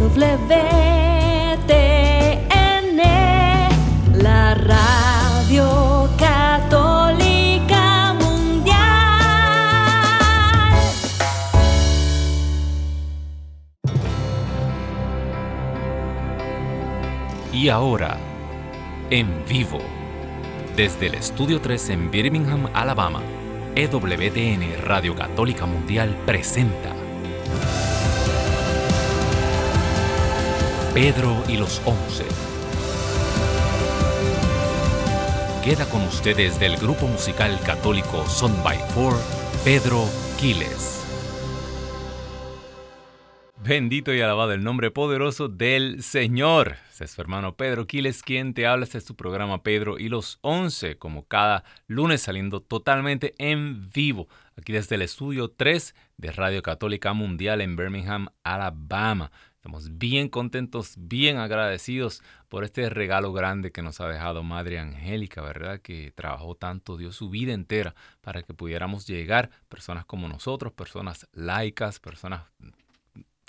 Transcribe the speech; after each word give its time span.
WTN, 0.00 0.16
la 4.14 4.54
radio 4.54 6.08
católica 6.18 8.14
mundial. 8.14 8.78
Y 17.52 17.68
ahora, 17.68 18.16
en 19.10 19.44
vivo, 19.46 19.80
desde 20.76 21.08
el 21.08 21.16
Estudio 21.16 21.60
3 21.60 21.90
en 21.90 22.10
Birmingham, 22.10 22.70
Alabama, 22.72 23.20
EWTN 23.74 24.82
Radio 24.82 25.14
Católica 25.14 25.66
Mundial 25.66 26.16
presenta 26.24 26.94
Pedro 31.02 31.42
y 31.48 31.56
los 31.56 31.80
Once. 31.86 32.26
Queda 35.64 35.88
con 35.88 36.02
ustedes 36.02 36.60
del 36.60 36.76
grupo 36.76 37.06
musical 37.06 37.58
católico 37.64 38.26
Son 38.26 38.52
by 38.62 38.76
Four, 38.90 39.14
Pedro 39.64 40.04
Quiles. 40.38 41.02
Bendito 43.64 44.12
y 44.12 44.20
alabado 44.20 44.52
el 44.52 44.62
nombre 44.62 44.90
poderoso 44.90 45.48
del 45.48 46.02
Señor. 46.02 46.76
Es 47.00 47.12
su 47.12 47.20
hermano 47.22 47.56
Pedro 47.56 47.86
Quiles 47.86 48.22
quien 48.22 48.52
te 48.52 48.66
habla. 48.66 48.84
Este 48.84 48.98
es 48.98 49.10
programa 49.14 49.62
Pedro 49.62 49.98
y 49.98 50.10
los 50.10 50.38
Once, 50.42 50.98
como 50.98 51.26
cada 51.26 51.64
lunes 51.86 52.20
saliendo 52.20 52.60
totalmente 52.60 53.34
en 53.38 53.90
vivo, 53.90 54.28
aquí 54.54 54.74
desde 54.74 54.96
el 54.96 55.02
estudio 55.02 55.50
3 55.50 55.94
de 56.18 56.30
Radio 56.30 56.62
Católica 56.62 57.14
Mundial 57.14 57.62
en 57.62 57.74
Birmingham, 57.74 58.28
Alabama. 58.42 59.32
Estamos 59.60 59.98
bien 59.98 60.30
contentos, 60.30 60.94
bien 60.96 61.36
agradecidos 61.36 62.22
por 62.48 62.64
este 62.64 62.88
regalo 62.88 63.34
grande 63.34 63.72
que 63.72 63.82
nos 63.82 64.00
ha 64.00 64.08
dejado 64.08 64.42
Madre 64.42 64.78
Angélica, 64.78 65.42
¿verdad? 65.42 65.82
Que 65.82 66.12
trabajó 66.12 66.54
tanto, 66.54 66.96
dio 66.96 67.12
su 67.12 67.28
vida 67.28 67.52
entera 67.52 67.94
para 68.22 68.42
que 68.42 68.54
pudiéramos 68.54 69.06
llegar, 69.06 69.50
personas 69.68 70.06
como 70.06 70.28
nosotros, 70.28 70.72
personas 70.72 71.28
laicas, 71.34 72.00
personas 72.00 72.44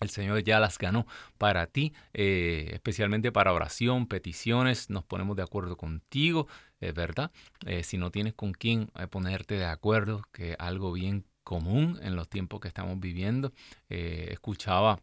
El 0.00 0.10
Señor 0.10 0.42
ya 0.42 0.60
las 0.60 0.78
ganó 0.78 1.06
para 1.38 1.66
ti, 1.66 1.94
eh, 2.12 2.70
especialmente 2.72 3.32
para 3.32 3.52
oración, 3.52 4.06
peticiones. 4.06 4.90
Nos 4.90 5.04
ponemos 5.04 5.36
de 5.36 5.42
acuerdo 5.42 5.76
contigo, 5.76 6.48
es 6.80 6.94
¿verdad? 6.94 7.30
Eh, 7.64 7.82
si 7.82 7.96
no 7.96 8.10
tienes 8.10 8.34
con 8.34 8.52
quién 8.52 8.90
eh, 8.98 9.06
ponerte 9.06 9.54
de 9.54 9.64
acuerdo, 9.64 10.22
que 10.32 10.54
algo 10.58 10.92
bien 10.92 11.24
común 11.44 11.98
en 12.02 12.16
los 12.16 12.28
tiempos 12.28 12.60
que 12.60 12.68
estamos 12.68 12.98
viviendo. 13.00 13.52
escuchaba 13.88 15.00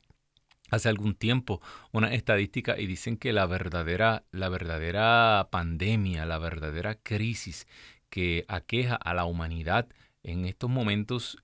hace 0.70 0.90
algún 0.90 1.16
tiempo 1.16 1.62
una 1.92 2.14
estadística 2.14 2.78
y 2.78 2.86
dicen 2.86 3.18
que 3.18 3.32
la 3.32 3.46
verdadera, 3.46 4.26
la 4.32 4.50
verdadera 4.50 5.48
pandemia, 5.52 6.26
la 6.26 6.40
verdadera 6.40 6.96
crisis 6.96 7.66
que 8.10 8.46
aqueja 8.48 8.96
a 8.96 9.14
la 9.14 9.26
humanidad 9.26 9.88
en 10.24 10.46
estos 10.46 10.70
momentos 10.70 11.38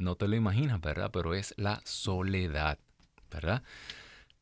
no 0.00 0.16
te 0.16 0.28
lo 0.28 0.36
imaginas, 0.36 0.80
¿verdad? 0.80 1.10
Pero 1.12 1.34
es 1.34 1.54
la 1.56 1.80
soledad, 1.84 2.78
¿verdad? 3.30 3.62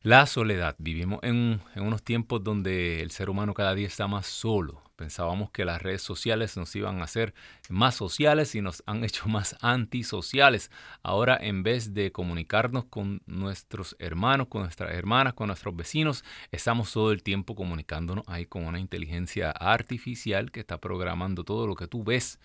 La 0.01 0.27
soledad. 0.27 0.77
Vivimos 0.77 1.19
en, 1.23 1.59
unos 1.75 2.03
tiempos 2.03 2.41
donde 2.41 3.01
el 3.01 3.11
ser 3.11 3.29
humano 3.29 3.53
cada 3.53 3.75
día 3.75 3.87
está 3.87 4.07
más 4.07 4.27
solo. 4.27 4.81
Pensábamos 4.95 5.51
que 5.51 5.65
las 5.65 5.81
redes 5.81 6.01
sociales 6.01 6.55
nos 6.55 6.73
iban 6.73 7.01
a 7.01 7.03
hacer 7.03 7.33
más 7.67 7.95
sociales 7.95 8.55
y 8.55 8.61
nos 8.61 8.81
han 8.85 9.03
hecho 9.03 9.27
más 9.27 9.57
antisociales. 9.59 10.71
Ahora, 11.03 11.37
en 11.41 11.63
vez 11.63 11.93
de 11.93 12.13
comunicarnos 12.13 12.85
con 12.85 13.21
nuestros 13.25 13.97
hermanos, 13.99 14.47
con 14.47 14.61
nuestras 14.61 14.93
hermanas, 14.93 15.33
con 15.33 15.47
nuestros 15.47 15.75
vecinos, 15.75 16.23
estamos 16.53 16.93
todo 16.93 17.11
el 17.11 17.21
tiempo 17.21 17.53
comunicándonos 17.53 18.23
ahí 18.29 18.45
con 18.45 18.65
una 18.65 18.79
inteligencia 18.79 19.51
artificial 19.51 20.49
que 20.49 20.61
está 20.61 20.79
programando 20.79 21.43
todo 21.43 21.67
lo 21.67 21.75
que 21.75 21.87
tú 21.87 22.05
ves. 22.05 22.39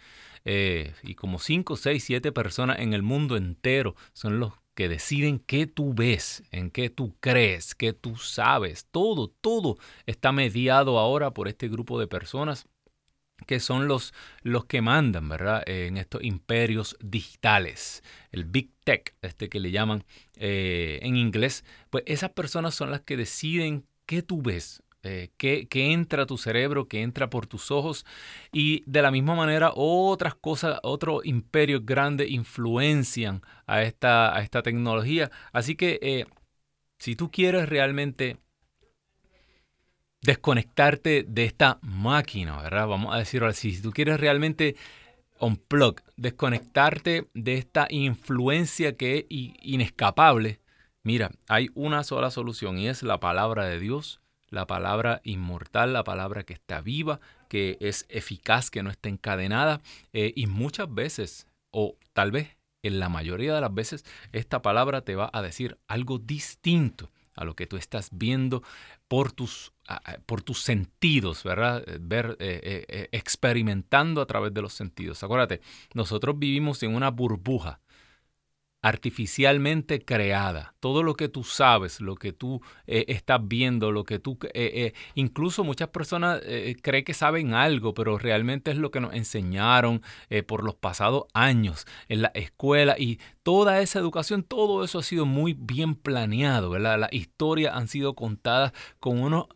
Eh, 0.45 0.93
y 1.05 1.15
como 1.15 1.39
5, 1.39 1.77
6, 1.77 2.03
7 2.03 2.33
personas 2.33 2.81
en 2.81 2.95
el 2.95 3.03
mundo 3.03 3.37
entero 3.37 3.95
son 4.13 4.41
los 4.41 4.55
que 4.75 4.89
deciden 4.89 5.39
qué 5.39 5.67
tú 5.67 5.95
ves, 5.95 6.43
en 6.51 6.71
qué 6.71 6.91
tú 6.91 7.17
crees, 7.21 7.75
qué 7.75 7.93
tú 7.93 8.17
sabes. 8.17 8.87
Todo, 8.91 9.29
todo 9.29 9.77
está 10.07 10.33
mediado 10.33 10.99
ahora 10.99 11.33
por 11.33 11.49
este 11.49 11.69
grupo 11.69 11.99
de 11.99 12.07
personas 12.07 12.67
que 13.47 13.61
son 13.61 13.89
los, 13.89 14.15
los 14.43 14.65
que 14.65 14.81
mandan, 14.81 15.29
¿verdad? 15.29 15.63
En 15.67 15.97
estos 15.97 16.23
imperios 16.23 16.97
digitales, 17.01 18.03
el 18.31 18.45
Big 18.45 18.71
Tech, 18.85 19.15
este 19.23 19.49
que 19.49 19.61
le 19.61 19.71
llaman 19.71 20.05
eh, 20.37 21.01
en 21.03 21.17
inglés, 21.17 21.65
pues 21.91 22.05
esas 22.07 22.31
personas 22.31 22.75
son 22.75 22.91
las 22.91 23.01
que 23.01 23.17
deciden 23.17 23.87
qué 24.07 24.23
tú 24.23 24.43
ves, 24.43 24.83
eh, 25.05 25.31
que, 25.37 25.69
entra 25.71 26.23
a 26.23 26.27
tu 26.27 26.39
cerebro, 26.39 26.89
que 26.89 27.03
entra 27.03 27.29
por 27.29 27.47
tus 27.47 27.71
ojos 27.71 28.07
y 28.53 28.83
de 28.87 29.03
la 29.03 29.11
misma 29.11 29.35
manera 29.35 29.73
otras 29.75 30.35
cosas, 30.35 30.81
otros 30.83 31.25
imperios 31.27 31.85
grandes 31.85 32.31
influencian 32.31 33.43
a 33.67 33.83
esta, 33.83 34.35
a 34.35 34.41
esta 34.41 34.63
tecnología. 34.63 35.31
Así 35.53 35.77
que 35.77 35.99
eh, 36.03 36.27
si 36.99 37.17
tú 37.17 37.31
quieres 37.31 37.69
realmente 37.69 38.39
desconectarte 40.23 41.25
de 41.29 41.45
esta 41.45 41.79
máquina, 41.83 42.63
¿verdad? 42.63 42.89
Vamos 42.89 43.15
a 43.15 43.19
decirlo 43.19 43.49
así, 43.49 43.73
si 43.73 43.83
tú 43.83 43.91
quieres 43.91 44.19
realmente 44.19 44.75
unplug, 45.39 45.97
desconectarte 46.17 47.29
de 47.35 47.55
esta 47.59 47.87
influencia 47.91 48.97
que 48.97 49.19
es 49.19 49.25
inescapable, 49.29 50.61
mira, 51.03 51.31
hay 51.47 51.69
una 51.75 52.05
sola 52.05 52.31
solución 52.31 52.79
y 52.79 52.89
es 52.89 53.03
la 53.03 53.21
palabra 53.21 53.67
de 53.67 53.79
Dios 53.79 54.24
la 54.55 54.67
palabra 54.67 55.21
inmortal, 55.25 55.93
la 55.93 56.05
palabra 56.05 56.45
que 56.45 56.55
está 56.55 56.81
viva, 56.81 57.21
que 57.49 57.77
es 57.81 58.07
eficaz, 58.09 58.71
que 58.71 58.83
no 58.83 58.91
está 58.91 59.09
encadenada. 59.09 59.81
Eh, 60.13 60.33
y 60.37 60.47
muchas 60.47 60.93
veces, 60.93 61.47
o 61.71 61.97
tal 62.13 62.31
vez 62.31 62.57
en 62.83 63.01
la 63.01 63.09
mayoría 63.09 63.55
de 63.55 63.61
las 63.61 63.75
veces, 63.75 64.05
esta 64.33 64.63
palabra 64.63 65.03
te 65.03 65.17
va 65.17 65.29
a 65.33 65.43
decir 65.43 65.79
algo 65.89 66.19
distinto 66.19 67.11
a 67.35 67.45
lo 67.45 67.57
que 67.57 67.67
tú 67.67 67.77
estás 67.77 68.11
viendo 68.13 68.63
por 69.09 69.33
tus, 69.33 69.73
por 70.25 70.43
tus 70.43 70.63
sentidos, 70.63 71.43
¿verdad? 71.43 71.85
Ver, 72.01 72.37
eh, 72.39 72.85
eh, 72.89 73.09
experimentando 73.11 74.21
a 74.21 74.27
través 74.27 74.55
de 74.55 74.63
los 74.63 74.73
sentidos. 74.73 75.25
Acuérdate, 75.25 75.61
nosotros 75.95 76.39
vivimos 76.39 76.83
en 76.85 76.95
una 76.95 77.11
burbuja 77.11 77.81
artificialmente 78.85 80.05
creada. 80.05 80.75
Todo 80.79 81.03
lo 81.03 81.15
que 81.15 81.31
tú 81.31 81.43
sabes, 81.43 82.03
lo 82.03 82.17
que 82.17 82.35
tú 82.35 82.61
eh, 82.87 83.07
estás 83.09 83.41
viendo, 83.43 83.91
lo 83.91 84.05
que 84.05 84.19
tú... 84.19 84.39
Eh, 84.43 84.51
eh, 84.75 84.93
incluso 85.15 85.65
muchas 85.65 85.89
personas 85.89 86.43
creen 86.83 87.05
que 87.05 87.15
saben 87.15 87.55
algo, 87.55 87.95
pero 87.95 88.19
realmente 88.19 88.71
es 88.71 88.77
lo 88.77 88.91
que 88.91 89.01
nos 89.01 89.15
enseñaron 89.15 90.03
por 90.47 90.63
los 90.63 90.75
pasados 90.75 91.25
años 91.33 91.87
en 92.09 92.21
la 92.21 92.31
escuela 92.35 92.97
y 92.99 93.21
toda 93.43 93.81
esa 93.81 94.01
educación, 94.01 94.43
todo 94.43 94.85
eso 94.85 94.99
ha 94.99 95.03
sido 95.03 95.25
muy 95.25 95.55
bien 95.55 95.95
planeado, 95.95 96.69
¿verdad? 96.69 96.99
Las 96.99 97.13
historias 97.15 97.75
han 97.75 97.89
sido 97.89 98.15
contadas 98.15 98.73
con 99.01 99.19
unos 99.19 99.47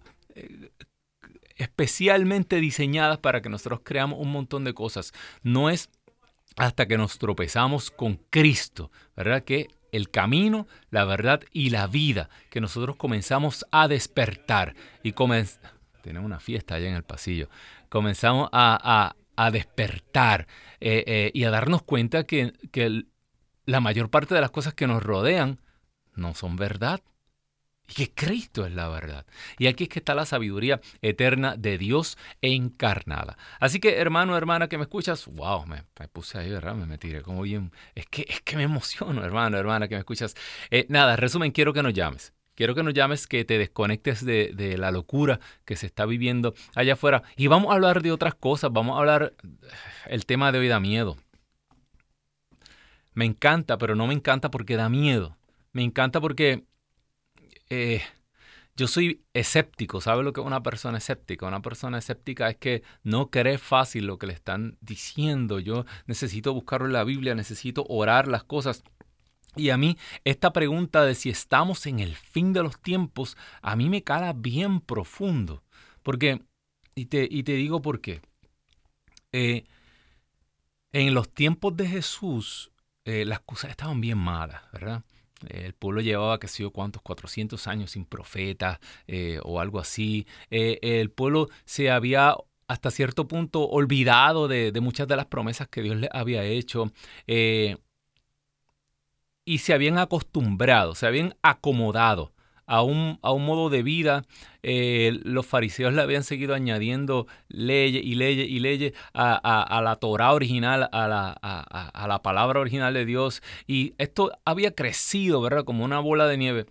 especialmente 1.56 2.60
diseñadas 2.60 3.19
para 3.19 3.42
que 3.42 3.50
nosotros 3.50 3.80
creamos 3.84 4.20
un 4.20 4.32
montón 4.32 4.64
de 4.64 4.72
cosas. 4.72 5.12
No 5.42 5.69
es 5.69 5.90
hasta 6.56 6.86
que 6.86 6.98
nos 6.98 7.18
tropezamos 7.18 7.90
con 7.90 8.16
Cristo, 8.30 8.90
¿verdad? 9.16 9.44
Que 9.44 9.68
el 9.92 10.10
camino, 10.10 10.66
la 10.90 11.04
verdad 11.04 11.42
y 11.52 11.70
la 11.70 11.86
vida, 11.86 12.28
que 12.50 12.60
nosotros 12.60 12.96
comenzamos 12.96 13.64
a 13.70 13.88
despertar 13.88 14.74
y 15.02 15.12
comenzamos... 15.12 15.72
Tenemos 16.02 16.26
una 16.26 16.40
fiesta 16.40 16.76
allá 16.76 16.88
en 16.88 16.94
el 16.94 17.02
pasillo. 17.02 17.48
Comenzamos 17.88 18.48
a, 18.52 19.14
despertar 19.52 20.46
eh, 20.80 21.04
eh, 21.06 21.30
y 21.34 21.44
a 21.44 21.50
darnos 21.50 21.82
cuenta 21.82 22.24
que, 22.24 22.52
que 22.72 23.04
la 23.66 23.80
mayor 23.80 24.10
parte 24.10 24.34
de 24.34 24.40
las 24.40 24.50
cosas 24.50 24.74
que 24.74 24.86
nos 24.86 25.02
rodean 25.02 25.60
no 26.14 26.34
son 26.34 26.56
verdad, 26.56 27.00
y 27.88 27.94
que 27.94 28.11
Cristo 28.12 28.67
es 28.67 28.73
la 28.73 28.88
verdad. 28.88 29.26
Y 29.58 29.67
aquí 29.67 29.85
es 29.85 29.90
que 29.90 29.99
está 29.99 30.14
la 30.14 30.26
sabiduría 30.26 30.81
eterna 31.00 31.56
de 31.56 31.79
Dios 31.79 32.19
encarnada. 32.43 33.38
Así 33.61 33.81
que 33.81 33.96
hermano, 33.96 34.37
hermana 34.37 34.69
que 34.69 34.76
me 34.76 34.85
escuchas, 34.85 35.26
wow, 35.26 35.67
me, 35.67 35.85
puse 36.12 36.38
ahí, 36.38 36.50
¿verdad? 36.50 36.75
Me, 36.75 36.87
me, 36.87 36.99
tiré 36.99 37.23
como 37.23 37.43
bien. 37.43 37.73
Es 37.94 38.06
que, 38.06 38.26
es 38.29 38.43
que 38.43 38.56
me 38.56 38.64
emociono, 38.64 39.25
hermano, 39.25 39.56
hermana 39.56 39.88
que 39.88 39.94
me 39.94 40.00
escuchas. 40.00 40.35
Eh, 40.70 40.87
nada, 40.88 41.17
resumen, 41.17 41.50
quiero 41.50 41.73
que 41.73 41.82
nos 41.82 41.94
llames. 41.94 42.35
Quiero 42.55 42.75
que 42.75 42.82
nos 42.82 42.93
llames, 42.93 43.29
que 43.29 43.44
te 43.44 43.56
desconectes 43.56 44.25
de, 44.25 44.52
de, 44.52 44.76
la 44.76 44.90
locura 44.90 45.38
que 45.64 45.76
se 45.76 45.87
está 45.87 46.06
viviendo 46.06 46.55
allá 46.75 46.94
afuera. 46.94 47.23
Y 47.37 47.46
vamos 47.46 47.70
a 47.70 47.75
hablar 47.75 48.02
de 48.02 48.11
otras 48.11 48.35
cosas. 48.35 48.73
Vamos 48.73 48.96
a 48.96 48.99
hablar, 48.99 49.35
el 50.06 50.26
tema 50.26 50.50
de 50.50 50.58
hoy 50.58 50.69
da 50.69 50.81
miedo. 50.81 51.17
Me 53.14 53.25
encanta, 53.25 53.79
pero 53.79 53.94
no 53.94 54.08
me 54.08 54.14
encanta 54.14 54.50
porque 54.50 54.76
da 54.76 54.88
miedo. 54.88 55.37
Me 55.73 55.85
encanta 55.85 56.20
porque 56.20 56.64
eh, 57.70 58.02
yo 58.78 58.86
soy 58.86 59.24
escéptico. 59.34 60.00
¿Sabe 60.00 60.22
lo 60.22 60.32
que 60.32 60.40
es 60.40 60.46
una 60.46 60.62
persona 60.62 60.98
escéptica? 60.98 61.46
Una 61.46 61.60
persona 61.60 61.98
escéptica 61.98 62.48
es 62.48 62.56
que 62.56 62.84
no 63.02 63.28
cree 63.28 63.58
fácil 63.58 64.06
lo 64.06 64.18
que 64.18 64.28
le 64.28 64.32
están 64.32 64.78
diciendo. 64.80 65.58
Yo 65.58 65.84
necesito 66.06 66.54
buscarlo 66.54 66.86
en 66.86 66.92
la 66.92 67.02
Biblia, 67.02 67.34
necesito 67.34 67.84
orar 67.88 68.28
las 68.28 68.44
cosas. 68.44 68.84
Y 69.56 69.70
a 69.70 69.76
mí 69.76 69.98
esta 70.24 70.52
pregunta 70.52 71.04
de 71.04 71.16
si 71.16 71.28
estamos 71.28 71.86
en 71.86 71.98
el 71.98 72.14
fin 72.14 72.52
de 72.52 72.62
los 72.62 72.80
tiempos, 72.80 73.36
a 73.62 73.74
mí 73.74 73.88
me 73.88 74.04
cala 74.04 74.32
bien 74.32 74.80
profundo. 74.80 75.64
Porque, 76.04 76.42
y 76.94 77.06
te, 77.06 77.26
y 77.28 77.42
te 77.42 77.52
digo 77.52 77.82
por 77.82 78.00
qué. 78.00 78.20
Eh, 79.32 79.64
en 80.92 81.14
los 81.14 81.34
tiempos 81.34 81.76
de 81.76 81.88
Jesús, 81.88 82.70
eh, 83.04 83.24
las 83.24 83.40
cosas 83.40 83.70
estaban 83.70 84.00
bien 84.00 84.18
malas, 84.18 84.62
¿verdad? 84.72 85.02
El 85.49 85.75
pueblo 85.75 86.00
llevaba, 86.00 86.38
qué 86.40 86.49
sé 86.49 86.62
yo, 86.62 86.70
cuántos, 86.70 87.02
400 87.02 87.67
años 87.69 87.93
sin 87.93 88.05
profeta 88.05 88.81
eh, 89.06 89.40
o 89.43 89.61
algo 89.61 89.79
así. 89.79 90.26
Eh, 90.50 90.79
el 90.82 91.11
pueblo 91.11 91.49
se 91.64 91.90
había 91.90 92.37
hasta 92.67 92.90
cierto 92.90 93.26
punto 93.29 93.62
olvidado 93.69 94.49
de, 94.49 94.73
muchas 94.81 95.08
de 95.08 95.17
las 95.17 95.26
promesas 95.26 95.69
que 95.69 95.82
Dios 95.82 95.96
le 95.96 96.08
había 96.12 96.44
hecho. 96.44 96.93
Eh, 97.26 97.76
y 99.44 99.58
se 99.58 99.73
habían 99.73 99.99
acostumbrado, 99.99 100.94
se 100.94 101.06
habían 101.06 101.35
acomodado 101.43 102.32
a 102.68 102.82
un, 102.82 103.18
a 103.22 103.32
un 103.32 103.44
modo 103.44 103.70
de 103.70 103.82
vida. 103.82 104.24
Eh, 104.62 105.18
los 105.24 105.46
fariseos 105.46 105.92
le 105.94 106.02
habían 106.02 106.22
seguido 106.22 106.54
añadiendo 106.54 107.26
leyes 107.48 108.04
y 108.04 108.14
leyes 108.14 108.48
y 108.48 108.60
leyes 108.60 108.92
a, 109.14 109.80
la 109.82 109.96
Torah 109.96 110.32
original, 110.32 110.88
a 110.92 111.08
la, 111.08 111.32
a 111.32 112.08
la 112.08 112.22
palabra 112.22 112.60
original 112.60 112.94
de 112.94 113.04
Dios. 113.04 113.42
Y 113.66 113.94
esto 113.98 114.30
había 114.44 114.74
crecido, 114.74 115.40
¿verdad? 115.40 115.64
Como 115.64 115.84
una 115.84 115.98
bola 115.98 116.28
de 116.28 116.36
nieve 116.36 116.66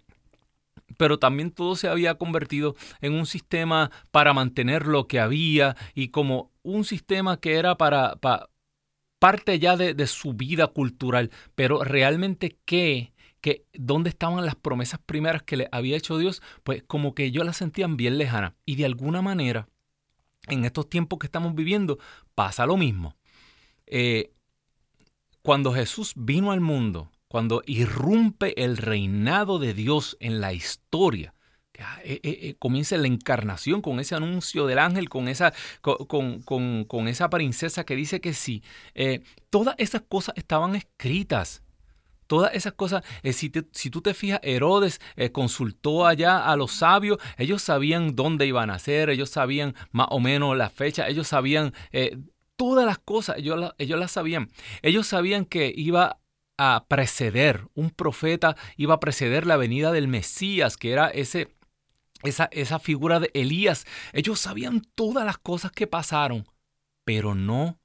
pero 0.98 1.20
también 1.20 1.52
todo 1.52 1.76
se 1.76 1.88
había 1.88 2.16
convertido 2.16 2.76
en 3.02 3.14
un 3.14 3.28
sistema 3.28 3.92
para 4.10 4.34
mantener 4.34 4.88
lo 4.88 5.08
que 5.08 5.20
había 5.20 5.76
y 5.94 6.08
como 6.08 6.52
un 6.64 6.86
sistema 6.86 7.40
que 7.40 7.56
era 7.56 7.78
para, 7.78 8.18
parte 9.20 9.60
ya 9.60 9.78
de, 9.78 9.94
de, 9.94 10.08
su 10.08 10.34
vida 10.34 10.68
cultural, 10.68 11.30
pero 11.54 11.84
realmente 11.84 12.58
qué 12.66 13.14
que 13.42 13.66
dónde 13.74 14.10
estaban 14.10 14.46
las 14.46 14.56
promesas 14.56 15.00
primeras 15.06 15.44
que 15.44 15.58
le 15.58 15.70
había 15.72 15.98
hecho 15.98 16.18
Dios, 16.18 16.42
pues 16.64 16.84
como 16.84 17.14
que 17.14 17.26
ellos 17.26 17.46
las 17.46 17.58
sentían 17.58 17.98
bien 17.98 18.18
lejanas. 18.18 18.54
Y 18.66 18.76
de 18.76 18.86
alguna 18.86 19.22
manera, 19.22 19.68
en 20.48 20.66
estos 20.66 20.90
tiempos 20.90 21.20
que 21.20 21.28
estamos 21.28 21.56
viviendo, 21.56 22.00
pasa 22.36 22.66
lo 22.66 22.78
mismo. 22.78 23.16
Eh, 23.86 24.32
cuando 25.42 25.74
Jesús 25.74 26.14
vino 26.16 26.52
al 26.52 26.62
mundo, 26.62 27.12
cuando 27.28 27.62
irrumpe 27.66 28.64
el 28.64 28.78
reinado 28.78 29.60
de 29.60 29.74
Dios 29.74 30.18
en 30.20 30.42
la 30.42 30.54
historia, 30.54 31.34
ah, 31.80 32.00
eh, 32.04 32.20
eh, 32.24 32.56
comienza 32.60 32.98
la 32.98 33.08
encarnación 33.08 33.82
con 33.82 34.00
ese 34.00 34.16
anuncio 34.16 34.66
del 34.66 34.80
ángel, 34.80 35.10
con 35.10 35.28
esa, 35.28 35.54
con, 35.82 36.42
con, 36.42 37.08
esa 37.08 37.30
princesa 37.30 37.86
que 37.86 37.96
dice 37.96 38.20
que 38.20 38.34
sí. 38.34 38.64
todas 39.50 39.76
esas 39.78 40.02
cosas 40.02 40.36
estaban 40.38 40.76
escritas. 40.76 41.64
Todas 42.28 42.54
esas 42.54 42.74
cosas, 42.74 43.04
eh, 43.24 43.34
si, 43.34 43.50
tú 43.50 44.02
te 44.02 44.14
fijas, 44.14 44.40
Herodes 44.44 45.00
eh, 45.16 45.32
consultó 45.32 46.06
allá 46.06 46.46
a 46.46 46.56
los 46.58 46.74
sabios, 46.74 47.18
ellos 47.38 47.62
sabían 47.62 48.16
dónde 48.16 48.46
iban 48.46 48.70
a 48.70 48.80
ser, 48.80 49.10
ellos 49.10 49.30
sabían 49.30 49.76
más 49.92 50.08
o 50.12 50.20
menos 50.20 50.56
la 50.58 50.70
fecha, 50.70 51.08
ellos 51.08 51.28
sabían 51.28 51.74
eh, 51.92 52.18
todas 52.58 52.86
las 52.86 52.98
cosas, 52.98 53.38
ellos, 53.38 53.74
ellos 53.78 54.00
las 54.00 54.12
sabían. 54.12 54.50
Ellos 54.82 55.08
sabían 55.08 55.46
que 55.46 55.74
iba 55.76 56.20
a 56.58 56.86
preceder, 56.88 57.68
un 57.76 57.92
profeta 57.92 58.58
iba 58.76 58.96
a 58.96 59.00
preceder 59.00 59.46
la 59.46 59.58
venida 59.58 59.92
del 59.92 60.08
Mesías, 60.08 60.76
que 60.76 60.92
era 60.92 61.08
ese, 61.08 61.56
esa, 62.24 62.50
esa 62.52 62.80
figura 62.80 63.20
de 63.20 63.32
Elías. 63.34 63.86
Ellos 64.12 64.40
sabían 64.40 64.82
todas 64.96 65.26
las 65.26 65.38
cosas 65.38 65.72
que 65.72 65.88
pasaron, 65.88 66.46
pero 67.06 67.36
no 67.36 67.80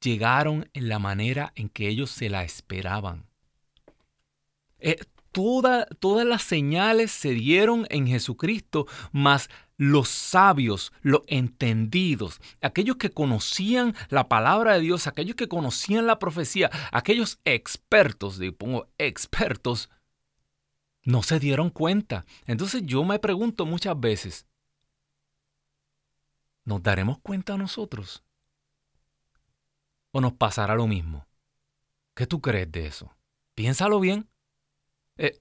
llegaron 0.00 0.68
en 0.72 0.88
la 0.88 0.98
manera 0.98 1.52
en 1.56 1.68
que 1.68 1.88
ellos 1.88 2.10
se 2.10 2.28
la 2.28 2.44
esperaban. 2.44 3.26
Eh, 4.78 4.98
todas 5.32 6.26
las 6.26 6.42
señales 6.42 7.12
se 7.12 7.30
dieron 7.30 7.86
en 7.90 8.06
Jesucristo, 8.06 8.86
mas 9.12 9.50
los 9.76 10.08
sabios, 10.08 10.92
los 11.02 11.22
entendidos, 11.26 12.40
aquellos 12.62 12.96
que 12.96 13.10
conocían 13.10 13.94
la 14.08 14.28
palabra 14.28 14.74
de 14.74 14.80
Dios, 14.80 15.06
aquellos 15.06 15.36
que 15.36 15.48
conocían 15.48 16.06
la 16.06 16.18
profecía, 16.18 16.70
aquellos 16.90 17.38
expertos, 17.44 18.40
pongo 18.56 18.88
expertos, 18.96 19.90
no 21.04 21.22
se 21.22 21.38
dieron 21.38 21.68
cuenta. 21.68 22.24
Entonces 22.46 22.82
yo 22.86 23.04
me 23.04 23.18
pregunto 23.18 23.66
muchas 23.66 23.98
veces, 24.00 24.46
¿nos 26.64 26.82
daremos 26.82 27.18
cuenta 27.18 27.58
nosotros? 27.58 28.24
¿O 30.12 30.20
nos 30.22 30.32
pasará 30.32 30.74
lo 30.74 30.86
mismo? 30.86 31.26
¿Qué 32.14 32.26
tú 32.26 32.40
crees 32.40 32.72
de 32.72 32.86
eso? 32.86 33.14
Piénsalo 33.54 34.00
bien. 34.00 34.30
Eh, 35.18 35.38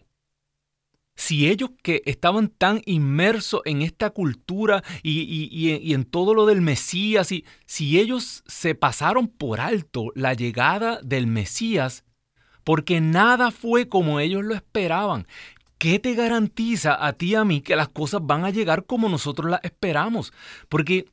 si 1.15 1.49
ellos 1.49 1.71
que 1.81 2.01
estaban 2.05 2.49
tan 2.49 2.81
inmersos 2.85 3.61
en 3.65 3.81
esta 3.81 4.09
cultura 4.09 4.83
y, 5.01 5.93
en 5.93 6.03
todo 6.03 6.33
lo 6.33 6.45
del 6.45 6.61
Mesías, 6.61 7.31
y, 7.31 7.45
si 7.65 7.99
ellos 7.99 8.43
se 8.47 8.75
pasaron 8.75 9.27
por 9.27 9.61
alto 9.61 10.11
la 10.13 10.33
llegada 10.33 10.99
del 11.01 11.27
Mesías, 11.27 12.03
porque 12.63 12.99
nada 12.99 13.51
fue 13.51 13.87
como 13.87 14.19
ellos 14.19 14.43
lo 14.43 14.55
esperaban, 14.55 15.25
¿qué 15.77 15.99
te 15.99 16.15
garantiza 16.15 17.05
a 17.05 17.13
ti 17.13 17.27
y 17.27 17.35
a 17.35 17.45
mí 17.45 17.61
que 17.61 17.75
las 17.75 17.89
cosas 17.89 18.21
van 18.23 18.43
a 18.43 18.49
llegar 18.49 18.85
como 18.85 19.07
nosotros 19.07 19.49
las 19.49 19.63
esperamos? 19.63 20.33
Porque 20.67 21.05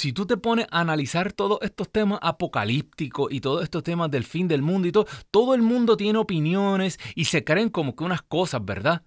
si 0.00 0.14
tú 0.14 0.24
te 0.24 0.38
pones 0.38 0.66
a 0.70 0.80
analizar 0.80 1.30
todos 1.34 1.58
estos 1.60 1.92
temas 1.92 2.20
apocalípticos 2.22 3.30
y 3.30 3.42
todos 3.42 3.62
estos 3.62 3.82
temas 3.82 4.10
del 4.10 4.24
fin 4.24 4.48
del 4.48 4.62
mundo 4.62 4.88
y 4.88 4.92
todo, 4.92 5.06
todo 5.30 5.54
el 5.54 5.60
mundo 5.60 5.94
tiene 5.94 6.18
opiniones 6.18 6.98
y 7.14 7.26
se 7.26 7.44
creen 7.44 7.68
como 7.68 7.94
que 7.94 8.04
unas 8.04 8.22
cosas, 8.22 8.64
¿verdad? 8.64 9.04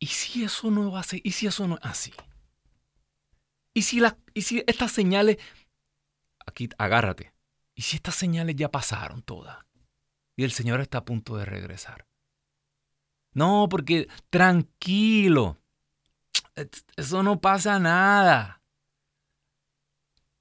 ¿Y 0.00 0.06
si 0.06 0.42
eso 0.42 0.72
no 0.72 0.90
va 0.90 1.02
a? 1.02 1.04
¿Y 1.22 1.30
si 1.30 1.46
eso 1.46 1.68
no 1.68 1.76
es 1.76 1.80
así? 1.84 2.12
¿Y 3.72 3.82
si, 3.82 4.00
la, 4.00 4.18
¿Y 4.34 4.42
si 4.42 4.64
estas 4.66 4.90
señales, 4.90 5.36
aquí 6.44 6.68
agárrate, 6.76 7.32
¿y 7.76 7.82
si 7.82 7.94
estas 7.94 8.16
señales 8.16 8.56
ya 8.56 8.72
pasaron 8.72 9.22
todas? 9.22 9.58
Y 10.36 10.42
el 10.42 10.50
Señor 10.50 10.80
está 10.80 10.98
a 10.98 11.04
punto 11.04 11.36
de 11.36 11.44
regresar. 11.44 12.04
No, 13.32 13.68
porque 13.70 14.08
tranquilo, 14.28 15.56
eso 16.96 17.22
no 17.22 17.40
pasa 17.40 17.78
nada 17.78 18.57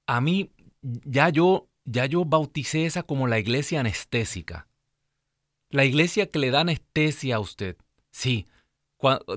a 0.08 0.22
mí 0.22 0.52
ya 0.82 1.30
yo, 1.30 1.70
ya 1.86 2.06
yo 2.06 2.26
bauticé 2.26 2.86
esa 2.86 3.04
como 3.04 3.28
la 3.28 3.40
iglesia 3.40 3.82
anestésica. 3.82 4.68
La 5.70 5.86
iglesia 5.86 6.28
que 6.28 6.40
le 6.40 6.50
da 6.50 6.62
anestesia 6.62 7.36
a 7.36 7.40
usted. 7.40 7.76
Sí, 8.10 8.48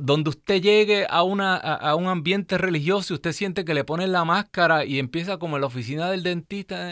donde 0.01 0.31
usted 0.31 0.63
llegue 0.63 1.07
a, 1.09 1.23
una, 1.23 1.57
a, 1.57 1.95
un 1.95 2.07
ambiente 2.07 2.57
religioso 2.57 3.13
y 3.13 3.17
usted 3.17 3.33
siente 3.33 3.65
que 3.65 3.75
le 3.75 3.85
ponen 3.85 4.13
la 4.13 4.25
máscara 4.25 4.85
y 4.87 4.99
empieza 4.99 5.39
como 5.39 5.57
en 5.57 5.61
la 5.61 5.67
oficina 5.67 6.11
del 6.11 6.23
dentista. 6.23 6.91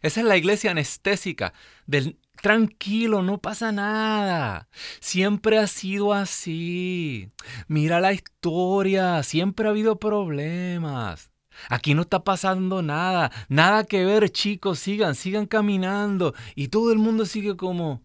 Esa 0.00 0.20
es 0.20 0.24
la 0.24 0.36
iglesia 0.38 0.70
anestésica. 0.70 1.52
Del, 1.86 2.18
tranquilo, 2.40 3.22
no 3.22 3.38
pasa 3.38 3.72
nada. 3.72 4.68
Siempre 5.00 5.58
ha 5.58 5.66
sido 5.66 6.14
así. 6.14 7.30
Mira 7.68 8.00
la 8.00 8.14
historia, 8.14 9.22
siempre 9.22 9.66
ha 9.66 9.70
habido 9.70 9.98
problemas. 9.98 11.33
Aquí 11.68 11.94
no 11.94 12.02
está 12.02 12.24
pasando 12.24 12.82
nada, 12.82 13.30
nada 13.48 13.84
que 13.84 14.04
ver, 14.04 14.30
chicos, 14.30 14.78
sigan, 14.78 15.14
sigan 15.14 15.46
caminando. 15.46 16.34
Y 16.54 16.68
todo 16.68 16.92
el 16.92 16.98
mundo 16.98 17.26
sigue 17.26 17.56
como... 17.56 18.02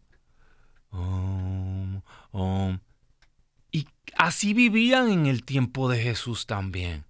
Y 3.71 3.87
así 4.17 4.53
vivían 4.53 5.09
en 5.09 5.25
el 5.25 5.43
tiempo 5.43 5.89
de 5.89 6.01
Jesús 6.01 6.45
también. 6.45 7.05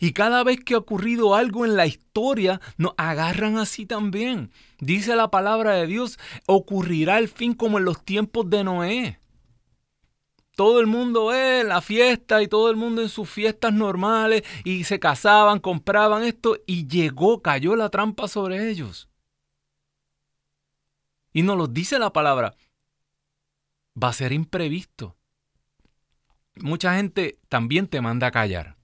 Y 0.00 0.12
cada 0.12 0.44
vez 0.44 0.58
que 0.64 0.74
ha 0.74 0.78
ocurrido 0.78 1.34
algo 1.34 1.64
en 1.64 1.76
la 1.76 1.86
historia, 1.86 2.60
nos 2.76 2.92
agarran 2.96 3.56
así 3.58 3.86
también. 3.86 4.50
Dice 4.80 5.16
la 5.16 5.30
palabra 5.30 5.72
de 5.74 5.86
Dios, 5.86 6.18
ocurrirá 6.46 7.18
el 7.18 7.28
fin 7.28 7.54
como 7.54 7.78
en 7.78 7.84
los 7.84 8.04
tiempos 8.04 8.50
de 8.50 8.64
Noé. 8.64 9.20
Todo 10.58 10.80
el 10.80 10.88
mundo 10.88 11.32
en 11.32 11.68
la 11.68 11.80
fiesta 11.80 12.42
y 12.42 12.48
todo 12.48 12.68
el 12.68 12.74
mundo 12.74 13.00
en 13.00 13.08
sus 13.08 13.30
fiestas 13.30 13.72
normales 13.72 14.42
y 14.64 14.82
se 14.82 14.98
casaban, 14.98 15.60
compraban 15.60 16.24
esto 16.24 16.58
y 16.66 16.88
llegó, 16.88 17.42
cayó 17.42 17.76
la 17.76 17.90
trampa 17.90 18.26
sobre 18.26 18.68
ellos. 18.68 19.08
Y 21.32 21.44
nos 21.44 21.56
lo 21.56 21.68
dice 21.68 22.00
la 22.00 22.12
palabra, 22.12 22.56
va 24.02 24.08
a 24.08 24.12
ser 24.12 24.32
imprevisto. 24.32 25.16
Mucha 26.56 26.96
gente 26.96 27.38
también 27.48 27.86
te 27.86 28.00
manda 28.00 28.26
a 28.26 28.32
callar. 28.32 28.77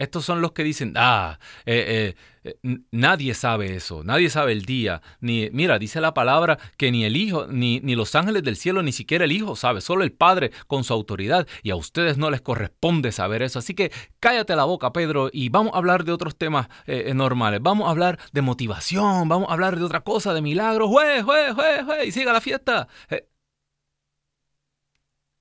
Estos 0.00 0.24
son 0.24 0.40
los 0.40 0.52
que 0.52 0.64
dicen, 0.64 0.94
ah, 0.96 1.38
eh, 1.66 2.14
eh, 2.42 2.54
eh, 2.62 2.78
nadie 2.90 3.34
sabe 3.34 3.76
eso, 3.76 4.02
nadie 4.02 4.30
sabe 4.30 4.52
el 4.52 4.64
día. 4.64 5.02
Ni, 5.20 5.50
mira, 5.50 5.78
dice 5.78 6.00
la 6.00 6.14
palabra 6.14 6.58
que 6.78 6.90
ni 6.90 7.04
el 7.04 7.18
Hijo, 7.18 7.46
ni, 7.48 7.80
ni, 7.80 7.94
los 7.94 8.14
ángeles 8.14 8.42
del 8.42 8.56
cielo, 8.56 8.82
ni 8.82 8.92
siquiera 8.92 9.26
el 9.26 9.32
Hijo 9.32 9.56
sabe, 9.56 9.82
solo 9.82 10.02
el 10.02 10.10
Padre 10.10 10.52
con 10.66 10.84
su 10.84 10.94
autoridad. 10.94 11.46
Y 11.62 11.68
a 11.68 11.76
ustedes 11.76 12.16
no 12.16 12.30
les 12.30 12.40
corresponde 12.40 13.12
saber 13.12 13.42
eso. 13.42 13.58
Así 13.58 13.74
que 13.74 13.92
cállate 14.20 14.56
la 14.56 14.64
boca, 14.64 14.90
Pedro, 14.94 15.28
y 15.34 15.50
vamos 15.50 15.74
a 15.74 15.76
hablar 15.76 16.04
de 16.04 16.12
otros 16.12 16.34
temas 16.34 16.68
normales. 17.14 17.60
Vamos 17.62 17.86
a 17.86 17.90
hablar 17.90 18.18
de 18.32 18.40
motivación, 18.40 19.28
vamos 19.28 19.50
a 19.50 19.52
hablar 19.52 19.76
de 19.76 19.84
otra 19.84 20.00
cosa, 20.00 20.32
de 20.32 20.40
milagros. 20.40 20.88
¡Jue, 20.88 21.22
jue, 21.22 21.52
jue, 21.52 21.84
jue! 21.84 22.06
Y 22.06 22.12
siga 22.12 22.32
la 22.32 22.40
fiesta 22.40 22.88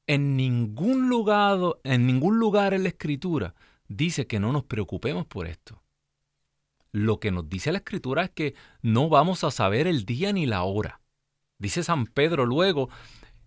en 0.06 0.36
ningún 0.36 1.08
lugar, 1.08 1.60
en 1.86 2.08
ningún 2.08 2.40
lugar 2.40 2.74
en 2.74 2.84
la 2.84 2.90
escritura 2.90 3.56
dice 3.90 4.28
que 4.28 4.40
no 4.40 4.54
nos 4.54 4.64
preocupemos 4.64 5.26
por 5.26 5.48
esto. 5.48 5.84
Lo 6.92 7.20
que 7.20 7.32
nos 7.32 7.50
dice 7.50 7.72
la 7.72 7.80
escritura 7.80 8.24
es 8.24 8.30
que 8.30 8.56
no 8.82 9.10
vamos 9.10 9.44
a 9.44 9.52
saber 9.52 9.86
el 9.86 10.06
día 10.06 10.32
ni 10.32 10.46
la 10.46 10.64
hora. 10.64 11.02
Dice 11.58 11.84
San 11.84 12.06
Pedro 12.06 12.46
luego, 12.46 12.90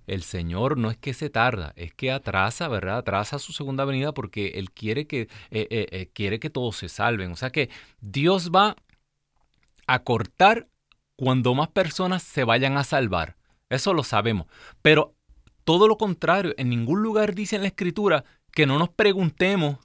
el 0.07 0.23
Señor 0.23 0.77
no 0.77 0.91
es 0.91 0.97
que 0.97 1.15
se 1.15 1.31
tarda, 1.31 1.73
es 1.77 1.95
que 1.95 2.13
atrasa, 2.13 2.69
¿verdad? 2.69 2.99
Atrasa 2.99 3.39
su 3.39 3.53
segunda 3.53 3.85
venida 3.85 4.13
porque 4.13 4.49
Él 4.57 4.71
quiere 4.71 5.07
que, 5.07 5.23
eh, 5.23 5.29
eh, 5.51 5.87
eh, 5.91 6.11
quiere 6.13 6.39
que 6.39 6.51
todos 6.51 6.77
se 6.77 6.89
salven. 6.89 7.33
O 7.33 7.37
sea 7.37 7.51
que 7.51 7.71
Dios 8.01 8.51
va 8.51 8.77
a 9.87 9.99
cortar 10.01 10.69
cuando 11.17 11.55
más 11.55 11.69
personas 11.69 12.23
se 12.23 12.45
vayan 12.45 12.77
a 12.77 12.85
salvar. 12.85 13.37
Eso 13.71 13.95
lo 13.95 14.03
sabemos. 14.03 14.47
Pero 14.83 15.15
todo 15.65 15.89
lo 15.89 15.97
contrario, 15.97 16.55
en 16.59 16.69
ningún 16.69 17.03
lugar 17.03 17.35
dice 17.35 17.57
en 17.57 17.63
la 17.63 17.69
Escritura 17.69 18.25
que 18.53 18.67
no 18.67 18.79
nos 18.79 18.91
preguntemos 18.91 19.79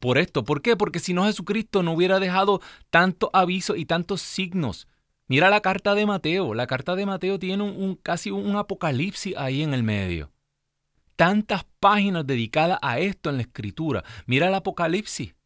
por 0.00 0.18
esto. 0.18 0.42
¿Por 0.42 0.62
qué? 0.62 0.76
Porque 0.76 0.98
si 0.98 1.14
no 1.14 1.26
Jesucristo 1.26 1.84
no 1.84 1.92
hubiera 1.92 2.18
dejado 2.18 2.60
tanto 2.90 3.30
aviso 3.32 3.76
y 3.76 3.84
tantos 3.84 4.22
signos. 4.22 4.88
Mira 5.28 5.48
la 5.48 5.60
carta 5.60 5.94
de 5.94 6.06
Mateo. 6.06 6.54
La 6.54 6.66
carta 6.66 6.96
de 6.96 7.06
Mateo 7.06 7.38
tiene 7.38 7.62
un, 7.62 7.94
casi 7.94 8.32
un 8.32 8.56
apocalipsis 8.56 9.36
ahí 9.36 9.62
en 9.62 9.74
el 9.74 9.84
medio. 9.84 10.32
Tantas 11.14 11.64
páginas 11.78 12.26
dedicadas 12.26 12.78
a 12.82 12.98
esto 12.98 13.30
en 13.30 13.36
la 13.36 13.42
escritura. 13.42 14.02
Mira 14.26 14.48
el 14.48 14.54
apocalipsis. 14.54 15.36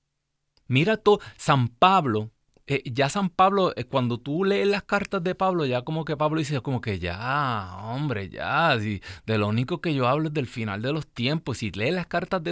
Mira 0.68 0.96
todo. 0.96 1.20
San 1.36 1.68
Pablo 1.68 2.30
eh, 2.66 2.82
ya 2.86 3.10
San 3.10 3.28
Pablo, 3.28 3.74
eh, 3.76 3.84
cuando 3.84 4.18
tú 4.18 4.42
lees 4.44 4.66
las 4.66 4.82
cartas 4.84 5.22
de 5.22 5.34
Pablo, 5.34 5.66
ya 5.66 5.82
como 5.82 6.06
que 6.06 6.16
Pablo 6.16 6.38
dice 6.38 6.62
como 6.62 6.80
que 6.80 6.98
ya, 6.98 7.76
hombre, 7.82 8.30
ya, 8.30 8.76
de 8.78 9.00
lo 9.26 9.48
único 9.48 9.82
que 9.82 9.94
yo 9.94 10.08
hablo 10.08 10.28
es 10.28 10.34
del 10.34 10.46
final 10.46 10.80
de 10.80 10.92
los 10.92 11.06
tiempos. 11.06 11.58
Si 11.58 11.70
lees 11.72 11.94
las 11.94 12.06
cartas 12.06 12.42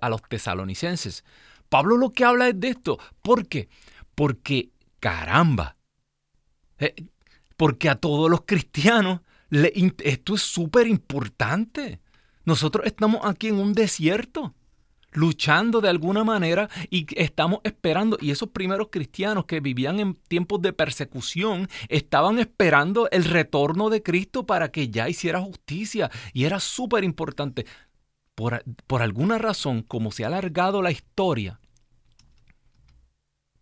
a 0.00 0.08
los 0.10 0.22
tesalonicenses, 0.28 1.24
Pablo 1.70 1.96
lo 1.96 2.10
que 2.10 2.24
habla 2.24 2.48
es 2.48 2.60
de 2.60 2.68
esto. 2.68 2.98
¿Por 3.22 3.48
qué? 3.48 3.70
Porque, 4.14 4.70
caramba, 4.98 5.76
eh, 6.78 6.94
porque 7.56 7.88
a 7.88 7.94
todos 7.94 8.30
los 8.30 8.42
cristianos 8.42 9.20
esto 9.50 10.34
es 10.34 10.42
súper 10.42 10.86
importante. 10.86 12.00
Nosotros 12.44 12.84
estamos 12.86 13.20
aquí 13.24 13.48
en 13.48 13.56
un 13.56 13.72
desierto 13.72 14.54
luchando 15.12 15.80
de 15.80 15.88
alguna 15.88 16.24
manera 16.24 16.68
y 16.90 17.06
estamos 17.20 17.60
esperando. 17.64 18.18
Y 18.20 18.30
esos 18.30 18.50
primeros 18.50 18.88
cristianos 18.90 19.44
que 19.46 19.60
vivían 19.60 20.00
en 20.00 20.14
tiempos 20.14 20.62
de 20.62 20.72
persecución 20.72 21.68
estaban 21.88 22.38
esperando 22.38 23.08
el 23.10 23.24
retorno 23.24 23.90
de 23.90 24.02
Cristo 24.02 24.46
para 24.46 24.70
que 24.70 24.88
ya 24.88 25.08
hiciera 25.08 25.40
justicia. 25.40 26.10
Y 26.32 26.44
era 26.44 26.60
súper 26.60 27.04
importante. 27.04 27.66
Por, 28.34 28.64
por, 28.86 29.02
alguna 29.02 29.36
razón, 29.36 29.82
como 29.82 30.12
se 30.12 30.24
ha 30.24 30.28
alargado 30.28 30.80
la 30.80 30.90
historia, 30.90 31.60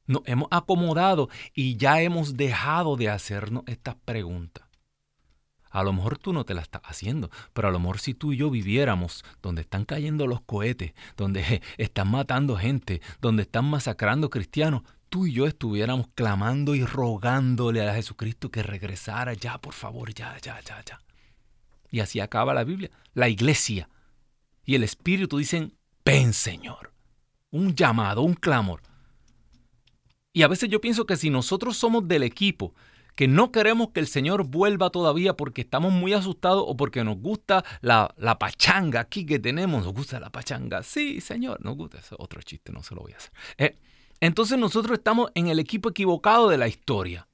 nos 0.07 0.23
hemos 0.25 0.49
acomodado 0.53 1.29
y 1.53 1.77
ya 1.77 2.01
hemos 2.01 2.37
dejado 2.37 2.97
de 2.97 3.09
hacernos 3.09 3.65
estas 3.67 3.97
preguntas. 3.97 4.68
A 5.71 5.83
lo 5.83 5.93
mejor 5.93 6.19
tú 6.19 6.33
no 6.33 6.45
te 6.45 6.55
la 6.55 6.63
estás 6.63 6.83
haciendo, 6.85 7.31
pero 7.53 7.69
a 7.69 7.71
lo 7.71 7.79
mejor 7.79 7.99
si 7.99 8.15
tú 8.15 8.33
y 8.33 8.37
yo 8.37 8.51
viviéramos 8.51 9.25
donde 9.43 9.63
están 9.63 9.85
cayendo 9.85 10.27
los 10.27 10.41
cohetes, 10.41 10.93
donde 11.17 11.63
están 11.79 12.11
matando 12.11 12.57
gente, 12.57 13.01
donde 13.21 13.43
están 13.43 13.65
masacrando 13.65 14.31
cristianos, 14.31 14.83
tú 15.09 15.27
y 15.27 15.33
yo 15.33 15.47
estuviéramos 15.47 16.09
clamando 16.15 16.75
y 16.75 16.85
rogándole 16.85 17.89
a 17.89 17.95
Jesucristo 17.95 18.51
que 18.51 18.63
regresara 18.63 19.35
ya, 19.35 19.59
por 19.59 19.75
favor, 19.75 20.13
ya, 20.15 20.37
ya, 20.41 20.61
ya, 20.61 20.83
ya. 20.85 21.01
Y 21.91 22.01
así 22.01 22.21
acaba 22.21 22.55
la 22.55 22.65
Biblia. 22.65 22.91
La 23.15 23.29
iglesia 23.29 23.89
y 24.65 24.75
el 24.75 24.83
Espíritu 24.83 25.39
dicen, 25.39 25.75
ven 26.05 26.33
Señor. 26.33 26.93
Un 27.51 27.75
llamado, 27.75 28.23
un 28.23 28.35
clamor. 28.35 28.83
Y 30.33 30.43
a 30.43 30.49
veces 30.49 30.69
yo 30.69 30.81
pienso 30.81 31.07
que 31.07 31.17
si 31.17 31.31
nosotros 31.31 31.77
somos 31.77 32.07
del 32.07 32.23
equipo 32.23 32.75
que 33.19 33.27
no 33.27 33.51
queremos 33.51 33.89
que 33.89 33.99
el 33.99 34.07
Señor 34.07 34.47
vuelva 34.47 34.91
todavía 34.91 35.37
porque 35.37 35.63
estamos 35.63 35.93
muy 35.93 36.13
asustados 36.13 36.63
o 36.65 36.77
porque 36.77 37.03
nos 37.03 37.17
gusta 37.17 37.65
la, 37.81 38.15
pachanga 38.39 39.01
aquí 39.01 39.27
que 39.27 39.41
tenemos. 39.41 39.85
Nos 39.85 39.93
gusta 39.93 40.21
la 40.21 40.31
pachanga. 40.31 40.85
Sí, 40.85 41.21
Señor, 41.21 41.61
nos 41.65 41.77
gusta. 41.77 41.99
Ese 41.99 42.15
otro 42.17 42.41
chiste, 42.43 42.71
no 42.71 42.81
se 42.85 42.95
lo 42.95 43.01
voy 43.01 43.15
a 43.15 43.17
hacer. 43.17 43.33
Eh, 43.57 43.77
entonces 44.21 44.57
nosotros 44.57 44.99
estamos 44.99 45.33
en 45.35 45.49
el 45.49 45.59
equipo 45.59 45.89
equivocado 45.89 46.49
de 46.49 46.59
la 46.59 46.69
historia. 46.69 47.27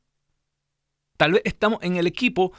Tal 1.18 1.32
vez 1.32 1.42
estamos 1.44 1.80
en 1.82 1.96
el 1.96 2.06
equipo 2.06 2.54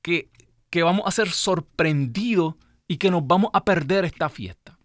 que, 0.00 0.30
que 0.70 0.82
vamos 0.82 1.02
a 1.04 1.10
ser 1.10 1.28
sorprendidos 1.28 2.54
y 2.88 2.96
que 2.96 3.10
nos 3.10 3.26
vamos 3.26 3.50
a 3.52 3.62
perder 3.62 4.06
esta 4.06 4.30
fiesta. 4.30 4.78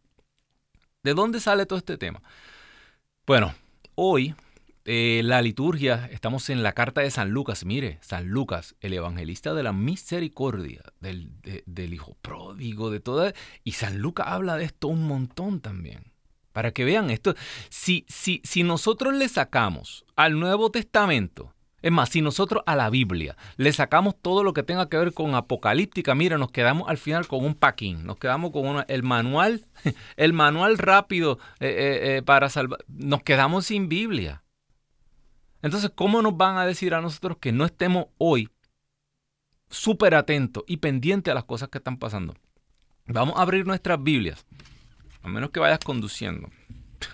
¿De 1.01 1.13
dónde 1.13 1.39
sale 1.39 1.65
todo 1.65 1.79
este 1.79 1.98
tema? 1.98 2.22
Bueno, 3.25 3.55
hoy 3.95 4.36
eh, 4.86 5.22
la 5.24 5.42
liturgia, 5.42 6.08
estamos 6.12 6.50
en 6.50 6.63
la 6.63 6.74
carta 6.74 7.01
de 7.01 7.12
San 7.12 7.32
Lucas. 7.32 7.65
Mire, 7.65 7.98
San 8.01 8.27
Lucas, 8.27 8.75
el 8.80 8.94
evangelista 8.94 9.54
de 9.54 9.63
la 9.63 9.74
misericordia, 9.74 10.84
del, 11.00 11.32
del 11.65 11.94
hijo 11.94 12.15
pródigo, 12.22 12.92
de 12.92 13.00
toda. 13.00 13.34
Y 13.63 13.74
San 13.74 13.98
Lucas 13.98 14.27
habla 14.30 14.58
de 14.58 14.65
esto 14.65 14.88
un 14.88 15.08
montón 15.08 15.60
también. 15.60 16.12
Para 16.54 16.72
que 16.72 16.86
vean 16.86 17.10
esto, 17.10 17.36
si, 17.70 18.06
si, 18.08 18.42
si 18.46 18.63
nosotros 18.63 19.13
le 19.13 19.27
sacamos 19.27 20.06
al 20.15 20.39
Nuevo 20.39 20.70
Testamento, 20.70 21.54
es 21.82 21.92
más, 21.92 22.10
si 22.10 22.22
nosotros 22.22 22.63
a 22.65 22.75
la 22.75 22.89
Biblia 22.89 23.38
le 23.58 23.72
sacamos 23.72 24.15
todo 24.20 24.44
lo 24.44 24.54
que 24.54 24.63
tenga 24.63 24.89
que 24.89 24.98
ver 24.98 25.13
con 25.13 25.36
apocalíptica, 25.36 26.15
mira, 26.15 26.38
nos 26.38 26.51
quedamos 26.51 26.89
al 26.89 26.98
final 26.98 27.27
con 27.27 27.46
un 27.46 27.54
paquín, 27.54 28.06
nos 28.06 28.18
quedamos 28.18 28.51
con 28.51 28.84
el 28.88 29.04
manual, 29.04 29.65
el 30.15 30.34
manual 30.34 30.77
rápido 30.77 31.38
eh, 31.60 32.18
eh, 32.18 32.22
para 32.24 32.50
salvar, 32.50 32.80
nos 32.88 33.22
quedamos 33.22 33.68
sin 33.68 33.89
Biblia. 33.89 34.42
Entonces, 35.65 35.91
¿cómo 35.95 36.22
nos 36.22 36.38
van 36.38 36.57
a 36.57 36.65
decir 36.67 36.93
a 36.93 37.01
nosotros 37.01 37.38
que 37.39 37.51
no 37.51 37.65
estemos 37.65 38.05
hoy 38.19 38.51
súper 39.67 40.13
atentos 40.13 40.63
y 40.67 40.77
pendientes 40.77 41.31
a 41.31 41.34
las 41.34 41.45
cosas 41.45 41.69
que 41.69 41.79
están 41.79 41.98
pasando? 41.98 42.36
Vamos 43.07 43.36
a 43.36 43.41
abrir 43.41 43.65
nuestras 43.65 44.01
Biblias, 44.03 44.45
a 45.24 45.27
menos 45.27 45.50
que 45.50 45.60
vayas 45.60 45.79
conduciendo. 45.79 46.51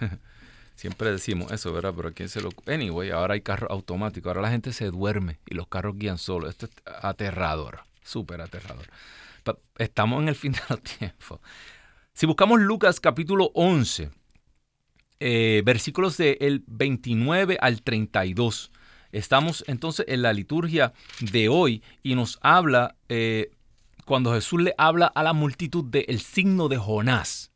Siempre 0.75 1.13
decimos 1.13 1.49
eso, 1.53 1.71
¿verdad? 1.71 1.93
Pero 1.95 2.13
¿quién 2.13 2.27
se 2.27 2.41
lo... 2.41 2.49
Anyway, 2.67 3.11
ahora 3.11 3.35
hay 3.35 3.41
carros 3.41 3.71
automáticos, 3.71 4.27
ahora 4.27 4.41
la 4.41 4.51
gente 4.51 4.73
se 4.73 4.91
duerme 4.91 5.39
y 5.47 5.55
los 5.55 5.67
carros 5.67 5.95
guían 5.95 6.17
solo. 6.17 6.49
Esto 6.49 6.65
es 6.65 6.73
aterrador, 6.85 7.79
súper 8.03 8.41
aterrador. 8.41 8.87
Estamos 9.77 10.21
en 10.23 10.27
el 10.27 10.35
fin 10.35 10.51
de 10.51 10.59
los 10.67 10.81
tiempos. 10.99 11.39
Si 12.11 12.25
buscamos 12.25 12.59
Lucas 12.59 12.99
capítulo 12.99 13.49
11, 13.53 14.11
eh, 15.23 15.61
versículos 15.63 16.17
del 16.17 16.63
29 16.65 17.59
al 17.61 17.83
32, 17.83 18.71
estamos 19.11 19.63
entonces 19.67 20.07
en 20.09 20.23
la 20.23 20.33
liturgia 20.33 20.93
de 21.19 21.47
hoy 21.47 21.83
y 22.01 22.15
nos 22.15 22.39
habla, 22.41 22.95
eh, 23.07 23.51
cuando 24.05 24.33
Jesús 24.33 24.63
le 24.63 24.73
habla 24.79 25.05
a 25.05 25.21
la 25.21 25.33
multitud 25.33 25.85
del 25.85 26.19
signo 26.21 26.69
de 26.69 26.77
Jonás. 26.77 27.51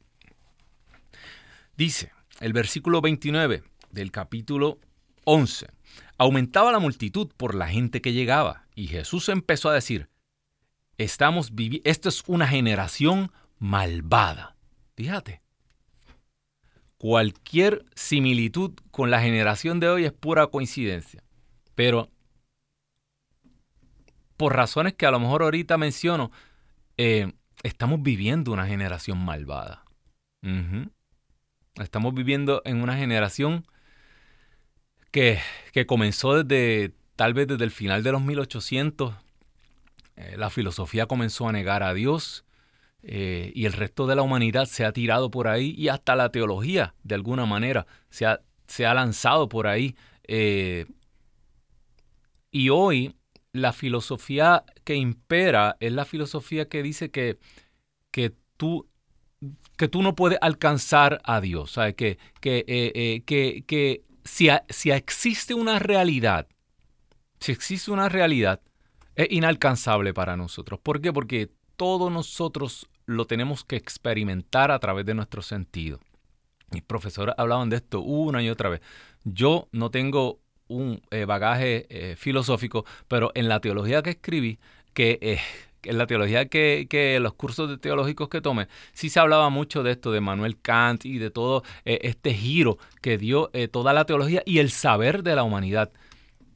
Dice, 1.76 2.12
el 2.40 2.54
versículo 2.54 3.02
29 3.02 3.64
del 3.90 4.12
capítulo 4.12 4.78
11. 5.24 5.66
Aumentaba 6.20 6.72
la 6.72 6.78
multitud 6.78 7.32
por 7.36 7.56
la 7.56 7.68
gente 7.68 8.00
que 8.00 8.14
llegaba 8.14 8.68
y 8.76 8.90
Jesús 8.90 9.28
empezó 9.28 9.70
a 9.70 9.74
decir, 9.74 10.08
estamos 11.00 11.52
es 11.84 12.24
una 12.28 12.48
generación 12.48 13.32
malvada. 13.58 14.56
Fíjate, 14.96 15.42
cualquier 16.98 17.86
similitud 17.96 18.74
con 18.92 19.12
la 19.12 19.22
generación 19.22 19.80
de 19.80 19.90
hoy 19.90 20.06
es 20.06 20.12
pura 20.12 20.48
coincidencia, 20.48 21.24
pero 21.76 22.10
por 24.38 24.56
razones 24.56 24.94
que 24.94 25.06
a 25.06 25.12
lo 25.12 25.20
mejor 25.20 25.44
ahorita 25.44 25.78
menciono, 25.78 26.32
eh, 26.98 27.32
estamos 27.64 28.02
viviendo 28.02 28.52
una 28.52 28.68
generación 28.68 29.24
malvada. 29.24 29.84
Estamos 31.82 32.14
viviendo 32.14 32.62
en 32.66 32.84
una 32.84 32.96
generación 32.96 33.66
que, 35.12 35.40
comenzó 35.88 36.44
desde, 36.44 36.94
tal 37.16 37.34
vez 37.34 37.48
desde 37.48 37.64
el 37.64 37.72
final 37.72 38.04
de 38.04 38.12
los 38.12 38.22
1800. 38.22 39.16
Eh, 40.16 40.36
la 40.38 40.50
filosofía 40.52 41.08
comenzó 41.08 41.48
a 41.48 41.52
negar 41.52 41.82
a 41.82 41.94
Dios 41.94 42.45
eh, 43.08 43.52
y 43.54 43.66
el 43.66 43.74
resto 43.74 44.08
de 44.08 44.16
la 44.16 44.24
humanidad 44.24 44.66
se 44.66 44.84
ha 44.84 44.92
tirado 44.92 45.30
por 45.30 45.48
ahí 45.48 45.76
y 45.78 45.90
hasta 45.90 46.16
la 46.16 46.30
teología, 46.30 46.96
de 47.04 47.14
alguna 47.14 47.46
manera, 47.46 47.86
se 48.10 48.26
ha, 48.26 48.42
se 48.68 48.88
ha 48.88 48.96
lanzado 48.96 49.48
por 49.48 49.68
ahí. 49.68 49.96
Eh, 50.28 50.88
y 52.50 52.70
hoy 52.70 53.16
la 53.52 53.74
filosofía 53.74 54.64
que 54.84 54.96
impera 54.96 55.78
es 55.80 55.92
la 55.92 56.06
filosofía 56.06 56.68
que 56.68 56.82
dice 56.82 57.12
que, 57.12 57.38
que 58.12 58.34
tú 58.58 58.88
que 59.78 59.90
tú 59.90 60.02
no 60.02 60.16
puedes 60.16 60.40
alcanzar 60.42 61.22
a 61.26 61.42
Dios. 61.42 61.72
¿sabes? 61.72 61.96
Que, 61.96 62.18
que, 62.40 62.64
eh, 62.68 63.24
que, 63.26 63.66
que 63.68 64.04
si, 64.24 64.48
si, 64.70 64.90
existe 64.90 65.54
una 65.54 65.78
realidad, 65.78 66.48
si 67.40 67.52
existe 67.52 67.92
una 67.92 68.10
realidad, 68.10 68.62
es 69.16 69.28
inalcanzable 69.30 70.14
para 70.14 70.38
nosotros. 70.38 70.80
¿Por 70.80 71.02
qué? 71.02 71.14
Porque 71.14 71.52
todos 71.76 72.12
nosotros 72.12 72.88
lo 73.06 73.26
tenemos 73.26 73.64
que 73.64 73.76
experimentar 73.76 74.72
a 74.72 74.80
través 74.80 75.06
de 75.06 75.14
nuestro 75.14 75.42
sentido. 75.42 76.00
Mis 76.72 76.84
profesores 76.84 77.36
hablaban 77.38 77.70
de 77.70 77.78
esto 77.78 78.02
una 78.02 78.42
y 78.42 78.50
otra 78.50 78.70
vez. 78.70 78.82
Yo 79.24 79.68
no 79.72 79.92
tengo 79.92 80.40
un 80.68 81.02
eh, 81.12 81.26
bagaje 81.26 82.16
filosófico, 82.18 82.86
pero 83.08 83.32
en 83.36 83.48
la 83.48 83.60
teología 83.60 84.02
que 84.02 84.12
escribí, 84.12 84.60
que 84.94 85.40
en 85.86 85.98
la 85.98 86.08
teología 86.08 86.46
que, 86.48 87.18
los 87.22 87.34
cursos 87.34 87.70
de 87.70 87.78
teológicos 87.78 88.30
que 88.30 88.42
tome, 88.42 88.68
sí 88.94 89.10
se 89.10 89.20
hablaba 89.20 89.50
mucho 89.50 89.84
de 89.84 89.92
esto, 89.92 90.12
de 90.12 90.22
Manuel 90.22 90.60
Kant 90.60 91.06
y 91.06 91.18
de 91.18 91.30
todo 91.30 91.64
eh, 91.86 92.00
este 92.04 92.34
giro 92.34 92.78
que 93.02 93.18
dio 93.18 93.50
eh, 93.54 93.68
toda 93.68 93.94
la 93.94 94.06
teología 94.06 94.42
y 94.46 94.60
el 94.60 94.72
saber 94.72 95.24
de 95.24 95.36
la 95.36 95.44
humanidad. 95.44 95.92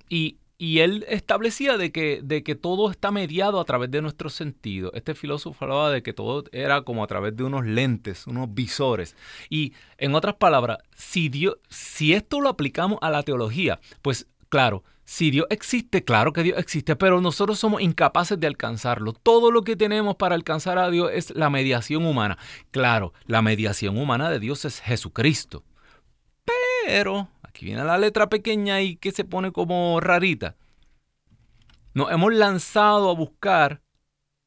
Y, 0.09 0.38
él 0.79 1.05
establecía 1.07 1.77
de 1.77 1.91
que, 1.93 2.19
de 2.21 2.43
que 2.43 2.53
todo 2.53 2.91
está 2.91 3.11
mediado 3.11 3.61
a 3.61 3.65
través 3.65 3.89
de 3.91 4.01
nuestros 4.01 4.33
sentidos. 4.33 4.91
Este 4.93 5.15
filósofo 5.15 5.63
hablaba 5.63 5.89
de 5.89 6.03
que 6.03 6.11
todo 6.11 6.43
era 6.51 6.81
como 6.81 7.01
a 7.01 7.07
través 7.07 7.35
de 7.37 7.45
unos 7.45 7.65
lentes, 7.65 8.27
unos 8.27 8.53
visores. 8.53 9.15
Y 9.49 9.73
en 9.97 10.15
otras 10.15 10.35
palabras, 10.35 10.79
si, 10.93 11.31
si 11.69 12.13
esto 12.13 12.41
lo 12.41 12.49
aplicamos 12.49 12.99
a 13.01 13.09
la 13.09 13.23
teología, 13.23 13.79
pues 14.01 14.27
claro, 14.49 14.83
si 15.05 15.31
Dios 15.31 15.47
existe, 15.49 16.03
claro 16.03 16.33
que 16.33 16.43
Dios 16.43 16.59
existe, 16.59 16.95
pero 16.95 17.19
nosotros 17.19 17.57
somos 17.57 17.81
incapaces 17.81 18.39
de 18.39 18.45
alcanzarlo. 18.45 19.13
Todo 19.13 19.49
lo 19.49 19.63
que 19.63 19.75
tenemos 19.75 20.17
para 20.17 20.35
alcanzar 20.35 20.77
a 20.77 20.91
Dios 20.91 21.09
es 21.13 21.33
la 21.35 21.49
mediación 21.49 22.05
humana. 22.05 22.37
Claro, 22.69 23.13
la 23.25 23.41
mediación 23.41 23.97
humana 23.97 24.29
de 24.29 24.39
Dios 24.39 24.65
es 24.65 24.81
Jesucristo. 24.81 25.63
Pero, 26.85 27.29
aquí 27.49 27.65
viene 27.65 27.83
la 27.83 27.97
letra 27.97 28.29
pequeña 28.29 28.81
y 28.81 28.95
que 28.95 29.11
se 29.11 29.25
pone 29.25 29.51
como 29.51 29.99
rarita. 29.99 30.55
Nos 31.93 32.11
hemos 32.11 32.33
lanzado 32.33 33.09
a 33.09 33.15
buscar 33.15 33.81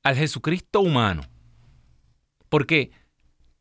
al 0.03 0.17
Jesucristo 0.17 0.81
humano. 0.81 1.23
Porque 2.49 2.93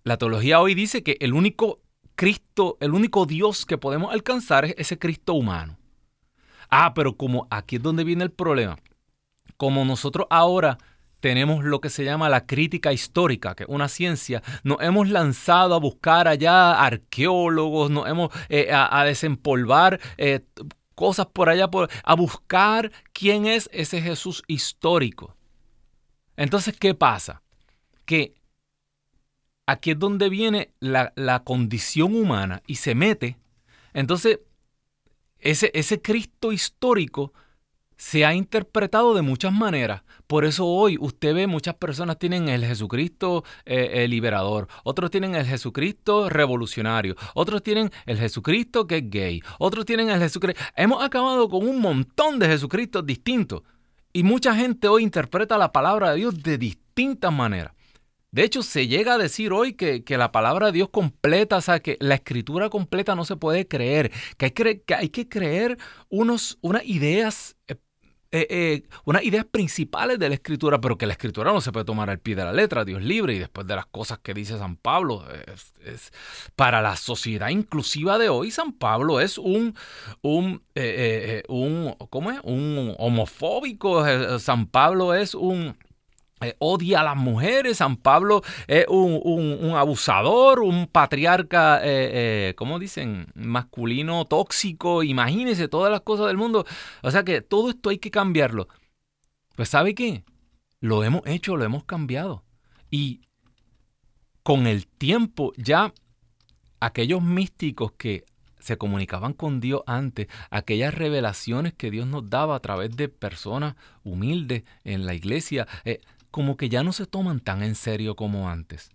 la 0.03 0.17
teología 0.17 0.59
hoy 0.59 0.75
dice 0.75 1.03
que 1.03 1.17
el 1.19 1.33
único 1.33 1.81
Cristo, 2.15 2.77
el 2.79 2.93
único 2.93 3.25
Dios 3.25 3.65
que 3.65 3.77
podemos 3.77 4.13
alcanzar 4.13 4.65
es 4.65 4.75
ese 4.77 4.99
Cristo 4.99 5.33
humano. 5.33 5.77
Ah, 6.69 6.93
pero 6.93 7.17
como 7.17 7.47
aquí 7.49 7.77
es 7.77 7.81
donde 7.81 8.03
viene 8.03 8.23
el 8.23 8.31
problema. 8.31 8.77
Como 9.57 9.83
nosotros 9.85 10.27
ahora 10.29 10.77
tenemos 11.21 11.63
lo 11.63 11.79
que 11.79 11.89
se 11.89 12.03
llama 12.03 12.27
la 12.27 12.45
crítica 12.45 12.91
histórica, 12.91 13.55
que 13.55 13.63
es 13.63 13.69
una 13.69 13.87
ciencia, 13.87 14.43
nos 14.63 14.81
hemos 14.81 15.09
lanzado 15.09 15.75
a 15.75 15.79
buscar 15.79 16.27
allá 16.27 16.81
arqueólogos, 16.81 17.89
nos 17.89 18.07
hemos 18.09 18.31
eh, 18.49 18.69
a, 18.73 19.03
desempolvar 19.05 20.01
eh, 20.17 20.41
cosas 20.95 21.27
por 21.27 21.49
allá, 21.49 21.69
por, 21.69 21.89
a 22.03 22.15
buscar 22.15 22.91
quién 23.13 23.45
es 23.45 23.69
ese 23.71 24.01
Jesús 24.01 24.43
histórico. 24.47 25.37
Entonces, 26.35 26.75
¿qué 26.77 26.93
pasa? 26.93 27.41
Que 28.05 28.33
aquí 29.65 29.91
es 29.91 29.99
donde 29.99 30.27
viene 30.27 30.73
la, 30.79 31.13
la 31.15 31.43
condición 31.43 32.15
humana 32.15 32.61
y 32.67 32.75
se 32.75 32.95
mete. 32.95 33.37
Entonces, 33.93 34.39
ese, 35.41 36.01
Cristo 36.01 36.51
histórico 36.51 37.33
se 38.01 38.25
ha 38.25 38.33
interpretado 38.33 39.13
de 39.13 39.21
muchas 39.21 39.53
maneras. 39.53 40.01
Por 40.25 40.43
eso 40.43 40.65
hoy 40.65 40.97
usted 40.99 41.35
ve 41.35 41.45
muchas 41.45 41.75
personas 41.75 42.17
tienen 42.17 42.49
el 42.49 42.65
Jesucristo 42.65 43.43
eh, 43.63 44.07
liberador, 44.09 44.67
otros 44.83 45.11
tienen 45.11 45.35
el 45.35 45.45
Jesucristo 45.45 46.27
revolucionario, 46.27 47.15
otros 47.35 47.61
tienen 47.61 47.91
el 48.07 48.17
Jesucristo 48.17 48.87
que 48.87 48.97
es 48.97 49.09
gay, 49.11 49.41
otros 49.59 49.85
tienen 49.85 50.09
el 50.09 50.19
Jesucristo... 50.19 50.59
Hemos 50.75 51.03
acabado 51.03 51.47
con 51.47 51.69
un 51.69 51.79
montón 51.79 52.39
de 52.39 52.47
Jesucristos 52.47 53.05
distintos. 53.05 53.61
Y 54.11 54.23
mucha 54.23 54.55
gente 54.55 54.87
hoy 54.87 55.03
interpreta 55.03 55.59
la 55.59 55.71
palabra 55.71 56.09
de 56.09 56.17
Dios 56.17 56.41
de 56.41 56.57
distintas 56.57 57.31
maneras. 57.31 57.73
De 58.31 58.43
hecho, 58.43 58.63
se 58.63 58.87
llega 58.87 59.15
a 59.15 59.17
decir 59.17 59.51
hoy 59.51 59.73
que, 59.73 60.03
la 60.07 60.31
palabra 60.31 60.67
de 60.67 60.71
Dios 60.71 60.89
completa, 60.89 61.57
o 61.57 61.61
sea, 61.61 61.81
que 61.81 61.97
la 61.99 62.15
escritura 62.15 62.69
completa 62.69 63.13
no 63.13 63.25
se 63.25 63.35
puede 63.35 63.67
creer, 63.67 64.09
que 64.37 64.45
hay, 64.45 64.51
que, 64.51 64.83
hay 64.95 65.09
que 65.09 65.27
creer 65.27 65.77
unos, 66.09 66.57
unas 66.61 66.85
ideas 66.85 67.57
eh, 68.33 68.47
eh, 68.49 68.73
eh, 68.73 68.83
unas 69.03 69.23
ideas 69.23 69.43
principales 69.43 70.17
de 70.17 70.29
la 70.29 70.35
escritura, 70.35 70.79
pero 70.79 70.97
que 70.97 71.05
la 71.05 71.11
escritura 71.13 71.51
no 71.51 71.59
se 71.59 71.73
puede 71.73 71.85
tomar 71.85 72.09
al 72.09 72.19
pie 72.19 72.35
de 72.35 72.45
la 72.45 72.53
letra, 72.53 72.85
Dios 72.85 73.01
libre, 73.01 73.33
y 73.33 73.39
después 73.39 73.67
de 73.67 73.75
las 73.75 73.85
cosas 73.87 74.19
que 74.19 74.33
dice 74.33 74.57
San 74.57 74.77
Pablo, 74.77 75.25
es, 75.83 76.13
para 76.55 76.81
la 76.81 76.95
sociedad 76.95 77.49
inclusiva 77.49 78.17
de 78.17 78.29
hoy, 78.29 78.49
San 78.51 78.71
Pablo 78.71 79.19
es 79.19 79.37
un, 79.37 79.75
un, 80.21 80.61
un, 81.49 81.95
¿cómo 82.09 82.31
es? 82.31 82.39
Un 82.43 82.95
homofóbico, 82.97 84.05
San 84.39 84.67
Pablo 84.67 85.13
es 85.13 85.35
un 85.35 85.75
eh, 86.41 86.55
odia 86.57 87.01
a 87.01 87.03
las 87.03 87.15
mujeres, 87.15 87.77
San 87.77 87.97
Pablo 87.97 88.41
es 88.65 88.85
un, 88.87 89.73
abusador, 89.75 90.61
un 90.61 90.87
patriarca, 90.87 91.77
eh, 91.83 92.49
eh, 92.49 92.53
¿cómo 92.55 92.79
dicen? 92.79 93.27
Masculino 93.35 94.25
tóxico, 94.25 95.03
imagínense 95.03 95.67
todas 95.67 95.91
las 95.91 96.01
cosas 96.01 96.27
del 96.27 96.37
mundo. 96.37 96.65
O 97.03 97.11
sea 97.11 97.23
que 97.23 97.41
todo 97.41 97.69
esto 97.69 97.91
hay 97.91 97.99
que 97.99 98.09
cambiarlo. 98.09 98.67
Pues 99.55 99.69
¿sabe 99.69 99.93
qué? 99.93 100.23
Lo 100.79 101.03
hemos 101.03 101.21
hecho, 101.25 101.57
lo 101.57 101.63
hemos 101.63 101.83
cambiado. 101.83 102.43
Y 102.89 103.21
con 104.41 104.65
el 104.65 104.87
tiempo 104.87 105.53
ya 105.57 105.93
aquellos 106.79 107.21
místicos 107.21 107.91
que 107.91 108.25
se 108.59 108.77
comunicaban 108.77 109.33
con 109.33 109.59
Dios 109.59 109.81
antes, 109.85 110.27
aquellas 110.49 110.93
revelaciones 110.93 111.73
que 111.73 111.91
Dios 111.91 112.07
nos 112.07 112.29
daba 112.29 112.55
a 112.55 112.59
través 112.59 112.95
de 112.95 113.09
personas 113.09 113.75
humildes 114.03 114.63
en 114.83 115.05
la 115.05 115.13
iglesia, 115.13 115.67
como 116.31 116.57
que 116.57 116.69
ya 116.69 116.83
no 116.83 116.93
se 116.93 117.05
toman 117.05 117.39
tan 117.39 117.61
en 117.63 117.75
serio 117.75 118.15
como 118.15 118.49
antes. 118.49 118.89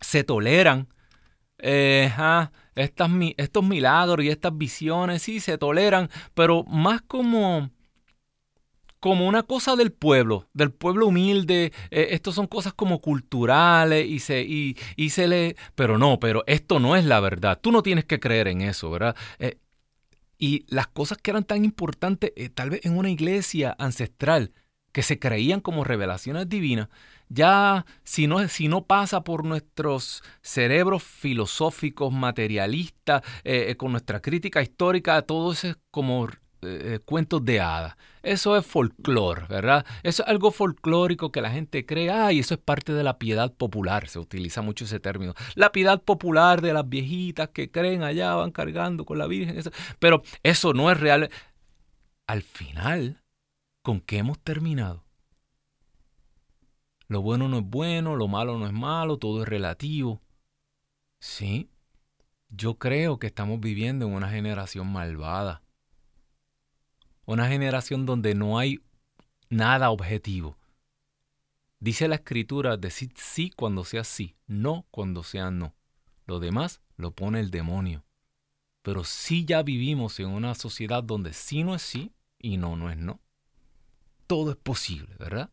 Se 0.00 0.24
toleran 0.24 0.88
eh, 1.58 2.10
estos 2.74 3.64
milagros 3.64 4.24
y 4.24 4.28
estas 4.28 4.56
visiones, 4.56 5.22
sí, 5.22 5.40
se 5.40 5.58
toleran, 5.58 6.10
pero 6.34 6.64
más 6.64 7.02
como, 7.02 7.70
como 8.98 9.26
una 9.26 9.42
cosa 9.42 9.76
del 9.76 9.92
pueblo, 9.92 10.48
del 10.52 10.72
pueblo 10.72 11.06
humilde. 11.06 11.72
Eh, 11.90 12.08
estos 12.10 12.34
son 12.34 12.46
cosas 12.46 12.74
como 12.74 13.00
culturales 13.00 14.06
y 14.06 14.18
se, 14.20 14.42
y, 14.42 14.76
se 15.10 15.28
le... 15.28 15.56
Pero 15.74 15.98
no, 15.98 16.18
pero 16.20 16.44
esto 16.46 16.80
no 16.80 16.96
es 16.96 17.04
la 17.04 17.20
verdad. 17.20 17.58
Tú 17.60 17.72
no 17.72 17.82
tienes 17.82 18.04
que 18.04 18.20
creer 18.20 18.48
en 18.48 18.62
eso, 18.62 18.90
¿verdad? 18.90 19.16
Eh, 19.38 19.58
y 20.38 20.64
las 20.68 20.86
cosas 20.88 21.18
que 21.18 21.30
eran 21.30 21.44
tan 21.44 21.64
importantes, 21.64 22.32
eh, 22.34 22.48
tal 22.48 22.70
vez 22.70 22.84
en 22.84 22.96
una 22.96 23.10
iglesia 23.10 23.76
ancestral, 23.78 24.52
que 24.92 25.02
se 25.02 25.18
creían 25.18 25.60
como 25.60 25.84
revelaciones 25.84 26.48
divinas, 26.48 26.88
ya 27.28 27.86
si 28.02 28.26
no, 28.26 28.46
si 28.48 28.68
no 28.68 28.84
pasa 28.86 29.22
por 29.22 29.44
nuestros 29.44 30.22
cerebros 30.42 31.02
filosóficos, 31.02 32.12
materialistas, 32.12 33.22
con 33.76 33.92
nuestra 33.92 34.20
crítica 34.20 34.62
histórica, 34.62 35.22
todo 35.22 35.52
eso 35.52 35.68
es 35.68 35.76
como 35.90 36.28
eh, 36.62 36.98
cuentos 37.06 37.42
de 37.42 37.58
hadas. 37.60 37.96
Eso 38.22 38.54
es 38.54 38.66
folclore, 38.66 39.46
¿verdad? 39.48 39.86
Eso 40.02 40.22
es 40.22 40.28
algo 40.28 40.50
folclórico 40.50 41.32
que 41.32 41.40
la 41.40 41.50
gente 41.50 41.86
cree, 41.86 42.10
ah, 42.10 42.32
y 42.32 42.40
eso 42.40 42.52
es 42.52 42.60
parte 42.60 42.92
de 42.92 43.02
la 43.02 43.18
piedad 43.18 43.50
popular, 43.54 44.08
se 44.08 44.18
utiliza 44.18 44.60
mucho 44.60 44.84
ese 44.84 45.00
término. 45.00 45.34
La 45.54 45.72
piedad 45.72 46.02
popular 46.02 46.60
de 46.60 46.74
las 46.74 46.86
viejitas 46.86 47.48
que 47.48 47.70
creen 47.70 48.02
allá, 48.02 48.34
van 48.34 48.50
cargando 48.50 49.06
con 49.06 49.16
la 49.16 49.26
Virgen, 49.26 49.58
pero 49.98 50.22
eso 50.42 50.74
no 50.74 50.90
es 50.90 51.00
real. 51.00 51.30
Al 52.26 52.42
final, 52.42 53.22
¿con 53.82 54.00
qué 54.00 54.18
hemos 54.18 54.38
terminado? 54.38 55.04
Lo 57.08 57.22
bueno 57.22 57.48
no 57.48 57.58
es 57.58 57.64
bueno, 57.64 58.16
lo 58.16 58.28
malo 58.28 58.58
no 58.58 58.66
es 58.66 58.72
malo, 58.72 59.18
todo 59.18 59.42
es 59.42 59.48
relativo. 59.48 60.20
Sí, 61.18 61.68
yo 62.48 62.78
creo 62.78 63.18
que 63.18 63.26
estamos 63.26 63.60
viviendo 63.60 64.06
en 64.06 64.12
una 64.12 64.30
generación 64.30 64.92
malvada 64.92 65.62
una 67.30 67.46
generación 67.46 68.06
donde 68.06 68.34
no 68.34 68.58
hay 68.58 68.80
nada 69.50 69.90
objetivo. 69.90 70.56
Dice 71.78 72.08
la 72.08 72.16
escritura, 72.16 72.76
decir 72.76 73.12
sí 73.14 73.50
cuando 73.54 73.84
sea 73.84 74.02
sí, 74.02 74.34
no 74.48 74.84
cuando 74.90 75.22
sea 75.22 75.52
no. 75.52 75.72
Lo 76.26 76.40
demás 76.40 76.80
lo 76.96 77.12
pone 77.12 77.38
el 77.38 77.52
demonio. 77.52 78.04
Pero 78.82 79.04
sí 79.04 79.44
ya 79.44 79.62
vivimos 79.62 80.18
en 80.18 80.26
una 80.26 80.56
sociedad 80.56 81.04
donde 81.04 81.32
sí 81.32 81.62
no 81.62 81.76
es 81.76 81.82
sí 81.82 82.10
y 82.36 82.56
no 82.56 82.74
no 82.74 82.90
es 82.90 82.96
no. 82.96 83.20
Todo 84.30 84.52
es 84.52 84.56
posible, 84.56 85.12
¿verdad? 85.18 85.50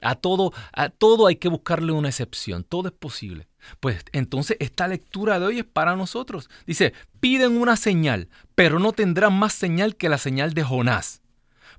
A 0.00 0.14
todo, 0.14 0.52
a 0.72 0.90
todo 0.90 1.26
hay 1.26 1.34
que 1.34 1.48
buscarle 1.48 1.90
una 1.90 2.08
excepción, 2.08 2.62
todo 2.62 2.86
es 2.86 2.94
posible. 2.94 3.48
Pues 3.80 4.04
entonces 4.12 4.56
esta 4.60 4.86
lectura 4.86 5.40
de 5.40 5.46
hoy 5.46 5.58
es 5.58 5.64
para 5.64 5.96
nosotros. 5.96 6.48
Dice, 6.68 6.92
piden 7.18 7.60
una 7.60 7.74
señal, 7.74 8.28
pero 8.54 8.78
no 8.78 8.92
tendrán 8.92 9.36
más 9.36 9.54
señal 9.54 9.96
que 9.96 10.08
la 10.08 10.18
señal 10.18 10.54
de 10.54 10.62
Jonás. 10.62 11.20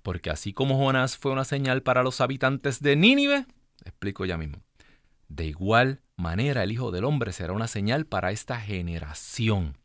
Porque 0.02 0.30
así 0.30 0.52
como 0.52 0.78
Jonás 0.78 1.18
fue 1.18 1.32
una 1.32 1.46
señal 1.46 1.82
para 1.82 2.04
los 2.04 2.20
habitantes 2.20 2.82
de 2.82 2.98
Nínive, 2.98 3.46
explico 3.86 4.26
ya 4.26 4.38
mismo, 4.38 4.58
de 5.30 5.46
igual 5.46 6.02
manera 6.18 6.64
el 6.64 6.74
Hijo 6.74 6.92
del 6.92 7.06
Hombre 7.06 7.32
será 7.32 7.54
una 7.54 7.70
señal 7.70 8.06
para 8.06 8.32
esta 8.32 8.60
generación. 8.60 9.78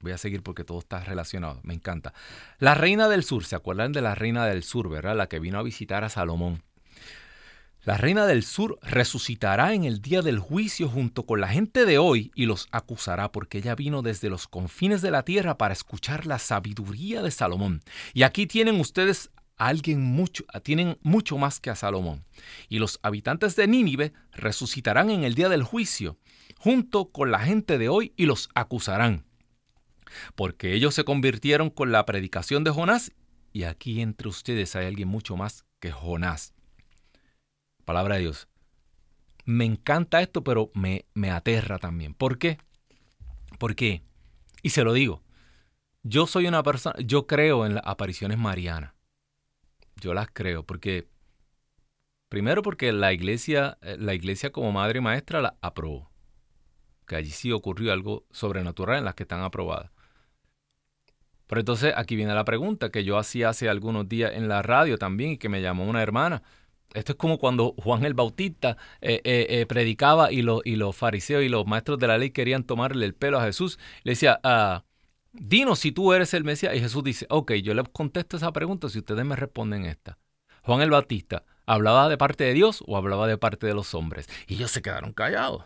Voy 0.00 0.12
a 0.12 0.18
seguir 0.18 0.42
porque 0.42 0.64
todo 0.64 0.78
está 0.78 1.00
relacionado, 1.00 1.60
me 1.62 1.74
encanta. 1.74 2.12
La 2.58 2.74
reina 2.74 3.08
del 3.08 3.24
sur, 3.24 3.44
¿se 3.44 3.56
acuerdan 3.56 3.92
de 3.92 4.02
la 4.02 4.14
reina 4.14 4.46
del 4.46 4.62
sur, 4.62 4.88
verdad? 4.88 5.16
La 5.16 5.28
que 5.28 5.40
vino 5.40 5.58
a 5.58 5.62
visitar 5.62 6.04
a 6.04 6.10
Salomón. 6.10 6.62
La 7.82 7.96
reina 7.96 8.26
del 8.26 8.42
sur 8.42 8.78
resucitará 8.82 9.72
en 9.72 9.84
el 9.84 10.02
día 10.02 10.20
del 10.20 10.40
juicio 10.40 10.88
junto 10.88 11.24
con 11.24 11.40
la 11.40 11.48
gente 11.48 11.86
de 11.86 11.98
hoy 11.98 12.32
y 12.34 12.46
los 12.46 12.66
acusará 12.72 13.30
porque 13.30 13.58
ella 13.58 13.76
vino 13.76 14.02
desde 14.02 14.28
los 14.28 14.48
confines 14.48 15.02
de 15.02 15.12
la 15.12 15.22
tierra 15.22 15.56
para 15.56 15.72
escuchar 15.72 16.26
la 16.26 16.40
sabiduría 16.40 17.22
de 17.22 17.30
Salomón. 17.30 17.82
Y 18.12 18.24
aquí 18.24 18.48
tienen 18.48 18.80
ustedes 18.80 19.30
a 19.56 19.68
alguien 19.68 20.02
mucho, 20.02 20.44
tienen 20.64 20.98
mucho 21.02 21.38
más 21.38 21.60
que 21.60 21.70
a 21.70 21.76
Salomón. 21.76 22.24
Y 22.68 22.80
los 22.80 22.98
habitantes 23.02 23.54
de 23.54 23.68
Nínive 23.68 24.12
resucitarán 24.32 25.08
en 25.10 25.22
el 25.22 25.36
día 25.36 25.48
del 25.48 25.62
juicio 25.62 26.18
junto 26.58 27.12
con 27.12 27.30
la 27.30 27.38
gente 27.38 27.78
de 27.78 27.88
hoy 27.88 28.12
y 28.16 28.26
los 28.26 28.50
acusarán. 28.54 29.25
Porque 30.34 30.74
ellos 30.74 30.94
se 30.94 31.04
convirtieron 31.04 31.70
con 31.70 31.92
la 31.92 32.04
predicación 32.06 32.64
de 32.64 32.70
Jonás 32.70 33.12
y 33.52 33.64
aquí 33.64 34.02
entre 34.02 34.28
ustedes 34.28 34.76
hay 34.76 34.86
alguien 34.86 35.08
mucho 35.08 35.36
más 35.36 35.64
que 35.80 35.90
Jonás. 35.90 36.52
Palabra 37.84 38.16
de 38.16 38.22
Dios. 38.22 38.48
Me 39.44 39.64
encanta 39.64 40.20
esto, 40.20 40.42
pero 40.44 40.70
me, 40.74 41.06
me 41.14 41.30
aterra 41.30 41.78
también. 41.78 42.12
¿Por 42.12 42.36
qué? 42.36 42.58
Porque, 43.58 44.02
y 44.62 44.70
se 44.70 44.84
lo 44.84 44.92
digo, 44.92 45.22
yo 46.02 46.26
soy 46.26 46.46
una 46.46 46.62
persona, 46.62 46.96
yo 46.98 47.26
creo 47.26 47.64
en 47.64 47.74
las 47.74 47.82
apariciones 47.86 48.38
marianas. 48.38 48.92
Yo 49.96 50.12
las 50.14 50.28
creo 50.32 50.64
porque, 50.64 51.08
primero 52.28 52.62
porque 52.62 52.92
la 52.92 53.12
iglesia, 53.12 53.78
eh, 53.80 53.96
la 53.98 54.14
iglesia 54.14 54.52
como 54.52 54.72
madre 54.72 54.98
y 54.98 55.02
maestra 55.02 55.40
la 55.40 55.56
aprobó. 55.62 56.10
Que 57.06 57.16
allí 57.16 57.30
sí 57.30 57.52
ocurrió 57.52 57.92
algo 57.92 58.26
sobrenatural 58.30 58.98
en 58.98 59.04
las 59.04 59.14
que 59.14 59.22
están 59.22 59.42
aprobadas. 59.42 59.90
Pero 61.46 61.60
entonces 61.60 61.92
aquí 61.96 62.16
viene 62.16 62.34
la 62.34 62.44
pregunta 62.44 62.90
que 62.90 63.04
yo 63.04 63.18
hacía 63.18 63.50
hace 63.50 63.68
algunos 63.68 64.08
días 64.08 64.32
en 64.34 64.48
la 64.48 64.62
radio 64.62 64.98
también 64.98 65.32
y 65.32 65.38
que 65.38 65.48
me 65.48 65.62
llamó 65.62 65.84
una 65.84 66.02
hermana. 66.02 66.42
Esto 66.94 67.12
es 67.12 67.18
como 67.18 67.38
cuando 67.38 67.74
Juan 67.78 68.04
el 68.04 68.14
Bautista 68.14 68.76
eh, 69.00 69.20
eh, 69.24 69.46
eh, 69.50 69.66
predicaba 69.66 70.32
y, 70.32 70.42
los 70.42 70.96
fariseos 70.96 71.44
y 71.44 71.48
los 71.48 71.66
maestros 71.66 71.98
de 71.98 72.06
la 72.06 72.18
ley 72.18 72.30
querían 72.30 72.64
tomarle 72.64 73.04
el 73.04 73.14
pelo 73.14 73.38
a 73.38 73.44
Jesús. 73.44 73.78
Le 74.02 74.12
decía, 74.12 74.40
ah, 74.42 74.84
dinos 75.32 75.80
si 75.80 75.92
tú 75.92 76.12
eres 76.12 76.32
el 76.34 76.44
Mesías. 76.44 76.74
Y 76.74 76.80
Jesús 76.80 77.04
dice, 77.04 77.26
ok, 77.28 77.52
yo 77.54 77.74
le 77.74 77.82
contesto 77.84 78.36
esa 78.36 78.52
pregunta 78.52 78.88
si 78.88 78.98
ustedes 78.98 79.24
me 79.24 79.36
responden 79.36 79.84
esta. 79.84 80.18
Juan 80.62 80.80
el 80.80 80.90
Bautista, 80.90 81.44
¿hablaba 81.66 82.08
de 82.08 82.16
parte 82.16 82.44
de 82.44 82.54
Dios 82.54 82.82
o 82.86 82.96
hablaba 82.96 83.26
de 83.26 83.38
parte 83.38 83.66
de 83.66 83.74
los 83.74 83.94
hombres? 83.94 84.28
Y 84.46 84.54
ellos 84.54 84.70
se 84.70 84.82
quedaron 84.82 85.12
callados. 85.12 85.64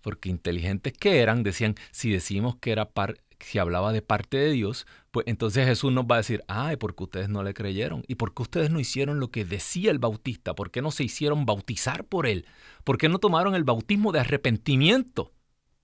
Porque 0.00 0.28
inteligentes 0.28 0.92
que 0.94 1.20
eran, 1.20 1.42
decían, 1.44 1.76
si 1.92 2.10
decimos 2.10 2.56
que 2.56 2.72
era 2.72 2.90
par 2.90 3.18
si 3.42 3.58
hablaba 3.58 3.92
de 3.92 4.02
parte 4.02 4.36
de 4.36 4.52
Dios, 4.52 4.86
pues 5.10 5.26
entonces 5.26 5.66
Jesús 5.66 5.92
nos 5.92 6.04
va 6.04 6.16
a 6.16 6.18
decir, 6.18 6.42
ay, 6.48 6.76
¿por 6.76 6.94
qué 6.94 7.04
ustedes 7.04 7.28
no 7.28 7.42
le 7.42 7.54
creyeron? 7.54 8.04
¿Y 8.08 8.14
por 8.14 8.34
qué 8.34 8.42
ustedes 8.42 8.70
no 8.70 8.80
hicieron 8.80 9.20
lo 9.20 9.30
que 9.30 9.44
decía 9.44 9.90
el 9.90 9.98
bautista? 9.98 10.54
¿Por 10.54 10.70
qué 10.70 10.82
no 10.82 10.90
se 10.90 11.04
hicieron 11.04 11.44
bautizar 11.44 12.04
por 12.04 12.26
él? 12.26 12.46
¿Por 12.84 12.98
qué 12.98 13.08
no 13.08 13.18
tomaron 13.18 13.54
el 13.54 13.64
bautismo 13.64 14.12
de 14.12 14.20
arrepentimiento 14.20 15.32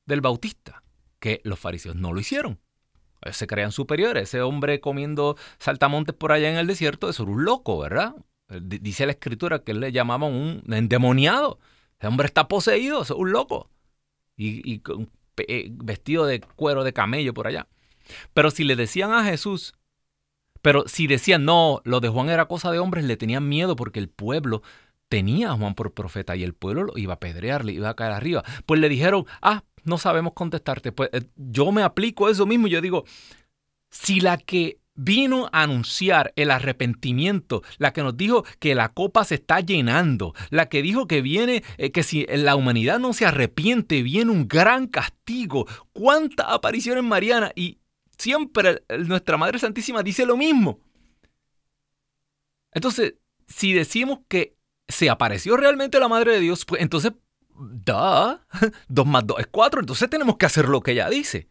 del 0.06 0.20
bautista? 0.20 0.82
Que 1.18 1.40
los 1.44 1.58
fariseos 1.58 1.96
no 1.96 2.12
lo 2.12 2.20
hicieron. 2.20 2.60
Se 3.32 3.46
creían 3.46 3.72
superiores. 3.72 4.24
Ese 4.24 4.40
hombre 4.40 4.80
comiendo 4.80 5.36
saltamontes 5.58 6.14
por 6.14 6.32
allá 6.32 6.50
en 6.50 6.56
el 6.56 6.68
desierto, 6.68 7.10
eso 7.10 7.24
era 7.24 7.32
un 7.32 7.44
loco, 7.44 7.78
¿verdad? 7.78 8.14
Dice 8.48 9.04
la 9.04 9.12
escritura 9.12 9.58
que 9.58 9.72
él 9.72 9.80
le 9.80 9.92
llamaban 9.92 10.32
un 10.32 10.62
endemoniado. 10.72 11.58
Ese 11.98 12.06
hombre 12.06 12.26
está 12.26 12.48
poseído, 12.48 13.02
es 13.02 13.10
un 13.10 13.32
loco. 13.32 13.68
Y, 14.36 14.72
y 14.72 14.80
eh, 15.48 15.68
vestido 15.70 16.26
de 16.26 16.40
cuero 16.40 16.84
de 16.84 16.92
camello 16.92 17.34
por 17.34 17.46
allá. 17.46 17.68
Pero 18.34 18.50
si 18.50 18.64
le 18.64 18.76
decían 18.76 19.12
a 19.12 19.24
Jesús, 19.24 19.74
pero 20.62 20.84
si 20.88 21.06
decían, 21.06 21.44
no, 21.44 21.80
lo 21.84 22.00
de 22.00 22.08
Juan 22.08 22.30
era 22.30 22.46
cosa 22.46 22.70
de 22.72 22.78
hombres, 22.78 23.04
le 23.04 23.16
tenían 23.16 23.48
miedo 23.48 23.76
porque 23.76 24.00
el 24.00 24.08
pueblo 24.08 24.62
tenía 25.08 25.50
a 25.50 25.56
Juan 25.56 25.74
por 25.74 25.94
profeta 25.94 26.36
y 26.36 26.42
el 26.42 26.54
pueblo 26.54 26.84
lo 26.84 26.98
iba 26.98 27.14
a 27.14 27.20
pedrear, 27.20 27.64
le 27.64 27.72
iba 27.72 27.88
a 27.88 27.96
caer 27.96 28.12
arriba. 28.12 28.44
Pues 28.66 28.80
le 28.80 28.88
dijeron, 28.88 29.26
ah, 29.40 29.64
no 29.84 29.98
sabemos 29.98 30.32
contestarte. 30.34 30.92
Pues 30.92 31.10
eh, 31.12 31.22
yo 31.36 31.72
me 31.72 31.82
aplico 31.82 32.28
eso 32.28 32.46
mismo. 32.46 32.66
Yo 32.66 32.80
digo, 32.80 33.04
si 33.90 34.20
la 34.20 34.36
que 34.36 34.77
vino 34.98 35.48
a 35.52 35.62
anunciar 35.62 36.32
el 36.34 36.50
arrepentimiento, 36.50 37.62
la 37.78 37.92
que 37.92 38.02
nos 38.02 38.16
dijo 38.16 38.44
que 38.58 38.74
la 38.74 38.88
copa 38.88 39.24
se 39.24 39.36
está 39.36 39.60
llenando, 39.60 40.34
la 40.50 40.68
que 40.68 40.82
dijo 40.82 41.06
que 41.06 41.22
viene, 41.22 41.62
eh, 41.78 41.92
que 41.92 42.02
si 42.02 42.26
la 42.26 42.56
humanidad 42.56 42.98
no 42.98 43.12
se 43.12 43.24
arrepiente, 43.24 44.02
viene 44.02 44.32
un 44.32 44.48
gran 44.48 44.88
castigo. 44.88 45.66
¿Cuántas 45.92 46.46
apariciones 46.50 47.04
marianas? 47.04 47.52
Y 47.54 47.78
siempre 48.18 48.82
nuestra 49.06 49.36
Madre 49.36 49.60
Santísima 49.60 50.02
dice 50.02 50.26
lo 50.26 50.36
mismo. 50.36 50.80
Entonces, 52.72 53.14
si 53.46 53.72
decimos 53.72 54.20
que 54.28 54.56
se 54.88 55.08
apareció 55.08 55.56
realmente 55.56 56.00
la 56.00 56.08
Madre 56.08 56.32
de 56.32 56.40
Dios, 56.40 56.64
pues 56.64 56.82
entonces, 56.82 57.12
da, 57.54 58.44
dos 58.88 59.06
más 59.06 59.24
dos 59.24 59.38
es 59.38 59.46
cuatro, 59.46 59.80
entonces 59.80 60.10
tenemos 60.10 60.36
que 60.36 60.46
hacer 60.46 60.68
lo 60.68 60.80
que 60.80 60.90
ella 60.90 61.08
dice. 61.08 61.48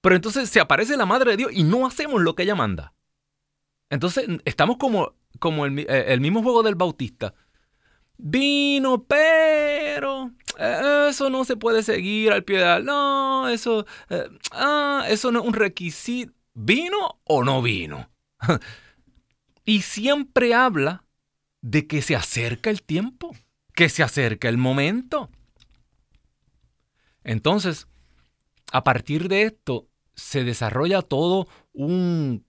Pero 0.00 0.16
entonces 0.16 0.48
se 0.48 0.60
aparece 0.60 0.96
la 0.96 1.06
Madre 1.06 1.32
de 1.32 1.36
Dios 1.36 1.52
y 1.52 1.62
no 1.62 1.86
hacemos 1.86 2.20
lo 2.22 2.34
que 2.34 2.44
ella 2.44 2.54
manda. 2.54 2.94
Entonces 3.90 4.26
estamos 4.44 4.76
como, 4.76 5.14
como 5.38 5.66
el, 5.66 5.86
eh, 5.88 6.16
mismo 6.20 6.42
juego 6.42 6.62
del 6.62 6.76
Bautista. 6.76 7.34
Vino, 8.16 9.04
pero 9.04 10.32
eh, 10.58 11.08
eso 11.10 11.30
no 11.30 11.44
se 11.44 11.56
puede 11.56 11.82
seguir 11.82 12.32
al 12.32 12.44
pie 12.44 12.58
de 12.58 12.82
No, 12.82 13.48
eso, 13.48 13.86
eh, 14.08 14.28
ah, 14.52 15.04
eso 15.08 15.32
no 15.32 15.40
es 15.40 15.46
un 15.46 15.54
requisito. 15.54 16.32
¿Vino 16.54 17.20
o 17.24 17.44
no 17.44 17.62
vino? 17.62 18.10
y 19.64 19.82
siempre 19.82 20.54
habla 20.54 21.04
de 21.62 21.86
que 21.86 22.02
se 22.02 22.16
acerca 22.16 22.70
el 22.70 22.82
tiempo, 22.82 23.34
que 23.74 23.88
se 23.88 24.02
acerca 24.02 24.48
el 24.48 24.58
momento. 24.58 25.30
Entonces, 27.22 27.86
a 28.72 28.84
partir 28.84 29.28
de 29.28 29.42
esto, 29.42 29.89
se 30.20 30.44
desarrolla 30.44 31.02
todo 31.02 31.48
un 31.72 32.44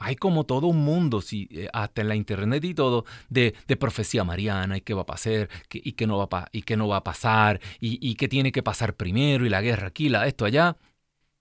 hay 0.00 0.16
como 0.16 0.44
todo 0.44 0.66
un 0.66 0.78
mundo, 0.78 1.22
eh, 1.30 1.68
hasta 1.72 2.00
en 2.00 2.08
la 2.08 2.16
internet 2.16 2.64
y 2.64 2.74
todo, 2.74 3.04
de, 3.28 3.52
profecía 3.78 4.24
mariana 4.24 4.78
y 4.78 4.80
qué 4.80 4.94
va 4.94 5.02
a 5.02 5.06
pasar 5.06 5.48
y, 5.70 5.92
qué 5.92 6.06
no 6.06 6.16
va 6.18 6.28
a, 6.32 6.48
y 6.52 6.62
qué 6.62 6.76
no 6.76 6.88
va 6.88 6.96
a 6.96 7.04
pasar 7.04 7.60
y, 7.80 8.14
qué 8.14 8.26
tiene 8.26 8.50
que 8.50 8.62
pasar 8.62 8.94
primero 8.94 9.44
y 9.46 9.50
la 9.50 9.60
guerra 9.60 9.88
aquí, 9.88 10.08
la 10.08 10.26
esto 10.26 10.44
allá. 10.46 10.76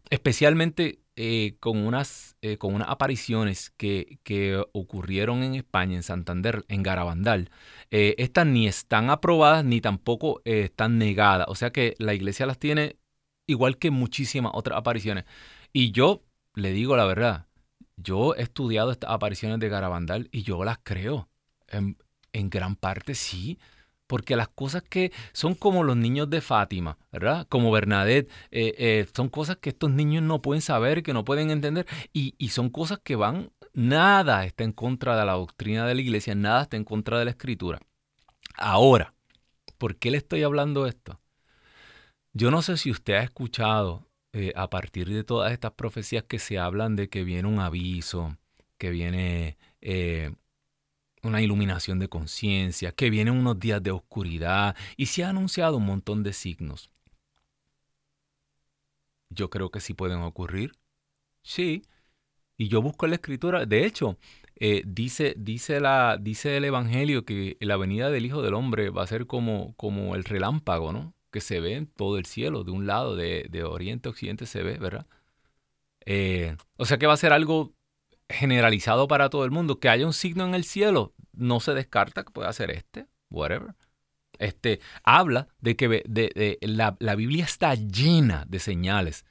Especialmente 0.09 0.99
eh, 1.15 1.55
con, 1.59 1.77
unas, 1.77 2.35
eh, 2.41 2.57
con 2.57 2.73
unas 2.73 2.89
apariciones 2.89 3.71
que, 3.77 4.19
que, 4.23 4.61
ocurrieron 4.73 5.43
en 5.43 5.55
España, 5.55 5.95
en 5.95 6.03
Santander, 6.03 6.65
en 6.67 6.83
Garabandal. 6.83 7.51
estas 7.91 8.45
ni 8.45 8.67
están 8.67 9.09
aprobadas 9.09 9.63
ni 9.63 9.81
tampoco 9.81 10.41
están 10.43 10.97
negadas. 10.97 11.47
O 11.49 11.55
sea 11.55 11.71
que 11.71 11.95
la 11.99 12.13
iglesia 12.13 12.45
las 12.45 12.59
tiene 12.59 12.97
igual 13.47 13.77
que 13.77 13.91
muchísimas 13.91 14.51
otras 14.55 14.77
apariciones. 14.77 15.25
Y 15.71 15.91
yo 15.91 16.23
le 16.55 16.71
digo 16.71 16.95
la 16.95 17.05
verdad, 17.05 17.47
yo 17.97 18.35
he 18.35 18.43
estudiado 18.43 18.91
estas 18.91 19.11
apariciones 19.11 19.59
de 19.59 19.69
Garabandal 19.69 20.29
y 20.31 20.43
yo 20.43 20.63
las 20.63 20.79
creo. 20.83 21.29
En, 21.67 21.97
gran 22.31 22.75
parte 22.75 23.15
sí. 23.15 23.59
Porque 24.07 24.35
las 24.35 24.47
cosas 24.47 24.81
que 24.81 25.11
son 25.33 25.53
como 25.53 25.83
los 25.83 25.95
niños 25.95 26.29
de 26.31 26.41
Fátima, 26.41 26.97
¿verdad? 27.11 27.45
Como 27.47 27.71
Bernadette, 27.71 28.31
eh, 28.49 28.73
eh, 28.79 29.07
son 29.13 29.29
cosas 29.29 29.57
que 29.57 29.69
estos 29.69 29.91
niños 29.91 30.23
no 30.23 30.41
pueden 30.41 30.63
saber, 30.63 31.03
que 31.03 31.13
no 31.13 31.23
pueden 31.23 31.51
entender, 31.51 31.85
y, 32.11 32.33
y 32.39 32.49
son 32.49 32.71
cosas 32.71 32.99
que 33.03 33.15
van, 33.15 33.51
nada 33.73 34.45
está 34.45 34.63
en 34.63 34.71
contra 34.71 35.15
de 35.15 35.25
la 35.25 35.33
doctrina 35.33 35.85
de 35.85 35.93
la 35.93 36.01
iglesia, 36.01 36.33
nada 36.33 36.63
está 36.63 36.75
en 36.75 36.85
contra 36.85 37.19
de 37.19 37.25
la 37.25 37.31
escritura. 37.31 37.81
Ahora, 38.55 39.13
¿por 39.77 39.95
qué 39.97 40.09
le 40.09 40.17
estoy 40.17 40.41
hablando 40.41 40.87
esto? 40.87 41.19
Yo 42.33 42.49
no 42.49 42.63
sé 42.63 42.77
si 42.77 42.89
usted 42.89 43.13
ha 43.13 43.23
escuchado 43.23 44.08
eh, 44.33 44.53
a 44.55 44.69
partir 44.69 45.09
de 45.09 45.23
todas 45.23 45.51
estas 45.51 45.71
profecías 45.71 46.23
que 46.23 46.39
se 46.39 46.59
hablan 46.59 46.95
de 46.95 47.09
que 47.09 47.23
viene 47.23 47.47
un 47.47 47.59
aviso, 47.59 48.37
que 48.77 48.91
viene 48.91 49.57
eh, 49.81 50.31
una 51.23 51.41
iluminación 51.41 51.99
de 51.99 52.09
conciencia, 52.09 52.91
que 52.91 53.09
vienen 53.09 53.35
unos 53.35 53.59
días 53.59 53.81
de 53.81 53.91
oscuridad 53.91 54.75
y 54.97 55.07
se 55.07 55.23
ha 55.23 55.29
anunciado 55.29 55.77
un 55.77 55.85
montón 55.85 56.23
de 56.23 56.33
signos. 56.33 56.91
Yo 59.29 59.49
creo 59.49 59.71
que 59.71 59.79
sí 59.79 59.93
pueden 59.93 60.19
ocurrir. 60.21 60.73
Sí. 61.43 61.83
Y 62.57 62.67
yo 62.67 62.81
busco 62.81 63.07
la 63.07 63.15
escritura. 63.15 63.65
De 63.65 63.85
hecho, 63.85 64.17
eh, 64.55 64.83
dice, 64.85 65.35
dice, 65.37 65.79
la, 65.79 66.17
dice 66.19 66.57
el 66.57 66.65
Evangelio 66.65 67.25
que 67.25 67.57
la 67.61 67.77
venida 67.77 68.11
del 68.11 68.25
Hijo 68.25 68.41
del 68.41 68.53
Hombre 68.53 68.89
va 68.89 69.03
a 69.03 69.07
ser 69.07 69.27
como, 69.27 69.73
como 69.75 70.15
el 70.15 70.23
relámpago, 70.23 70.91
¿no? 70.91 71.13
Que 71.31 71.41
se 71.41 71.59
ve 71.59 71.75
en 71.75 71.87
todo 71.87 72.17
el 72.17 72.25
cielo, 72.25 72.63
de 72.63 72.71
un 72.71 72.87
lado, 72.87 73.15
de, 73.15 73.63
oriente 73.63 74.09
a 74.09 74.11
occidente 74.11 74.45
se 74.45 74.63
ve, 74.63 74.77
¿verdad? 74.77 75.05
Eh, 76.05 76.55
o 76.77 76.85
sea 76.85 76.97
que 76.97 77.07
va 77.07 77.13
a 77.13 77.17
ser 77.17 77.33
algo 77.33 77.73
generalizado 78.27 79.07
para 79.07 79.29
todo 79.29 79.45
el 79.45 79.51
mundo. 79.51 79.79
Que 79.79 79.89
haya 79.89 80.05
un 80.05 80.13
signo 80.13 80.45
en 80.45 80.55
el 80.55 80.63
cielo, 80.63 81.13
no 81.33 81.59
se 81.59 81.73
descarta 81.73 82.23
que 82.23 82.31
pueda 82.31 82.51
ser 82.53 82.71
este, 82.71 83.07
whatever. 83.29 83.75
Este, 84.37 84.79
habla 85.03 85.47
de 85.59 85.75
que 85.75 85.87
de, 85.87 86.57
la, 86.61 87.15
Biblia 87.15 87.43
está 87.43 87.75
llena 87.75 88.45
de 88.47 88.59
señales 88.59 89.25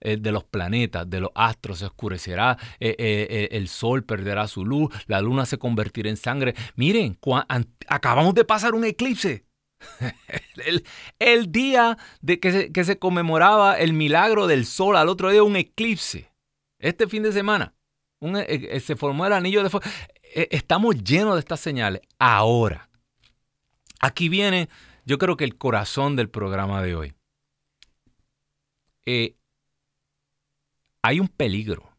eh, 0.00 0.18
de 0.18 0.32
los 0.32 0.44
planetas, 0.44 1.08
de 1.08 1.20
los 1.20 1.30
astros, 1.34 1.78
se 1.78 1.86
oscurecerá, 1.86 2.58
eh, 2.78 3.48
el 3.52 3.68
sol 3.68 4.04
perderá 4.04 4.48
su 4.48 4.66
luz, 4.66 4.92
la 5.06 5.22
luna 5.22 5.46
se 5.46 5.58
convertirá 5.58 6.10
en 6.10 6.18
sangre. 6.18 6.54
Miren, 6.76 7.18
acabamos 7.88 8.34
de 8.34 8.44
pasar 8.44 8.74
un 8.74 8.84
eclipse. 8.84 9.49
el, 11.18 11.52
día 11.52 11.98
de 12.20 12.40
que 12.40 12.52
se, 12.52 12.72
que 12.72 12.84
se 12.84 12.98
conmemoraba 12.98 13.78
el 13.78 13.92
milagro 13.92 14.46
del 14.46 14.66
sol, 14.66 14.96
al 14.96 15.08
otro 15.08 15.30
día 15.30 15.42
un 15.42 15.56
eclipse. 15.56 16.30
Este 16.78 17.06
fin 17.06 17.22
de 17.22 17.32
semana 17.32 17.74
eh, 18.20 18.68
eh, 18.72 18.80
se 18.80 18.96
formó 18.96 19.26
el 19.26 19.32
anillo 19.32 19.62
de 19.62 19.70
fuego. 19.70 19.86
Eh, 20.34 20.48
estamos 20.50 21.02
llenos 21.02 21.34
de 21.34 21.40
estas 21.40 21.60
señales. 21.60 22.02
Ahora, 22.18 22.90
aquí 24.00 24.28
viene, 24.28 24.68
yo 25.04 25.18
creo 25.18 25.36
que 25.36 25.44
el 25.44 25.56
corazón 25.56 26.16
del 26.16 26.28
programa 26.28 26.82
de 26.82 26.96
hoy. 26.96 27.14
hay 31.02 31.18
un 31.18 31.28
peligro. 31.28 31.90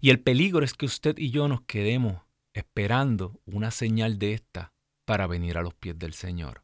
Y 0.00 0.10
el 0.10 0.20
peligro 0.20 0.64
es 0.64 0.74
que 0.74 0.86
usted 0.86 1.16
y 1.18 1.30
yo 1.30 1.48
nos 1.48 1.62
quedemos 1.62 2.22
esperando 2.52 3.40
una 3.46 3.70
señal 3.70 4.18
de 4.18 4.34
esta 4.34 4.72
para 5.06 5.26
venir 5.26 5.58
a 5.58 5.62
los 5.62 5.74
pies 5.74 5.98
del 5.98 6.12
Señor. 6.12 6.63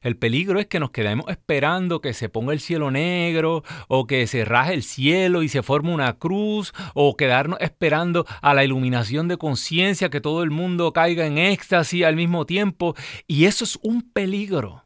El 0.00 0.16
peligro 0.16 0.60
es 0.60 0.66
que 0.66 0.80
nos 0.80 0.90
quedemos 0.90 1.26
esperando 1.28 2.00
que 2.00 2.12
se 2.12 2.28
ponga 2.28 2.52
el 2.52 2.60
cielo 2.60 2.90
negro 2.90 3.64
o 3.88 4.06
que 4.06 4.26
se 4.26 4.44
raje 4.44 4.74
el 4.74 4.82
cielo 4.82 5.42
y 5.42 5.48
se 5.48 5.62
forme 5.62 5.92
una 5.92 6.18
cruz 6.18 6.72
o 6.94 7.16
quedarnos 7.16 7.58
esperando 7.60 8.26
a 8.42 8.54
la 8.54 8.64
iluminación 8.64 9.28
de 9.28 9.38
conciencia, 9.38 10.10
que 10.10 10.20
todo 10.20 10.42
el 10.42 10.50
mundo 10.50 10.92
caiga 10.92 11.26
en 11.26 11.38
éxtasis 11.38 12.04
al 12.04 12.16
mismo 12.16 12.46
tiempo. 12.46 12.94
Y 13.26 13.46
eso 13.46 13.64
es 13.64 13.78
un 13.82 14.02
peligro. 14.02 14.84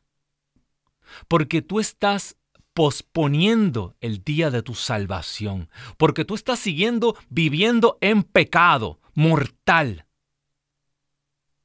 Porque 1.27 1.63
tú 1.63 1.81
estás 1.81 2.37
posponiendo 2.75 3.97
el 4.01 4.23
día 4.23 4.53
de 4.53 4.63
tu 4.63 4.75
salvación. 4.75 5.69
Porque 5.97 6.25
tú 6.25 6.37
estás 6.37 6.61
siguiendo 6.61 7.17
viviendo 7.29 7.99
en 8.01 8.23
pecado 8.23 9.01
mortal. 9.15 10.07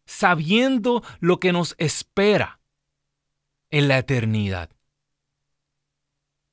Sabiendo 0.06 1.04
lo 1.20 1.40
que 1.40 1.54
nos 1.54 1.76
espera 1.78 2.63
en 3.74 3.88
la 3.88 3.98
eternidad. 3.98 4.70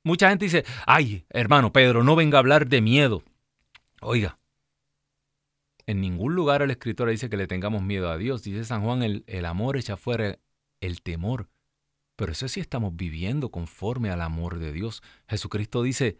Mucha 0.03 0.29
gente 0.29 0.45
dice, 0.45 0.65
ay, 0.87 1.23
hermano 1.29 1.71
Pedro, 1.71 2.03
no 2.03 2.15
venga 2.15 2.39
a 2.39 2.39
hablar 2.39 2.67
de 2.67 2.81
miedo. 2.81 3.21
Oiga, 4.01 4.39
en 5.85 6.01
ningún 6.01 6.33
lugar 6.33 6.63
el 6.63 6.71
escritor 6.71 7.11
dice 7.11 7.29
que 7.29 7.37
le 7.37 7.45
tengamos 7.45 7.83
miedo 7.83 8.09
a 8.09 8.17
Dios. 8.17 8.41
Dice 8.41 8.65
San 8.65 8.81
Juan, 8.81 9.03
el, 9.03 9.23
el 9.27 9.45
amor 9.45 9.77
echa 9.77 9.97
fuera 9.97 10.39
el 10.79 11.03
temor. 11.03 11.47
Pero 12.15 12.31
eso 12.31 12.47
sí 12.47 12.59
estamos 12.59 12.95
viviendo 12.95 13.51
conforme 13.51 14.09
al 14.09 14.21
amor 14.21 14.57
de 14.57 14.73
Dios. 14.73 15.03
Jesucristo 15.27 15.83
dice, 15.83 16.17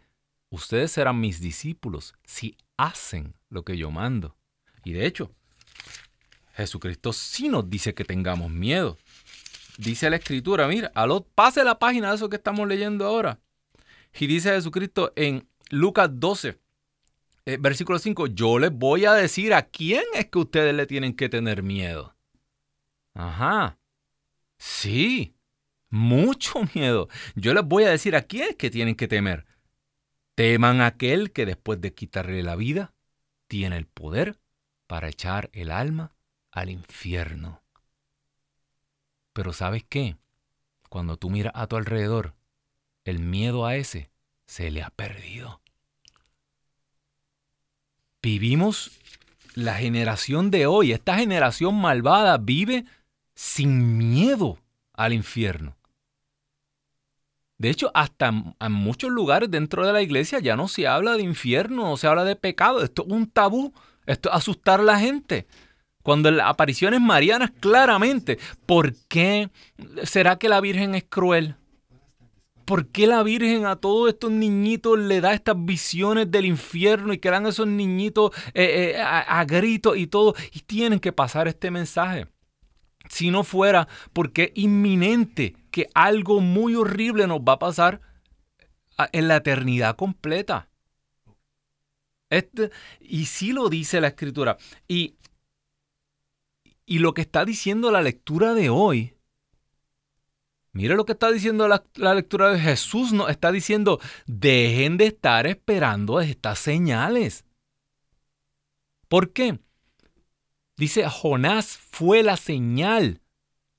ustedes 0.50 0.92
serán 0.92 1.18
mis 1.18 1.40
discípulos 1.40 2.14
si 2.24 2.56
hacen 2.76 3.34
lo 3.48 3.64
que 3.64 3.76
yo 3.76 3.90
mando. 3.90 4.36
Y 4.84 4.92
de 4.92 5.06
hecho, 5.06 5.32
Jesucristo 6.54 7.12
sí 7.12 7.48
nos 7.48 7.68
dice 7.68 7.92
que 7.92 8.04
tengamos 8.04 8.52
miedo. 8.52 8.98
Dice 9.78 10.10
la 10.10 10.16
escritura, 10.16 10.68
mira, 10.68 10.92
pase 11.34 11.64
la 11.64 11.78
página 11.78 12.10
de 12.10 12.16
eso 12.16 12.28
que 12.28 12.36
estamos 12.36 12.68
leyendo 12.68 13.06
ahora. 13.06 13.40
Y 14.18 14.26
dice 14.26 14.50
Jesucristo 14.50 15.12
en 15.16 15.48
Lucas 15.70 16.10
12, 16.12 16.58
eh, 17.46 17.56
versículo 17.58 17.98
5, 17.98 18.26
yo 18.28 18.58
les 18.58 18.70
voy 18.70 19.06
a 19.06 19.14
decir 19.14 19.54
a 19.54 19.62
quién 19.62 20.04
es 20.14 20.26
que 20.26 20.38
ustedes 20.38 20.74
le 20.74 20.86
tienen 20.86 21.14
que 21.14 21.28
tener 21.28 21.62
miedo. 21.62 22.14
Ajá. 23.14 23.78
Sí, 24.58 25.34
mucho 25.88 26.60
miedo. 26.74 27.08
Yo 27.34 27.54
les 27.54 27.64
voy 27.64 27.84
a 27.84 27.90
decir 27.90 28.14
a 28.14 28.22
quién 28.22 28.50
es 28.50 28.56
que 28.56 28.70
tienen 28.70 28.94
que 28.94 29.08
temer. 29.08 29.46
Teman 30.34 30.80
a 30.80 30.86
aquel 30.86 31.32
que 31.32 31.46
después 31.46 31.80
de 31.80 31.94
quitarle 31.94 32.42
la 32.42 32.56
vida, 32.56 32.94
tiene 33.48 33.76
el 33.76 33.86
poder 33.86 34.38
para 34.86 35.08
echar 35.08 35.50
el 35.52 35.70
alma 35.70 36.14
al 36.50 36.70
infierno. 36.70 37.61
Pero 39.32 39.52
¿sabes 39.52 39.84
qué? 39.88 40.16
Cuando 40.88 41.16
tú 41.16 41.30
miras 41.30 41.52
a 41.56 41.66
tu 41.66 41.76
alrededor, 41.76 42.34
el 43.04 43.18
miedo 43.18 43.66
a 43.66 43.76
ese 43.76 44.10
se 44.46 44.70
le 44.70 44.82
ha 44.82 44.90
perdido. 44.90 45.60
Vivimos 48.22 49.00
la 49.54 49.74
generación 49.74 50.50
de 50.50 50.66
hoy, 50.66 50.92
esta 50.92 51.16
generación 51.16 51.80
malvada 51.80 52.38
vive 52.38 52.84
sin 53.34 53.98
miedo 53.98 54.58
al 54.92 55.12
infierno. 55.12 55.76
De 57.58 57.70
hecho, 57.70 57.90
hasta 57.94 58.28
en 58.28 58.72
muchos 58.72 59.10
lugares 59.10 59.50
dentro 59.50 59.86
de 59.86 59.92
la 59.92 60.02
iglesia 60.02 60.40
ya 60.40 60.56
no 60.56 60.68
se 60.68 60.86
habla 60.88 61.16
de 61.16 61.22
infierno, 61.22 61.84
no 61.84 61.96
se 61.96 62.08
habla 62.08 62.24
de 62.24 62.34
pecado. 62.34 62.82
Esto 62.82 63.04
es 63.06 63.12
un 63.12 63.30
tabú, 63.30 63.72
esto 64.04 64.30
es 64.30 64.34
asustar 64.34 64.80
a 64.80 64.84
la 64.84 64.98
gente. 64.98 65.46
Cuando 66.02 66.30
las 66.30 66.48
apariciones 66.48 67.00
marianas 67.00 67.52
claramente, 67.60 68.38
¿por 68.66 68.94
qué 69.08 69.50
será 70.02 70.36
que 70.38 70.48
la 70.48 70.60
Virgen 70.60 70.94
es 70.94 71.04
cruel? 71.04 71.56
¿Por 72.64 72.88
qué 72.88 73.06
la 73.06 73.22
Virgen 73.22 73.66
a 73.66 73.76
todos 73.76 74.08
estos 74.08 74.30
niñitos 74.30 74.98
le 74.98 75.20
da 75.20 75.34
estas 75.34 75.56
visiones 75.58 76.30
del 76.30 76.46
infierno 76.46 77.12
y 77.12 77.18
quedan 77.18 77.46
esos 77.46 77.66
niñitos 77.66 78.30
eh, 78.54 78.94
eh, 78.96 79.00
a, 79.00 79.44
gritos 79.44 79.96
y 79.96 80.06
todo? 80.06 80.34
Y 80.52 80.60
tienen 80.60 81.00
que 81.00 81.12
pasar 81.12 81.48
este 81.48 81.70
mensaje. 81.70 82.28
Si 83.08 83.30
no 83.30 83.44
fuera 83.44 83.88
porque 84.12 84.44
es 84.44 84.50
inminente 84.54 85.56
que 85.70 85.88
algo 85.94 86.40
muy 86.40 86.76
horrible 86.76 87.26
nos 87.26 87.40
va 87.40 87.54
a 87.54 87.58
pasar 87.58 88.00
en 89.12 89.28
la 89.28 89.36
eternidad 89.36 89.96
completa. 89.96 90.68
Este, 92.30 92.70
y 93.00 93.26
sí 93.26 93.52
lo 93.52 93.68
dice 93.68 94.00
la 94.00 94.08
escritura. 94.08 94.56
Y 94.88 95.16
y 96.86 96.98
lo 96.98 97.14
que 97.14 97.22
está 97.22 97.44
diciendo 97.44 97.90
la 97.90 98.02
lectura 98.02 98.54
de 98.54 98.70
hoy, 98.70 99.14
mire 100.72 100.96
lo 100.96 101.04
que 101.04 101.12
está 101.12 101.30
diciendo 101.30 101.68
la, 101.68 101.84
lectura 102.14 102.50
de 102.50 102.58
Jesús, 102.58 103.12
nos 103.12 103.30
está 103.30 103.52
diciendo, 103.52 104.00
dejen 104.26 104.96
de 104.96 105.06
estar 105.06 105.46
esperando 105.46 106.20
estas 106.20 106.58
señales. 106.58 107.44
¿Por 109.08 109.32
qué? 109.32 109.60
Dice, 110.76 111.06
Jonás 111.08 111.76
fue 111.76 112.22
la 112.22 112.36
señal 112.36 113.20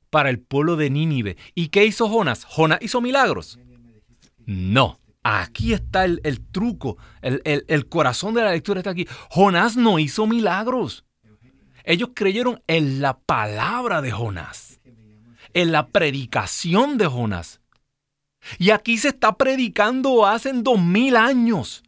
para 0.09 0.29
el 0.29 0.39
pueblo 0.39 0.75
de 0.75 0.89
Nínive. 0.89 1.37
¿Y 1.55 1.69
qué 1.69 1.85
hizo 1.85 2.07
Jonás? 2.07 2.45
¿Jonás 2.45 2.79
hizo 2.81 3.01
milagros? 3.01 3.59
No. 4.45 4.99
Aquí 5.25 5.73
está 5.73 6.03
el, 6.03 6.21
truco, 6.51 6.97
el, 7.21 7.41
el 7.45 7.87
corazón 7.87 8.33
de 8.33 8.41
la 8.43 8.51
lectura 8.51 8.81
está 8.81 8.89
aquí. 8.89 9.07
Jonás 9.29 9.77
no 9.77 9.97
hizo 9.97 10.27
milagros. 10.27 11.05
Ellos 11.83 12.09
creyeron 12.13 12.61
en 12.67 13.01
la 13.01 13.17
palabra 13.17 14.01
de 14.01 14.11
Jonás, 14.11 14.79
en 15.53 15.71
la 15.71 15.87
predicación 15.87 16.97
de 16.97 17.07
Jonás. 17.07 17.61
Y 18.57 18.71
aquí 18.71 18.97
se 18.97 19.09
está 19.09 19.35
predicando 19.35 20.25
hace 20.25 20.51
dos 20.53 20.81
mil 20.81 21.15
años. 21.15 21.83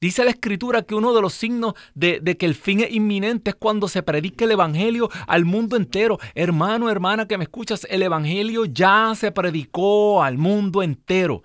Dice 0.00 0.24
la 0.24 0.30
escritura 0.30 0.82
que 0.82 0.94
uno 0.94 1.12
de 1.12 1.20
los 1.20 1.34
signos 1.34 1.74
de, 1.94 2.20
que 2.38 2.46
el 2.46 2.54
fin 2.54 2.80
es 2.80 2.92
inminente 2.92 3.50
es 3.50 3.56
cuando 3.56 3.88
se 3.88 4.04
predique 4.04 4.44
el 4.44 4.52
Evangelio 4.52 5.10
al 5.26 5.44
mundo 5.44 5.76
entero. 5.76 6.18
Hermano, 6.36 6.88
hermana 6.88 7.26
que 7.26 7.36
me 7.36 7.44
escuchas, 7.44 7.84
el 7.90 8.02
Evangelio 8.02 8.64
ya 8.64 9.12
se 9.16 9.32
predicó 9.32 10.22
al 10.22 10.38
mundo 10.38 10.84
entero. 10.84 11.42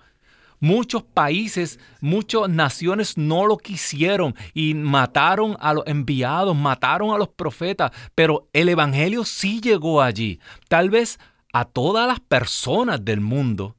Muchos 0.64 1.02
países, 1.02 1.78
muchas 2.00 2.48
naciones 2.48 3.18
no 3.18 3.44
lo 3.44 3.58
quisieron 3.58 4.34
y 4.54 4.72
mataron 4.72 5.58
a 5.60 5.74
los 5.74 5.86
enviados, 5.86 6.56
mataron 6.56 7.14
a 7.14 7.18
los 7.18 7.28
profetas, 7.28 7.92
pero 8.14 8.48
el 8.54 8.70
Evangelio 8.70 9.26
sí 9.26 9.60
llegó 9.60 10.00
allí. 10.00 10.40
Tal 10.68 10.88
vez 10.88 11.18
a 11.52 11.66
todas 11.66 12.08
las 12.08 12.18
personas 12.18 13.04
del 13.04 13.20
mundo 13.20 13.76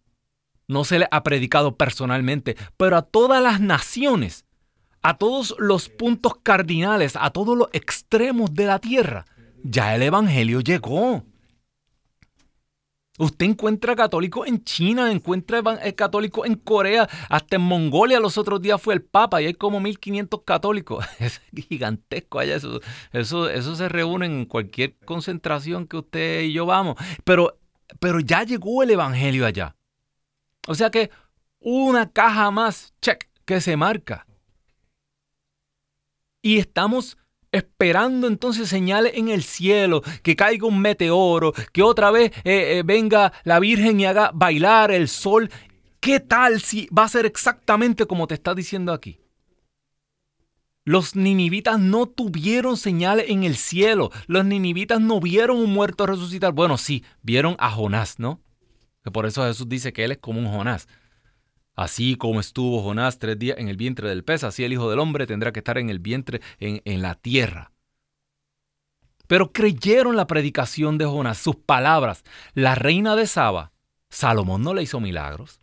no 0.68 0.84
se 0.84 1.00
les 1.00 1.08
ha 1.10 1.24
predicado 1.24 1.76
personalmente, 1.76 2.56
pero 2.78 2.98
a 2.98 3.02
todas 3.02 3.42
las 3.42 3.60
naciones 3.60 4.46
a 5.02 5.18
todos 5.18 5.56
los 5.58 5.90
puntos 5.90 6.34
cardinales, 6.44 7.16
a 7.20 7.32
todos 7.32 7.58
los 7.58 7.70
extremos 7.74 8.54
de 8.54 8.66
la 8.68 8.78
tierra, 8.78 9.26
ya 9.64 9.96
el 9.96 10.04
Evangelio 10.04 10.62
llegó. 10.62 11.24
Usted 13.18 13.46
encuentra 13.46 13.96
católicos 13.96 14.46
en 14.46 14.64
China, 14.64 15.10
encuentra 15.10 15.62
eh, 15.84 15.96
católicos 15.96 16.46
en 16.46 16.56
Corea, 16.56 17.08
hasta 17.30 17.56
en 17.56 17.62
Mongolia 17.62 18.20
los 18.20 18.38
otros 18.38 18.62
días 18.62 18.82
fue 18.82 18.94
el 18.94 19.02
Papa 19.02 19.42
y 19.42 19.46
hay 19.46 19.54
como 19.54 19.80
1500 19.80 20.42
católicos. 20.44 21.06
Es 21.20 21.42
gigantesco 21.70 22.40
allá. 22.40 22.56
Eso, 22.56 22.82
eso, 23.14 23.50
eso 23.50 23.76
se 23.76 23.88
reúne 23.88 24.26
en 24.26 24.46
cualquier 24.46 24.96
concentración 25.06 25.88
que 25.88 25.98
usted 25.98 26.42
y 26.42 26.54
yo 26.54 26.66
vamos. 26.66 26.98
Pero, 27.24 27.58
pero 28.00 28.20
ya 28.20 28.44
llegó 28.44 28.84
el 28.84 28.92
Evangelio 28.92 29.46
allá. 29.46 29.76
O 30.68 30.76
sea 30.76 30.90
que 30.90 31.10
una 31.60 32.12
caja 32.12 32.52
más, 32.52 32.94
check, 33.02 33.30
que 33.46 33.62
se 33.62 33.78
marca. 33.78 34.28
Y 36.42 36.60
estamos 36.60 37.18
esperando 37.56 38.28
entonces 38.28 38.70
señales 38.70 39.14
en 39.16 39.30
el 39.30 39.44
cielo, 39.44 40.02
que 40.24 40.36
caiga 40.36 40.68
un 40.68 40.80
meteoro, 40.80 41.54
que 41.72 41.82
otra 41.82 42.12
vez 42.12 42.32
eh, 42.44 42.78
eh, 42.78 42.84
venga 42.86 43.34
la 43.44 43.60
Virgen 43.60 44.00
y 44.00 44.06
haga 44.06 44.32
bailar 44.34 44.92
el 44.92 45.08
sol. 45.08 45.50
¿Qué 46.00 46.20
tal 46.20 46.62
si 46.62 46.88
va 46.88 47.04
a 47.04 47.10
ser 47.10 47.26
exactamente 47.26 48.06
como 48.06 48.28
te 48.28 48.36
está 48.36 48.54
diciendo 48.54 48.94
aquí? 48.94 49.20
Los 50.84 51.16
ninivitas 51.16 51.80
no 51.80 52.06
tuvieron 52.06 52.78
señales 52.78 53.26
en 53.30 53.44
el 53.44 53.56
cielo. 53.56 54.12
Los 54.28 54.46
ninivitas 54.46 55.02
no 55.02 55.20
vieron 55.20 55.58
un 55.58 55.74
muerto 55.74 56.06
resucitar. 56.06 56.54
Bueno, 56.54 56.78
sí, 56.78 57.04
vieron 57.24 57.56
a 57.58 57.72
Jonás, 57.72 58.20
¿no? 58.20 58.40
Que 59.04 59.10
por 59.10 59.26
eso 59.26 59.44
Jesús 59.44 59.68
dice 59.68 59.94
que 59.94 60.04
él 60.04 60.12
es 60.12 60.20
como 60.20 60.40
un 60.40 60.48
Jonás. 60.48 60.88
Así 61.76 62.16
como 62.16 62.40
estuvo 62.40 62.82
Jonás 62.82 63.20
tres 63.20 63.38
días 63.38 63.58
en 63.58 63.68
el 63.68 63.76
vientre 63.76 64.08
del 64.08 64.24
pez, 64.24 64.44
así 64.44 64.64
el 64.64 64.74
Hijo 64.74 64.90
del 64.90 65.00
Hombre 65.00 65.28
tendrá 65.28 65.52
que 65.52 65.60
estar 65.60 65.78
en 65.78 65.90
el 65.90 66.00
vientre, 66.00 66.42
en, 66.60 67.02
la 67.02 67.16
tierra. 67.16 67.72
Pero 69.28 69.52
creyeron 69.52 70.16
la 70.16 70.28
predicación 70.28 70.98
de 70.98 71.06
Jonás, 71.06 71.38
sus 71.38 71.58
palabras. 71.58 72.24
La 72.54 72.76
reina 72.76 73.16
de 73.16 73.28
Saba, 73.28 73.74
Salomón 74.10 74.62
no 74.62 74.74
le 74.74 74.84
hizo 74.84 75.00
milagros. 75.00 75.60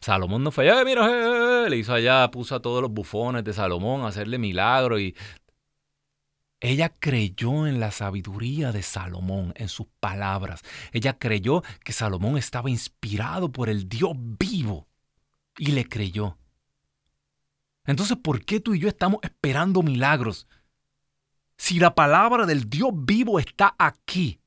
Salomón 0.00 0.44
no 0.44 0.50
fue, 0.50 0.68
eh, 0.68 0.84
mira, 0.84 1.06
eh, 1.08 1.66
eh, 1.66 1.70
le 1.70 1.76
hizo 1.76 1.94
allá, 1.94 2.30
puso 2.30 2.54
a 2.54 2.62
todos 2.62 2.82
los 2.82 2.90
bufones 2.90 3.44
de 3.44 3.52
Salomón 3.52 4.02
a 4.02 4.08
hacerle 4.08 4.36
milagros 4.38 5.00
y 5.00 5.14
ella 6.60 6.90
creyó 6.90 7.66
en 7.66 7.80
la 7.80 7.90
sabiduría 7.90 8.70
de 8.70 8.82
Salomón, 8.82 9.52
en 9.56 9.68
sus 9.68 9.86
palabras. 9.98 10.62
Ella 10.92 11.18
creyó 11.18 11.62
que 11.84 11.92
Salomón 11.92 12.36
estaba 12.36 12.70
inspirado 12.70 13.50
por 13.50 13.68
el 13.68 13.88
Dios 13.88 14.12
vivo 14.16 14.86
y 15.58 15.72
le 15.72 15.88
creyó. 15.88 16.38
Entonces, 17.84 18.16
¿por 18.16 18.44
qué 18.44 18.60
tú 18.60 18.74
y 18.74 18.78
yo 18.78 18.88
estamos 18.88 19.20
esperando 19.22 19.82
milagros? 19.82 20.46
Si 21.56 21.78
la 21.78 21.94
palabra 21.94 22.46
del 22.46 22.68
Dios 22.68 22.90
vivo 22.94 23.38
está 23.38 23.74
aquí, 23.78 24.40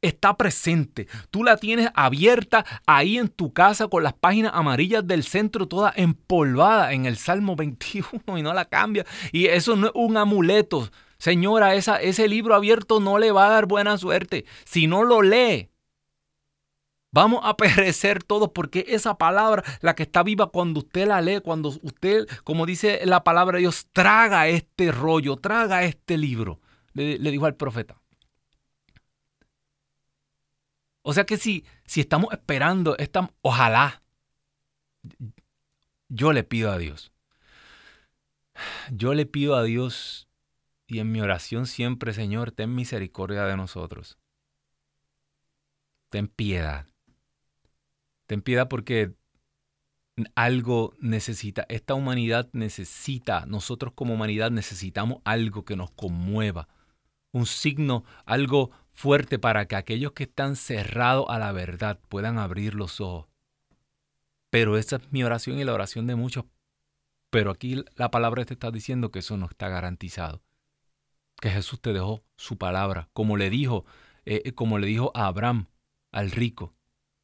está 0.00 0.36
presente, 0.36 1.08
tú 1.30 1.42
la 1.42 1.56
tienes 1.56 1.90
abierta 1.94 2.64
ahí 2.86 3.18
en 3.18 3.28
tu 3.28 3.52
casa 3.52 3.88
con 3.88 4.02
las 4.02 4.14
páginas 4.14 4.52
amarillas 4.54 5.06
del 5.06 5.24
centro 5.24 5.66
toda 5.66 5.92
empolvada 5.96 6.92
en 6.92 7.06
el 7.06 7.16
Salmo 7.16 7.56
21 7.56 8.38
y 8.38 8.42
no 8.42 8.54
la 8.54 8.66
cambia. 8.66 9.04
Y 9.32 9.46
eso 9.46 9.76
no 9.76 9.88
es 9.88 9.92
un 9.94 10.16
amuleto. 10.16 10.90
Señora, 11.18 11.74
esa, 11.74 12.00
ese 12.00 12.28
libro 12.28 12.54
abierto 12.54 13.00
no 13.00 13.18
le 13.18 13.32
va 13.32 13.46
a 13.46 13.50
dar 13.50 13.66
buena 13.66 13.98
suerte. 13.98 14.44
Si 14.64 14.86
no 14.86 15.02
lo 15.02 15.20
lee, 15.20 15.70
Vamos 17.10 17.40
a 17.42 17.56
perecer 17.56 18.22
todos 18.22 18.50
porque 18.54 18.84
esa 18.88 19.16
palabra, 19.16 19.62
la 19.80 19.94
que 19.94 20.02
está 20.02 20.22
viva 20.22 20.50
cuando 20.50 20.80
usted 20.80 21.06
la 21.06 21.20
lee, 21.20 21.40
cuando 21.40 21.70
usted, 21.82 22.26
como 22.44 22.66
dice 22.66 23.00
la 23.06 23.24
palabra 23.24 23.56
de 23.56 23.62
Dios, 23.62 23.86
traga 23.92 24.48
este 24.48 24.92
rollo, 24.92 25.36
traga 25.36 25.84
este 25.84 26.18
libro, 26.18 26.60
le, 26.92 27.18
dijo 27.18 27.46
al 27.46 27.56
profeta. 27.56 28.00
O 31.02 31.14
sea 31.14 31.24
que 31.24 31.38
si, 31.38 31.64
si 31.86 32.00
estamos 32.00 32.32
esperando, 32.32 32.96
esta, 32.98 33.30
ojalá, 33.40 34.02
yo 36.08 36.32
le 36.32 36.44
pido 36.44 36.70
a 36.70 36.76
Dios, 36.76 37.12
yo 38.90 39.14
le 39.14 39.24
pido 39.24 39.56
a 39.56 39.62
Dios 39.62 40.28
y 40.86 40.98
en 40.98 41.10
mi 41.12 41.20
oración 41.22 41.66
siempre, 41.66 42.12
Señor, 42.12 42.50
ten 42.50 42.74
misericordia 42.74 43.44
de 43.44 43.56
nosotros. 43.56 44.18
Ten 46.10 46.28
piedad. 46.28 46.86
Ten 48.28 48.42
piedad 48.42 48.68
porque 48.68 49.14
algo 50.34 50.94
necesita, 51.00 51.64
esta 51.70 51.94
humanidad 51.94 52.50
necesita, 52.52 53.46
nosotros 53.46 53.94
como 53.94 54.12
humanidad 54.12 54.50
necesitamos 54.50 55.22
algo 55.24 55.64
que 55.64 55.76
nos 55.76 55.90
conmueva, 55.92 56.68
un 57.32 57.46
signo, 57.46 58.04
algo 58.26 58.70
fuerte 58.92 59.38
para 59.38 59.66
que 59.66 59.76
aquellos 59.76 60.12
que 60.12 60.24
están 60.24 60.56
cerrados 60.56 61.24
a 61.30 61.38
la 61.38 61.52
verdad 61.52 61.98
puedan 62.10 62.38
abrir 62.38 62.74
los 62.74 63.00
ojos. 63.00 63.28
Pero 64.50 64.76
esa 64.76 64.96
es 64.96 65.10
mi 65.10 65.24
oración 65.24 65.58
y 65.58 65.64
la 65.64 65.72
oración 65.72 66.06
de 66.06 66.14
muchos. 66.14 66.44
Pero 67.30 67.50
aquí 67.50 67.82
la 67.96 68.10
palabra 68.10 68.44
te 68.44 68.52
está 68.52 68.70
diciendo 68.70 69.10
que 69.10 69.20
eso 69.20 69.38
no 69.38 69.46
está 69.46 69.70
garantizado. 69.70 70.42
Que 71.40 71.48
Jesús 71.48 71.80
te 71.80 71.94
dejó 71.94 72.22
su 72.36 72.58
palabra, 72.58 73.08
como 73.14 73.38
le 73.38 73.48
dijo, 73.48 73.86
eh, 74.26 74.52
como 74.52 74.78
le 74.78 74.86
dijo 74.86 75.12
a 75.14 75.28
Abraham, 75.28 75.68
al 76.12 76.30
rico. 76.30 76.74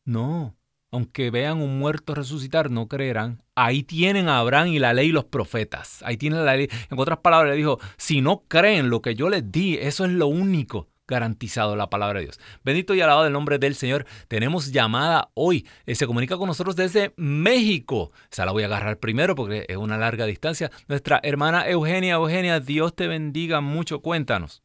No, 0.07 0.57
aunque 0.95 1.31
vean 1.31 1.61
un 1.61 1.79
muerto 1.81 2.15
resucitar, 2.15 2.71
no 2.71 2.87
creerán. 2.87 3.43
Ahí 3.57 3.83
tienen 3.83 4.29
a 4.29 4.39
Abraham 4.39 4.69
y 4.69 4.79
la 4.79 4.95
ley 4.95 5.09
y 5.09 5.13
los 5.13 5.25
profetas. 5.25 6.03
Ahí 6.05 6.17
tienen 6.17 6.45
la 6.45 6.55
ley. 6.55 6.69
En 6.89 6.99
otras 6.99 7.19
palabras, 7.19 7.51
le 7.51 7.57
dijo, 7.57 7.81
si 7.97 8.21
no 8.21 8.45
creen 8.47 8.91
lo 8.91 9.03
que 9.03 9.17
yo 9.17 9.29
les 9.29 9.51
di, 9.51 9.77
eso 9.77 10.05
es 10.05 10.13
lo 10.13 10.29
único 10.29 10.89
garantizado 11.09 11.75
la 11.75 11.91
palabra 11.91 12.21
de 12.21 12.27
Dios. 12.27 12.41
Bendito 12.63 12.95
y 12.95 13.01
alabado 13.01 13.27
el 13.27 13.33
nombre 13.33 13.59
del 13.59 13.75
Señor. 13.75 14.07
Tenemos 14.29 14.71
llamada 14.71 15.31
hoy. 15.35 15.67
Eh, 15.85 15.97
se 15.97 16.07
comunica 16.07 16.37
con 16.37 16.47
nosotros 16.47 16.77
desde 16.77 17.13
México. 17.17 18.13
Esa 18.31 18.47
la 18.47 18.53
voy 18.53 18.63
a 18.63 18.67
agarrar 18.67 18.99
primero 19.01 19.35
porque 19.35 19.67
es 19.69 19.77
una 19.77 19.99
larga 19.99 20.27
distancia. 20.27 20.71
Nuestra 20.87 21.19
hermana 21.25 21.69
Eugenia. 21.69 22.15
Eugenia, 22.15 22.61
Dios 22.61 22.95
te 22.95 23.09
bendiga 23.09 23.61
mucho. 23.61 24.01
Cuéntanos. 24.01 24.63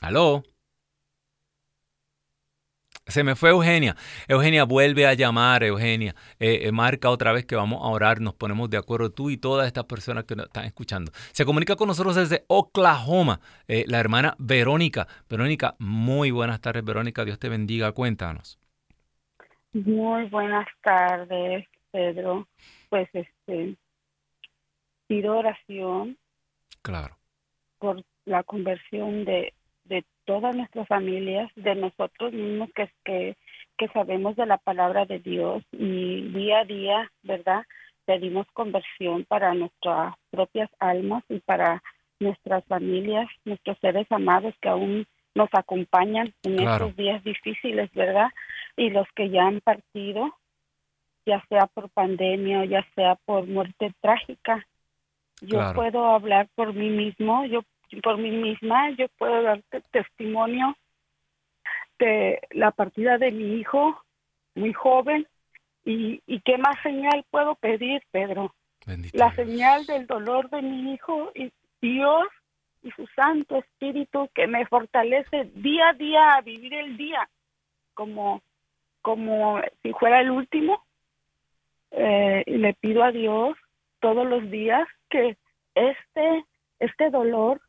Aló. 0.00 0.42
Se 3.06 3.22
me 3.22 3.36
fue 3.36 3.50
Eugenia. 3.50 3.94
Eugenia, 4.26 4.64
vuelve 4.64 5.06
a 5.06 5.14
llamar, 5.14 5.62
Eugenia. 5.62 6.16
Eh, 6.40 6.62
eh, 6.62 6.72
marca 6.72 7.08
otra 7.08 7.32
vez 7.32 7.46
que 7.46 7.54
vamos 7.54 7.80
a 7.80 7.86
orar, 7.86 8.20
nos 8.20 8.34
ponemos 8.34 8.68
de 8.68 8.78
acuerdo 8.78 9.10
tú 9.10 9.30
y 9.30 9.36
todas 9.36 9.68
estas 9.68 9.84
personas 9.84 10.24
que 10.24 10.34
nos 10.34 10.46
están 10.46 10.64
escuchando. 10.64 11.12
Se 11.32 11.44
comunica 11.44 11.76
con 11.76 11.86
nosotros 11.86 12.16
desde 12.16 12.44
Oklahoma, 12.48 13.38
eh, 13.68 13.84
la 13.86 14.00
hermana 14.00 14.34
Verónica. 14.38 15.06
Verónica, 15.30 15.76
muy 15.78 16.32
buenas 16.32 16.60
tardes, 16.60 16.84
Verónica. 16.84 17.24
Dios 17.24 17.38
te 17.38 17.48
bendiga. 17.48 17.92
Cuéntanos. 17.92 18.58
Muy 19.72 20.28
buenas 20.28 20.66
tardes, 20.82 21.64
Pedro. 21.92 22.48
Pues 22.88 23.08
este, 23.12 23.76
pido 25.06 25.38
oración. 25.38 26.18
Claro. 26.82 27.16
Por 27.78 28.02
la 28.24 28.42
conversión 28.42 29.24
de, 29.24 29.54
de 29.54 29.54
todas 30.26 30.54
nuestras 30.54 30.86
familias, 30.88 31.50
de 31.56 31.74
nosotros 31.74 32.32
mismos 32.32 32.68
que, 32.74 32.90
que, 33.04 33.36
que 33.78 33.88
sabemos 33.88 34.36
de 34.36 34.46
la 34.46 34.58
palabra 34.58 35.06
de 35.06 35.18
Dios 35.20 35.64
y 35.72 36.22
día 36.32 36.60
a 36.60 36.64
día, 36.64 37.10
¿verdad? 37.22 37.62
pedimos 38.06 38.46
conversión 38.52 39.24
para 39.24 39.52
nuestras 39.52 40.14
propias 40.30 40.70
almas 40.78 41.22
y 41.28 41.40
para 41.40 41.82
nuestras 42.20 42.64
familias, 42.64 43.28
nuestros 43.44 43.76
seres 43.80 44.06
amados 44.10 44.54
que 44.62 44.70
aún 44.70 45.06
nos 45.34 45.50
acompañan 45.52 46.32
en 46.44 46.60
estos 46.60 46.96
días 46.96 47.22
difíciles, 47.22 47.92
¿verdad? 47.92 48.30
Y 48.76 48.88
los 48.88 49.06
que 49.14 49.28
ya 49.28 49.46
han 49.46 49.60
partido, 49.60 50.34
ya 51.26 51.44
sea 51.50 51.66
por 51.66 51.90
pandemia 51.90 52.60
o 52.60 52.64
ya 52.64 52.86
sea 52.94 53.16
por 53.26 53.46
muerte 53.46 53.92
trágica. 54.00 54.66
Yo 55.42 55.74
puedo 55.74 56.06
hablar 56.06 56.48
por 56.54 56.72
mí 56.72 56.88
mismo, 56.88 57.44
yo 57.44 57.60
por 58.02 58.18
mí 58.18 58.30
misma, 58.30 58.90
yo 58.90 59.06
puedo 59.18 59.42
dar 59.42 59.62
testimonio 59.90 60.76
de 61.98 62.40
la 62.50 62.70
partida 62.72 63.18
de 63.18 63.30
mi 63.30 63.58
hijo, 63.58 64.02
muy 64.54 64.72
joven, 64.72 65.26
y, 65.84 66.20
y 66.26 66.40
qué 66.40 66.58
más 66.58 66.76
señal 66.82 67.24
puedo 67.30 67.54
pedir, 67.54 68.02
Pedro. 68.10 68.54
la 69.12 69.34
señal 69.34 69.86
del 69.86 70.06
dolor 70.06 70.50
de 70.50 70.62
mi 70.62 70.92
hijo 70.92 71.30
y 71.34 71.50
Dios 71.80 72.26
y 72.82 72.90
su 72.92 73.06
Santo 73.08 73.56
Espíritu 73.56 74.28
que 74.34 74.46
me 74.46 74.66
fortalece 74.66 75.50
día 75.54 75.88
a 75.88 75.92
día 75.94 76.34
a 76.34 76.40
vivir 76.40 76.74
el 76.74 76.96
día 76.96 77.28
como, 77.94 78.42
como 79.02 79.60
si 79.82 79.92
fuera 79.92 80.20
el 80.20 80.30
último. 80.30 80.84
Eh, 81.92 82.42
y 82.46 82.58
le 82.58 82.74
pido 82.74 83.02
a 83.02 83.12
Dios 83.12 83.56
todos 84.00 84.26
los 84.26 84.50
días 84.50 84.86
que 85.08 85.36
este, 85.74 86.44
este 86.78 87.10
dolor 87.10 87.60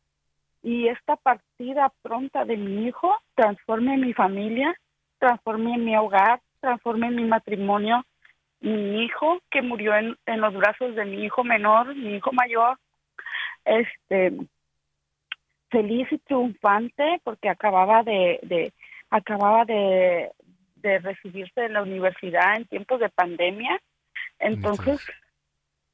y 0.68 0.86
esta 0.88 1.16
partida 1.16 1.90
pronta 2.02 2.44
de 2.44 2.58
mi 2.58 2.88
hijo 2.88 3.10
transforme 3.34 3.96
mi 3.96 4.12
familia, 4.12 4.78
transforme 5.18 5.78
mi 5.78 5.96
hogar, 5.96 6.42
transforme 6.60 7.10
mi 7.10 7.24
matrimonio, 7.24 8.04
mi 8.60 9.02
hijo 9.02 9.40
que 9.50 9.62
murió 9.62 9.96
en, 9.96 10.14
en 10.26 10.42
los 10.42 10.52
brazos 10.52 10.94
de 10.94 11.06
mi 11.06 11.24
hijo 11.24 11.42
menor, 11.42 11.94
mi 11.94 12.16
hijo 12.16 12.32
mayor, 12.32 12.76
este 13.64 14.34
feliz 15.70 16.06
y 16.10 16.18
triunfante 16.18 17.18
porque 17.24 17.48
acababa 17.48 18.02
de, 18.02 18.38
de 18.42 18.74
acababa 19.08 19.64
de, 19.64 20.32
de 20.76 20.98
recibirse 20.98 21.62
de 21.62 21.70
la 21.70 21.80
universidad 21.80 22.58
en 22.58 22.66
tiempos 22.66 23.00
de 23.00 23.08
pandemia. 23.08 23.80
Entonces, 24.38 25.00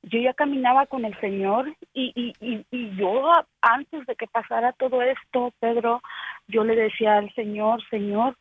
yo 0.04 0.20
ya 0.20 0.34
caminaba 0.34 0.86
con 0.86 1.04
el 1.04 1.18
Señor 1.20 1.74
y, 1.92 2.34
y, 2.40 2.64
y, 2.70 2.96
yo 2.96 3.30
antes 3.60 4.06
de 4.06 4.16
que 4.16 4.26
pasara 4.26 4.72
todo 4.72 5.02
esto, 5.02 5.52
Pedro, 5.60 6.02
yo 6.46 6.64
le 6.64 6.76
decía 6.76 7.16
al 7.16 7.32
Señor, 7.34 7.82
Señor, 7.88 8.36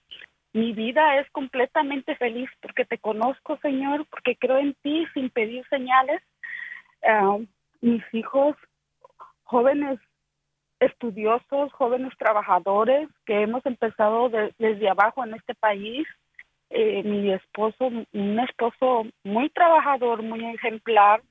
mi 0.53 0.73
vida 0.73 1.19
es 1.19 1.29
completamente 1.31 2.15
feliz 2.15 2.49
porque 2.61 2.85
te 2.85 2.97
conozco, 2.97 3.57
Señor, 3.57 4.05
porque 4.09 4.35
creo 4.35 4.59
en 4.59 4.75
ti 4.75 5.05
sin 5.13 5.29
pedir 5.29 5.65
señales. 5.69 6.21
Ah, 7.07 7.37
mis 7.81 8.03
hijos 8.13 8.55
jóvenes 9.43 9.99
estudiosos, 10.79 11.71
jóvenes 11.73 12.13
trabajadores 12.17 13.09
que 13.25 13.41
hemos 13.41 13.65
empezado 13.65 14.29
desde 14.57 14.89
abajo 14.89 15.23
en 15.23 15.33
este 15.33 15.55
país. 15.55 16.07
Eh, 16.69 17.03
mi 17.03 17.31
esposo, 17.31 17.85
un 17.85 18.39
esposo 18.39 19.05
muy 19.23 19.49
trabajador, 19.49 20.23
muy 20.23 20.43
ejemplar, 20.45 21.21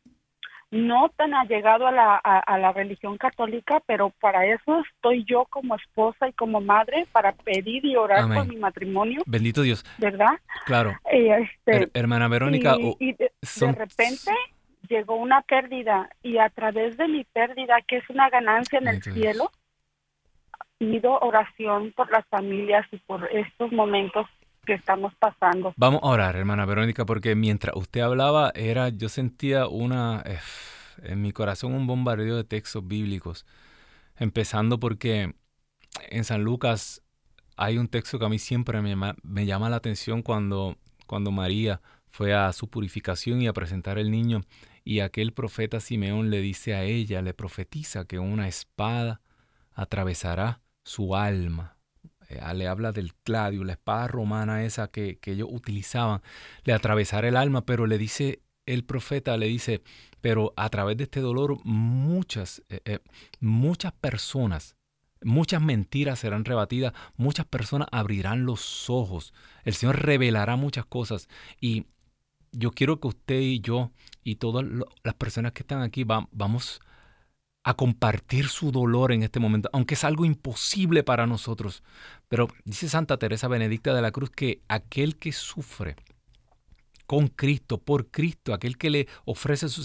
no 0.73 1.11
tan 1.11 1.35
allegado 1.35 1.87
a 1.87 1.93
la, 1.93 2.17
a, 2.17 2.59
la 2.59 2.73
religión 2.73 3.19
católica, 3.19 3.83
pero 3.87 4.09
para 4.09 4.47
eso 4.47 4.83
estoy 4.95 5.23
yo 5.25 5.45
como 5.45 5.77
esposa 5.77 6.29
y 6.29 6.33
como 6.33 6.63
madre, 6.63 7.07
para 7.13 7.33
pedir 7.33 7.85
y 7.85 7.95
orar 7.95 8.27
por 8.27 8.49
mi 8.49 8.57
matrimonio. 8.57 9.21
Bendito 9.27 9.61
Dios. 9.61 9.85
¿Verdad? 9.99 10.31
Claro. 10.65 10.99
Eh, 11.13 11.47
este, 11.67 11.91
hermana 11.93 12.27
Verónica. 12.29 12.77
Y, 12.99 13.13
de, 13.13 13.31
repente 13.73 14.33
llegó 14.89 15.17
una 15.17 15.43
pérdida 15.43 16.09
y 16.23 16.39
a 16.39 16.49
través 16.49 16.97
de 16.97 17.07
mi 17.07 17.25
pérdida, 17.25 17.77
que 17.87 17.99
es 17.99 18.09
una 18.09 18.31
ganancia 18.31 18.79
en 18.79 18.89
el 18.89 19.03
cielo, 19.03 19.53
pido 20.79 21.19
oración 21.19 21.93
por 21.93 22.11
las 22.11 22.27
familias 22.29 22.87
y 22.93 22.97
por 22.97 23.29
estos 23.31 23.71
momentos 23.73 24.27
que 24.65 24.75
estamos 24.75 25.13
pasando. 25.17 25.73
Vamos 25.77 26.01
a 26.03 26.07
orar, 26.07 26.37
hermana 26.37 26.65
Verónica, 26.67 27.05
porque 27.05 27.35
mientras 27.35 27.75
usted 27.77 28.01
hablaba, 28.01 28.53
era, 28.55 28.89
yo 28.91 29.09
sentía 29.09 29.67
una, 29.67 30.23
en 31.03 31.21
mi 31.21 31.33
corazón 31.33 31.75
un 31.75 31.87
bombardeo 31.87 32.37
de 32.37 32.45
textos 32.45 32.87
bíblicos, 32.87 33.45
empezando 34.17 34.79
porque 34.79 35.35
en 36.09 36.25
San 36.25 36.45
Lucas 36.45 37.03
hay 37.57 37.79
un 37.79 37.89
texto 37.89 38.19
que 38.19 38.25
a 38.25 38.29
mí 38.29 38.39
siempre 38.39 38.81
me, 38.83 38.97
me 39.23 39.47
llama 39.47 39.69
la 39.69 39.77
atención 39.77 40.23
cuando, 40.23 40.77
cuando 41.07 41.33
María 41.33 41.81
fue 42.09 42.35
a 42.35 42.53
su 42.53 42.69
purificación 42.69 43.43
y 43.43 43.49
a 43.49 43.53
presentar 43.53 43.99
el 43.99 44.11
niño 44.11 44.43
y 44.85 45.01
aquel 45.01 45.33
profeta 45.33 45.81
Simeón 45.81 46.31
le 46.31 46.41
dice 46.41 46.75
a 46.75 46.85
ella, 46.85 47.23
le 47.23 47.35
profetiza 47.35 48.05
que 48.05 48.19
una 48.19 48.49
espada 48.49 49.21
atravesará 49.75 50.61
su 50.85 51.15
alma. 51.17 51.77
Eh, 52.33 52.55
le 52.55 52.69
habla 52.69 52.93
del 52.93 53.15
cladio, 53.15 53.65
la 53.65 53.73
espada 53.73 54.09
romana 54.09 54.65
esa 54.65 54.89
que, 54.89 55.19
ellos 55.25 55.49
utilizaban, 55.51 56.23
le 56.65 56.73
atravesará 56.73 57.29
el 57.29 57.37
alma, 57.37 57.65
pero 57.65 57.87
le 57.87 57.99
dice 57.99 58.43
el 58.67 58.85
profeta, 58.85 59.37
le 59.37 59.47
dice, 59.47 59.83
pero 60.21 60.53
a 60.57 60.69
través 60.71 60.97
de 60.97 61.05
este 61.05 61.21
dolor 61.21 61.59
muchas, 61.65 62.63
eh, 62.69 62.81
eh, 62.85 62.99
muchas 63.41 63.93
personas, 63.93 64.77
muchas 65.23 65.61
mentiras 65.61 66.21
serán 66.21 66.45
rebatidas, 66.45 66.93
muchas 67.17 67.47
personas 67.47 67.89
abrirán 67.93 68.47
los 68.47 68.89
ojos, 68.89 69.35
el 69.65 69.75
Señor 69.75 70.05
revelará 70.05 70.57
muchas 70.57 70.87
cosas 70.87 71.29
y 71.61 71.87
yo 72.53 72.71
quiero 72.71 73.01
que 73.01 73.09
usted 73.09 73.41
y 73.41 73.61
yo 73.61 73.91
y 74.23 74.37
todas 74.37 74.65
las 75.03 75.15
personas 75.15 75.53
que 75.53 75.63
están 75.63 75.83
aquí 75.83 76.05
vamos 76.05 76.81
a 77.65 77.75
compartir 77.75 78.49
su 78.49 78.73
dolor 78.73 79.13
en 79.13 79.23
este 79.23 79.41
momento, 79.41 79.71
aunque 79.73 79.95
es 79.95 80.05
algo 80.05 80.25
imposible 80.25 81.03
para 81.03 81.27
nosotros. 81.27 81.83
Pero 82.29 82.49
dice 82.65 82.89
Santa 82.89 83.19
Teresa 83.19 83.49
Benedicta 83.49 83.95
de 83.95 84.03
la 84.03 84.11
Cruz 84.11 84.31
que 84.31 84.63
aquel 84.69 85.17
que 85.17 85.33
sufre 85.33 85.97
con 87.07 87.29
Cristo, 87.29 87.79
por 87.79 88.11
Cristo, 88.11 88.55
aquel 88.55 88.79
que 88.79 88.91
le 88.91 89.09
ofrece 89.25 89.69
su, 89.69 89.83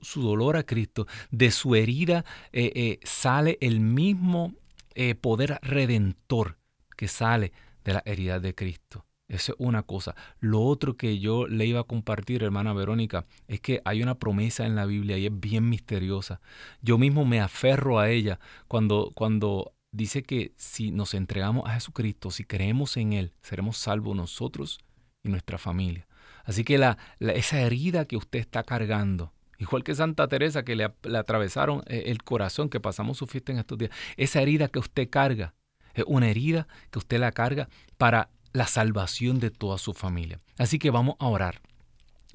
su, 0.00 0.22
dolor 0.22 0.56
a 0.56 0.62
Cristo, 0.62 1.06
de 1.30 1.50
su 1.50 1.74
herida 1.74 2.24
eh, 2.52 2.70
eh, 2.74 3.00
sale 3.02 3.58
el 3.60 3.80
mismo 3.80 4.54
eh, 4.94 5.14
poder 5.14 5.58
redentor 5.62 6.58
que 6.96 7.08
sale 7.08 7.52
de 7.84 7.94
la 7.94 8.02
herida 8.04 8.38
de 8.38 8.54
Cristo. 8.54 9.04
Eso 9.32 9.52
es 9.52 9.56
una 9.58 9.82
cosa. 9.82 10.14
Lo 10.40 10.60
otro 10.60 10.98
que 10.98 11.18
yo 11.18 11.46
le 11.46 11.64
iba 11.64 11.80
a 11.80 11.84
compartir, 11.84 12.42
hermana 12.42 12.74
Verónica, 12.74 13.24
es 13.48 13.60
que 13.60 13.80
hay 13.86 14.02
una 14.02 14.18
promesa 14.18 14.66
en 14.66 14.76
la 14.76 14.84
Biblia 14.84 15.16
y 15.16 15.24
es 15.24 15.40
bien 15.40 15.70
misteriosa. 15.70 16.42
Yo 16.82 16.98
mismo 16.98 17.24
me 17.24 17.40
aferro 17.40 17.98
a 17.98 18.10
ella 18.10 18.38
cuando, 18.68 19.10
cuando 19.14 19.72
dice 19.90 20.22
que 20.22 20.52
si 20.58 20.90
nos 20.90 21.14
entregamos 21.14 21.66
a 21.66 21.72
Jesucristo, 21.72 22.30
si 22.30 22.44
creemos 22.44 22.98
en 22.98 23.14
Él, 23.14 23.32
seremos 23.40 23.78
salvos 23.78 24.14
nosotros 24.14 24.80
y 25.22 25.30
nuestra 25.30 25.56
familia. 25.56 26.06
Así 26.44 26.62
que 26.62 26.76
la, 26.76 26.98
esa 27.18 27.58
herida 27.62 28.04
que 28.04 28.18
usted 28.18 28.38
está 28.38 28.64
cargando, 28.64 29.32
igual 29.58 29.82
que 29.82 29.94
Santa 29.94 30.28
Teresa 30.28 30.62
que 30.62 30.76
le, 30.76 30.92
le 31.04 31.16
atravesaron 31.16 31.82
eh, 31.86 32.02
el 32.08 32.22
corazón, 32.22 32.68
que 32.68 32.80
pasamos 32.80 33.16
su 33.16 33.26
fiesta 33.26 33.50
en 33.50 33.60
estos 33.60 33.78
días, 33.78 33.92
esa 34.18 34.42
herida 34.42 34.68
que 34.68 34.78
usted 34.78 35.08
carga, 35.08 35.54
es 35.94 36.04
una 36.06 36.28
herida 36.28 36.68
que 36.90 36.98
usted 36.98 37.18
la 37.18 37.32
carga 37.32 37.70
para 37.96 38.28
la 38.52 38.66
salvación 38.66 39.40
de 39.40 39.50
toda 39.50 39.78
su 39.78 39.94
familia. 39.94 40.40
Así 40.58 40.78
que 40.78 40.90
vamos 40.90 41.16
a 41.18 41.26
orar 41.26 41.60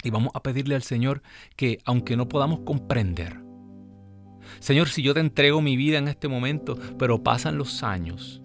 y 0.02 0.10
vamos 0.10 0.32
a 0.34 0.42
pedirle 0.42 0.74
al 0.74 0.82
Señor 0.82 1.22
que 1.56 1.78
aunque 1.84 2.16
no 2.16 2.28
podamos 2.28 2.60
comprender, 2.60 3.40
Señor, 4.60 4.88
si 4.88 5.02
yo 5.02 5.14
te 5.14 5.20
entrego 5.20 5.60
mi 5.60 5.76
vida 5.76 5.98
en 5.98 6.08
este 6.08 6.28
momento, 6.28 6.78
pero 6.98 7.22
pasan 7.22 7.58
los 7.58 7.82
años, 7.82 8.42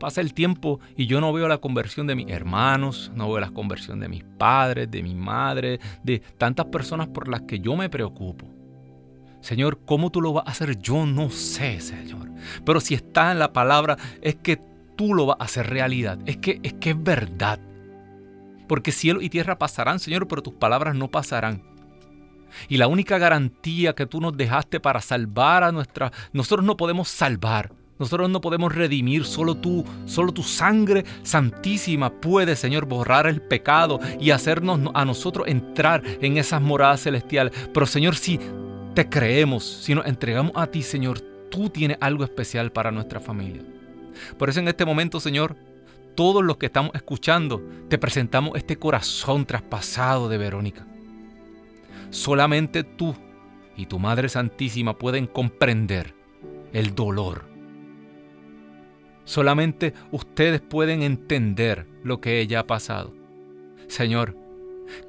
pasa 0.00 0.20
el 0.20 0.34
tiempo 0.34 0.80
y 0.96 1.06
yo 1.06 1.20
no 1.20 1.32
veo 1.32 1.46
la 1.46 1.58
conversión 1.58 2.06
de 2.06 2.14
mis 2.14 2.30
hermanos, 2.30 3.12
no 3.14 3.28
veo 3.28 3.40
la 3.40 3.50
conversión 3.50 4.00
de 4.00 4.08
mis 4.08 4.24
padres, 4.24 4.90
de 4.90 5.02
mi 5.02 5.14
madre, 5.14 5.78
de 6.02 6.20
tantas 6.38 6.66
personas 6.66 7.08
por 7.08 7.28
las 7.28 7.42
que 7.42 7.60
yo 7.60 7.76
me 7.76 7.90
preocupo. 7.90 8.48
Señor, 9.40 9.80
¿cómo 9.84 10.10
tú 10.10 10.20
lo 10.20 10.32
vas 10.32 10.46
a 10.46 10.50
hacer? 10.52 10.78
Yo 10.78 11.04
no 11.04 11.28
sé, 11.30 11.80
Señor. 11.80 12.30
Pero 12.64 12.80
si 12.80 12.94
está 12.94 13.32
en 13.32 13.40
la 13.40 13.52
palabra, 13.52 13.96
es 14.20 14.36
que 14.36 14.60
tú 15.02 15.14
lo 15.14 15.26
vas 15.26 15.36
a 15.40 15.44
hacer 15.44 15.68
realidad. 15.68 16.20
Es 16.26 16.36
que, 16.36 16.60
es 16.62 16.74
que 16.74 16.90
es 16.90 17.02
verdad. 17.02 17.58
Porque 18.68 18.92
cielo 18.92 19.20
y 19.20 19.28
tierra 19.28 19.58
pasarán, 19.58 19.98
Señor, 19.98 20.28
pero 20.28 20.42
tus 20.42 20.54
palabras 20.54 20.94
no 20.94 21.08
pasarán. 21.08 21.60
Y 22.68 22.76
la 22.76 22.86
única 22.86 23.18
garantía 23.18 23.94
que 23.94 24.06
tú 24.06 24.20
nos 24.20 24.36
dejaste 24.36 24.78
para 24.78 25.00
salvar 25.00 25.64
a 25.64 25.72
nuestra... 25.72 26.12
Nosotros 26.32 26.64
no 26.64 26.76
podemos 26.76 27.08
salvar. 27.08 27.72
Nosotros 27.98 28.30
no 28.30 28.40
podemos 28.40 28.72
redimir, 28.72 29.24
solo 29.24 29.56
tú, 29.56 29.84
solo 30.06 30.30
tu 30.30 30.44
sangre 30.44 31.04
santísima 31.24 32.10
puede, 32.10 32.54
Señor, 32.54 32.86
borrar 32.86 33.26
el 33.26 33.42
pecado 33.42 33.98
y 34.20 34.30
hacernos 34.30 34.88
a 34.94 35.04
nosotros 35.04 35.48
entrar 35.48 36.02
en 36.20 36.36
esas 36.36 36.62
moradas 36.62 37.02
celestiales. 37.02 37.52
Pero, 37.74 37.86
Señor, 37.86 38.14
si 38.14 38.38
te 38.94 39.08
creemos, 39.08 39.64
si 39.64 39.96
nos 39.96 40.06
entregamos 40.06 40.52
a 40.54 40.68
ti, 40.68 40.82
Señor, 40.82 41.20
tú 41.50 41.70
tienes 41.70 41.98
algo 42.00 42.22
especial 42.22 42.70
para 42.70 42.92
nuestra 42.92 43.18
familia. 43.18 43.71
Por 44.38 44.48
eso 44.48 44.60
en 44.60 44.68
este 44.68 44.84
momento, 44.84 45.20
Señor, 45.20 45.56
todos 46.14 46.42
los 46.44 46.56
que 46.56 46.66
estamos 46.66 46.94
escuchando, 46.94 47.62
te 47.88 47.98
presentamos 47.98 48.56
este 48.56 48.76
corazón 48.76 49.46
traspasado 49.46 50.28
de 50.28 50.38
Verónica. 50.38 50.86
Solamente 52.10 52.84
tú 52.84 53.16
y 53.76 53.86
tu 53.86 53.98
Madre 53.98 54.28
Santísima 54.28 54.98
pueden 54.98 55.26
comprender 55.26 56.14
el 56.72 56.94
dolor. 56.94 57.46
Solamente 59.24 59.94
ustedes 60.10 60.60
pueden 60.60 61.02
entender 61.02 61.86
lo 62.02 62.20
que 62.20 62.40
ella 62.40 62.60
ha 62.60 62.66
pasado. 62.66 63.14
Señor, 63.86 64.36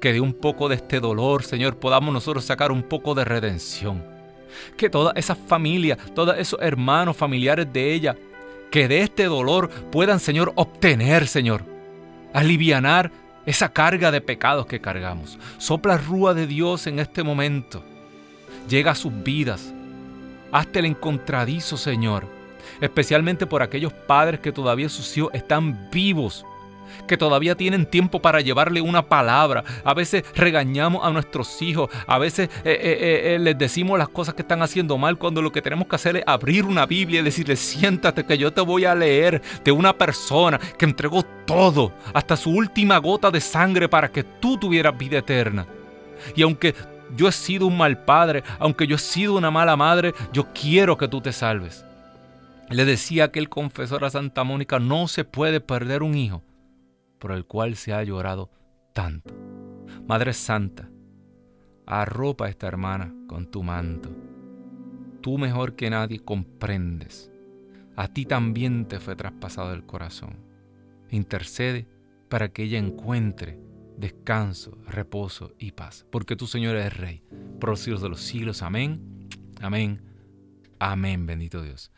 que 0.00 0.12
de 0.12 0.20
un 0.20 0.32
poco 0.32 0.68
de 0.68 0.76
este 0.76 1.00
dolor, 1.00 1.42
Señor, 1.42 1.78
podamos 1.78 2.12
nosotros 2.12 2.44
sacar 2.44 2.72
un 2.72 2.82
poco 2.82 3.14
de 3.14 3.24
redención. 3.24 4.04
Que 4.76 4.88
toda 4.88 5.12
esa 5.16 5.34
familia, 5.34 5.96
todos 6.14 6.38
esos 6.38 6.60
hermanos 6.62 7.16
familiares 7.16 7.72
de 7.72 7.92
ella, 7.92 8.16
que 8.70 8.88
de 8.88 9.02
este 9.02 9.24
dolor 9.24 9.70
puedan, 9.90 10.20
Señor, 10.20 10.52
obtener, 10.56 11.26
Señor, 11.26 11.64
alivianar 12.32 13.10
esa 13.46 13.72
carga 13.72 14.10
de 14.10 14.20
pecados 14.20 14.66
que 14.66 14.80
cargamos. 14.80 15.38
Sopla 15.58 15.98
rúa 15.98 16.34
de 16.34 16.46
Dios 16.46 16.86
en 16.86 16.98
este 16.98 17.22
momento. 17.22 17.82
Llega 18.68 18.92
a 18.92 18.96
sus 18.96 19.12
vidas. 19.22 19.72
Hazte 20.50 20.78
el 20.78 20.86
encontradizo, 20.86 21.76
Señor. 21.76 22.26
Especialmente 22.80 23.46
por 23.46 23.62
aquellos 23.62 23.92
padres 23.92 24.40
que 24.40 24.52
todavía 24.52 24.88
sus 24.88 25.16
hijos 25.16 25.30
están 25.34 25.90
vivos 25.90 26.44
que 27.06 27.16
todavía 27.16 27.54
tienen 27.54 27.86
tiempo 27.86 28.20
para 28.20 28.40
llevarle 28.40 28.80
una 28.80 29.02
palabra. 29.02 29.64
A 29.84 29.94
veces 29.94 30.24
regañamos 30.34 31.04
a 31.04 31.10
nuestros 31.10 31.60
hijos, 31.62 31.90
a 32.06 32.18
veces 32.18 32.48
eh, 32.64 32.78
eh, 32.80 33.34
eh, 33.34 33.38
les 33.38 33.56
decimos 33.56 33.98
las 33.98 34.08
cosas 34.08 34.34
que 34.34 34.42
están 34.42 34.62
haciendo 34.62 34.98
mal 34.98 35.18
cuando 35.18 35.42
lo 35.42 35.52
que 35.52 35.62
tenemos 35.62 35.88
que 35.88 35.96
hacer 35.96 36.16
es 36.16 36.24
abrir 36.26 36.64
una 36.64 36.86
Biblia 36.86 37.20
y 37.20 37.24
decirle, 37.24 37.56
siéntate 37.56 38.24
que 38.24 38.38
yo 38.38 38.52
te 38.52 38.60
voy 38.60 38.84
a 38.84 38.94
leer 38.94 39.42
de 39.64 39.72
una 39.72 39.92
persona 39.92 40.58
que 40.58 40.84
entregó 40.84 41.22
todo, 41.46 41.92
hasta 42.12 42.36
su 42.36 42.50
última 42.50 42.98
gota 42.98 43.30
de 43.30 43.40
sangre 43.40 43.88
para 43.88 44.10
que 44.10 44.24
tú 44.24 44.56
tuvieras 44.56 44.96
vida 44.96 45.18
eterna. 45.18 45.66
Y 46.34 46.42
aunque 46.42 46.74
yo 47.16 47.28
he 47.28 47.32
sido 47.32 47.66
un 47.66 47.76
mal 47.76 48.04
padre, 48.04 48.42
aunque 48.58 48.86
yo 48.86 48.96
he 48.96 48.98
sido 48.98 49.36
una 49.36 49.50
mala 49.50 49.76
madre, 49.76 50.14
yo 50.32 50.46
quiero 50.54 50.96
que 50.96 51.08
tú 51.08 51.20
te 51.20 51.32
salves. 51.32 51.84
Le 52.70 52.84
decía 52.86 53.24
aquel 53.24 53.50
confesor 53.50 54.04
a 54.04 54.10
Santa 54.10 54.42
Mónica, 54.42 54.78
no 54.78 55.06
se 55.06 55.24
puede 55.24 55.60
perder 55.60 56.02
un 56.02 56.14
hijo 56.14 56.42
por 57.24 57.32
el 57.32 57.46
cual 57.46 57.74
se 57.74 57.94
ha 57.94 58.04
llorado 58.04 58.50
tanto. 58.92 59.34
Madre 60.06 60.34
Santa, 60.34 60.90
arropa 61.86 62.44
a 62.44 62.48
esta 62.50 62.66
hermana 62.66 63.14
con 63.26 63.50
tu 63.50 63.62
manto. 63.62 64.14
Tú 65.22 65.38
mejor 65.38 65.74
que 65.74 65.88
nadie 65.88 66.18
comprendes. 66.18 67.32
A 67.96 68.08
ti 68.08 68.26
también 68.26 68.84
te 68.88 69.00
fue 69.00 69.16
traspasado 69.16 69.72
el 69.72 69.86
corazón. 69.86 70.36
Intercede 71.08 71.88
para 72.28 72.50
que 72.50 72.64
ella 72.64 72.78
encuentre 72.78 73.58
descanso, 73.96 74.76
reposo 74.86 75.54
y 75.58 75.72
paz. 75.72 76.04
Porque 76.10 76.36
tu 76.36 76.46
Señor 76.46 76.76
es 76.76 76.94
Rey, 76.94 77.22
por 77.58 77.70
los 77.70 77.80
siglos 77.80 78.02
de 78.02 78.10
los 78.10 78.20
siglos. 78.20 78.60
Amén, 78.60 79.30
amén, 79.62 80.02
amén, 80.78 81.24
bendito 81.24 81.62
Dios. 81.62 81.90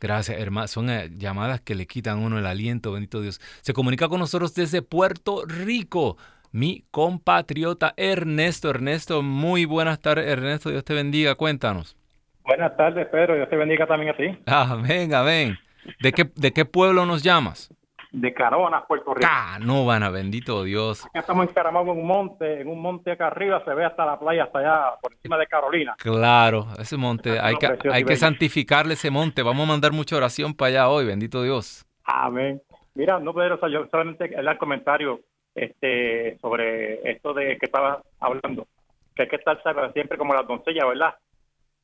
Gracias, 0.00 0.40
hermano. 0.40 0.66
Son 0.66 0.88
eh, 0.88 1.10
llamadas 1.16 1.60
que 1.60 1.74
le 1.74 1.86
quitan 1.86 2.18
uno 2.18 2.38
el 2.38 2.46
aliento, 2.46 2.92
bendito 2.92 3.20
Dios. 3.20 3.38
Se 3.60 3.72
comunica 3.72 4.08
con 4.08 4.18
nosotros 4.18 4.54
desde 4.54 4.82
Puerto 4.82 5.44
Rico. 5.46 6.16
Mi 6.52 6.84
compatriota 6.90 7.94
Ernesto. 7.96 8.70
Ernesto, 8.70 9.22
muy 9.22 9.66
buenas 9.66 10.00
tardes, 10.00 10.26
Ernesto. 10.26 10.70
Dios 10.70 10.84
te 10.84 10.94
bendiga. 10.94 11.34
Cuéntanos. 11.34 11.96
Buenas 12.44 12.76
tardes, 12.76 13.06
Pedro. 13.08 13.36
Dios 13.36 13.48
te 13.48 13.56
bendiga 13.56 13.86
también 13.86 14.12
a 14.12 14.16
ti. 14.16 14.38
Amén, 14.46 15.14
amén. 15.14 15.58
¿De 16.00 16.12
qué, 16.12 16.28
de 16.34 16.52
qué 16.52 16.64
pueblo 16.64 17.06
nos 17.06 17.22
llamas? 17.22 17.72
De 18.12 18.34
Canóvanas, 18.34 18.84
Puerto 18.86 19.14
Rico. 19.14 19.28
Canóvanas, 19.28 20.12
bendito 20.12 20.64
Dios. 20.64 21.04
Acá 21.06 21.20
estamos 21.20 21.48
encaramados 21.48 21.88
en 21.88 21.98
un 21.98 22.06
monte, 22.06 22.60
en 22.60 22.68
un 22.68 22.80
monte 22.80 23.12
acá 23.12 23.28
arriba, 23.28 23.62
se 23.64 23.72
ve 23.74 23.84
hasta 23.84 24.04
la 24.04 24.18
playa, 24.18 24.44
hasta 24.44 24.58
allá, 24.58 24.94
por 25.00 25.12
encima 25.12 25.38
de 25.38 25.46
Carolina. 25.46 25.94
Claro, 25.98 26.66
ese 26.78 26.96
monte, 26.96 27.38
hay, 27.38 27.56
que, 27.56 27.90
hay 27.90 28.04
que 28.04 28.16
santificarle 28.16 28.94
ese 28.94 29.10
monte. 29.10 29.42
Vamos 29.42 29.64
a 29.64 29.68
mandar 29.68 29.92
mucha 29.92 30.16
oración 30.16 30.54
para 30.54 30.68
allá 30.68 30.88
hoy, 30.88 31.06
bendito 31.06 31.42
Dios. 31.42 31.86
Amén. 32.04 32.60
Mira, 32.94 33.18
no, 33.20 33.32
Pedro, 33.32 33.58
yo 33.68 33.86
solamente 33.90 34.30
el 34.34 34.58
comentario 34.58 35.20
este, 35.54 36.38
sobre 36.40 37.10
esto 37.10 37.32
de 37.32 37.56
que 37.58 37.66
estaba 37.66 38.02
hablando, 38.18 38.66
que 39.14 39.22
hay 39.22 39.28
que 39.28 39.36
estar 39.36 39.60
siempre 39.92 40.18
como 40.18 40.34
las 40.34 40.46
doncellas, 40.46 40.86
¿verdad? 40.88 41.14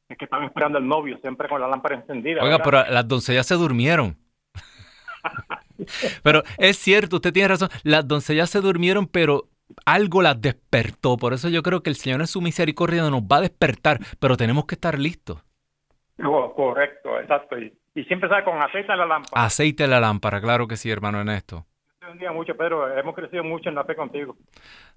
Es 0.08 0.16
que 0.18 0.24
están 0.24 0.44
esperando 0.44 0.78
el 0.78 0.86
novio, 0.86 1.18
siempre 1.18 1.48
con 1.48 1.60
la 1.60 1.68
lámpara 1.68 1.96
encendida. 1.96 2.42
Oiga, 2.42 2.58
pero 2.58 2.84
las 2.88 3.06
doncellas 3.08 3.46
se 3.46 3.54
durmieron. 3.54 4.16
Pero 6.22 6.42
es 6.58 6.76
cierto, 6.78 7.16
usted 7.16 7.32
tiene 7.32 7.48
razón. 7.48 7.68
Las 7.82 8.06
doncellas 8.06 8.50
se 8.50 8.60
durmieron, 8.60 9.06
pero 9.06 9.48
algo 9.84 10.22
las 10.22 10.40
despertó. 10.40 11.16
Por 11.16 11.32
eso 11.32 11.48
yo 11.48 11.62
creo 11.62 11.82
que 11.82 11.90
el 11.90 11.96
Señor 11.96 12.20
en 12.20 12.26
su 12.26 12.40
misericordia 12.40 13.02
nos 13.02 13.22
va 13.22 13.38
a 13.38 13.42
despertar, 13.42 13.98
pero 14.18 14.36
tenemos 14.36 14.66
que 14.66 14.74
estar 14.74 14.98
listos. 14.98 15.42
Oh, 16.24 16.54
correcto, 16.54 17.20
exacto. 17.20 17.58
Y, 17.58 17.72
y 17.94 18.04
siempre 18.04 18.28
sale 18.28 18.44
con 18.44 18.60
aceite 18.60 18.92
en 18.92 18.98
la 18.98 19.06
lámpara. 19.06 19.44
Aceite 19.44 19.84
en 19.84 19.90
la 19.90 20.00
lámpara, 20.00 20.40
claro 20.40 20.66
que 20.66 20.76
sí, 20.76 20.90
hermano 20.90 21.18
Ernesto 21.18 21.66
bendiga 22.16 22.32
mucho, 22.32 22.56
Pedro. 22.56 22.96
Hemos 22.98 23.14
crecido 23.14 23.44
mucho 23.44 23.68
en 23.68 23.74
la 23.74 23.84
fe 23.84 23.94
contigo. 23.94 24.36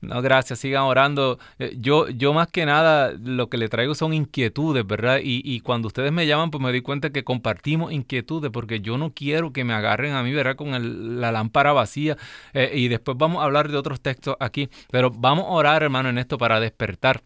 No, 0.01 0.21
gracias. 0.21 0.59
Sigan 0.59 0.83
orando. 0.83 1.37
Eh, 1.59 1.75
yo, 1.77 2.07
yo 2.09 2.33
más 2.33 2.47
que 2.47 2.65
nada 2.65 3.13
lo 3.21 3.47
que 3.47 3.57
le 3.57 3.67
traigo 3.67 3.93
son 3.93 4.13
inquietudes, 4.13 4.87
¿verdad? 4.87 5.19
Y, 5.21 5.41
y 5.43 5.59
cuando 5.59 5.87
ustedes 5.87 6.11
me 6.11 6.25
llaman, 6.25 6.49
pues 6.49 6.63
me 6.63 6.69
doy 6.69 6.81
cuenta 6.81 7.09
que 7.09 7.23
compartimos 7.23 7.91
inquietudes, 7.91 8.51
porque 8.51 8.79
yo 8.79 8.97
no 8.97 9.13
quiero 9.13 9.51
que 9.51 9.65
me 9.65 9.73
agarren 9.73 10.13
a 10.13 10.23
mí, 10.23 10.33
¿verdad? 10.33 10.55
Con 10.55 11.19
la 11.19 11.31
lámpara 11.31 11.73
vacía. 11.73 12.15
Eh, 12.53 12.71
y 12.73 12.87
después 12.87 13.17
vamos 13.17 13.41
a 13.41 13.45
hablar 13.45 13.69
de 13.69 13.77
otros 13.77 13.99
textos 14.01 14.37
aquí. 14.39 14.69
Pero 14.89 15.11
vamos 15.11 15.45
a 15.45 15.49
orar, 15.49 15.83
hermano, 15.83 16.09
en 16.09 16.17
esto 16.17 16.37
para 16.37 16.59
despertar. 16.59 17.21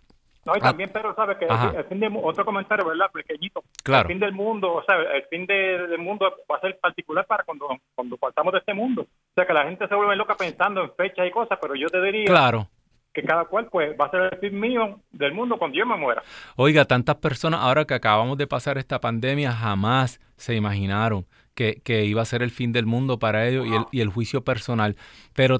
No, 0.46 0.56
y 0.56 0.60
ah. 0.60 0.62
también 0.62 0.92
Pedro 0.92 1.16
sabe 1.16 1.38
que 1.38 1.46
el, 1.46 1.86
fin 1.86 2.00
de 2.00 2.12
otro 2.22 2.44
comentario, 2.44 2.86
¿verdad? 2.86 3.10
Pequeñito. 3.12 3.64
Claro. 3.82 4.10
El 4.10 4.14
fin 4.14 4.20
del 4.20 4.34
mundo, 4.34 4.74
o 4.74 4.84
sea, 4.84 4.98
el 4.98 5.24
fin 5.30 5.46
del 5.46 5.98
mundo 6.00 6.26
va 6.52 6.58
a 6.58 6.62
ser 6.62 6.78
particular 6.80 7.26
para 7.26 7.44
cuando, 7.44 7.68
cuando 7.96 8.18
partamos 8.18 8.54
de 8.54 8.60
este 8.60 8.74
mundo. 8.74 9.04
O 9.04 9.34
sea, 9.36 9.46
que 9.46 9.54
la 9.54 9.64
gente 9.64 9.88
se 9.88 9.96
vuelve 9.96 10.16
loca 10.16 10.36
pensando 10.36 10.84
en 10.84 10.92
fechas 10.96 11.28
y 11.28 11.32
cosas, 11.32 11.58
pero 11.62 11.76
yo 11.76 11.88
te 11.88 12.02
diría 12.02 12.26
claro. 12.26 12.68
que 13.14 13.24
cada 13.24 13.46
cual 13.46 13.68
pues 13.72 13.96
va 14.00 14.06
a 14.06 14.12
ser 14.12 14.34
el 14.34 14.40
fin 14.40 14.60
mío 14.60 15.00
del 15.12 15.34
mundo 15.34 15.58
cuando 15.58 15.78
yo 15.78 15.86
me 15.86 15.96
muera. 15.96 16.22
Oiga, 16.58 16.86
tantas 16.86 17.16
personas 17.16 17.62
ahora 17.62 17.86
que 17.86 17.94
acabamos 17.94 18.38
de 18.38 18.48
pasar 18.48 18.78
esta 18.78 19.00
pandemia 19.00 19.54
jamás 19.54 20.20
se 20.36 20.56
imaginaron 20.56 21.26
que, 21.56 21.82
que, 21.84 22.04
iba 22.06 22.22
a 22.22 22.26
ser 22.26 22.42
el 22.42 22.52
fin 22.52 22.72
del 22.72 22.86
mundo 22.86 23.20
para 23.20 23.48
ellos 23.48 23.68
y, 23.68 23.74
el, 23.74 23.86
y 23.92 24.02
el 24.02 24.10
juicio 24.10 24.44
personal. 24.44 24.98
Pero, 25.34 25.60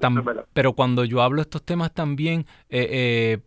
pero 0.52 0.74
cuando 0.74 1.06
yo 1.06 1.22
hablo 1.22 1.38
de 1.38 1.44
estos 1.44 1.64
temas 1.64 1.94
también, 1.94 2.46
eh, 2.70 2.88
eh, 2.90 3.40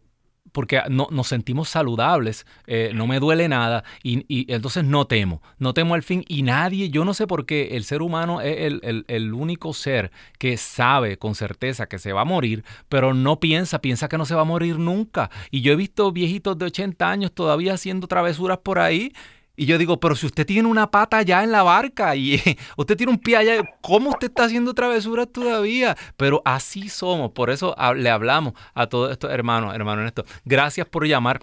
porque 0.57 0.81
no, 0.89 1.09
nos 1.11 1.27
sentimos 1.27 1.69
saludables, 1.69 2.47
eh, 2.67 2.91
no 2.95 3.07
me 3.07 3.21
duele 3.21 3.47
nada 3.47 3.85
y, 4.03 4.25
entonces 4.51 4.85
no 4.85 5.07
temo, 5.07 5.43
no 5.59 5.75
temo 5.75 5.93
al 5.93 6.03
fin 6.03 6.25
y 6.29 6.45
nadie, 6.45 6.89
yo 6.89 7.05
no 7.05 7.13
sé 7.13 7.27
por 7.27 7.45
qué 7.45 7.77
el 7.77 7.85
ser 7.85 8.01
humano 8.01 8.41
es 8.41 8.57
el, 8.61 9.05
el, 9.07 9.35
único 9.35 9.75
ser 9.75 10.11
que 10.39 10.57
sabe 10.57 11.19
con 11.19 11.35
certeza 11.35 11.91
que 11.91 11.99
se 11.99 12.15
va 12.15 12.23
a 12.23 12.25
morir, 12.25 12.65
pero 12.89 13.13
no 13.13 13.39
piensa, 13.39 13.83
piensa 13.83 14.09
que 14.09 14.17
no 14.17 14.25
se 14.25 14.35
va 14.35 14.41
a 14.41 14.45
morir 14.45 14.79
nunca. 14.79 15.31
Y 15.51 15.61
yo 15.61 15.75
he 15.75 15.77
visto 15.77 16.11
viejitos 16.11 16.57
de 16.57 16.65
80 16.65 17.07
años 17.07 17.33
todavía 17.33 17.75
haciendo 17.75 18.07
travesuras 18.07 18.57
por 18.57 18.79
ahí 18.79 19.13
y 19.57 19.67
yo 19.67 19.79
digo, 19.79 19.99
pero 19.99 20.15
si 20.15 20.27
usted 20.27 20.47
tiene 20.47 20.69
una 20.69 20.91
pata 20.91 21.19
allá 21.19 21.43
en 21.43 21.51
la 21.51 21.63
barca 21.63 22.15
y 22.15 22.41
usted 22.77 22.97
tiene 22.97 23.13
un 23.13 23.19
pie 23.19 23.39
allá, 23.39 23.65
¿cómo 23.81 24.11
usted 24.11 24.29
está 24.29 24.45
haciendo 24.45 24.75
travesuras 24.75 25.29
todavía? 25.33 25.97
Pero 26.17 26.43
así 26.45 26.89
somos, 26.89 27.33
por 27.33 27.51
eso 27.51 27.75
le 27.97 28.11
hablamos 28.11 28.53
a 28.75 28.87
todos 28.87 29.11
estos 29.11 29.31
hermanos, 29.33 29.75
hermano 29.75 30.03
Ernesto. 30.03 30.25
Gracias 30.45 30.87
por 30.87 31.07
llamar. 31.07 31.41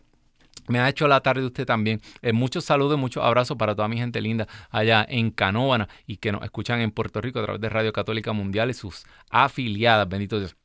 Me 0.68 0.80
ha 0.80 0.88
hecho 0.88 1.10
la 1.10 1.20
tarde 1.20 1.42
de 1.42 1.48
usted 1.48 1.66
también. 1.66 2.00
Eh, 2.22 2.32
muchos 2.32 2.64
saludos, 2.64 2.98
muchos 2.98 3.22
abrazos 3.22 3.58
para 3.58 3.76
toda 3.76 3.90
mi 3.90 3.98
gente 3.98 4.22
linda 4.22 4.48
allá 4.70 5.06
en 5.10 5.30
Canóvana 5.32 5.90
y 6.08 6.18
que 6.18 6.32
nos 6.32 6.42
escuchan 6.44 6.80
en 6.80 6.92
Puerto 6.92 7.20
Rico 7.20 7.40
a 7.40 7.44
través 7.44 7.60
de 7.62 7.68
Radio 7.68 7.92
Católica 7.92 8.32
Mundial 8.32 8.70
y 8.70 8.74
sus 8.74 9.04
afiliadas. 9.30 10.08
Bendito 10.08 10.40
Dios. 10.40 10.56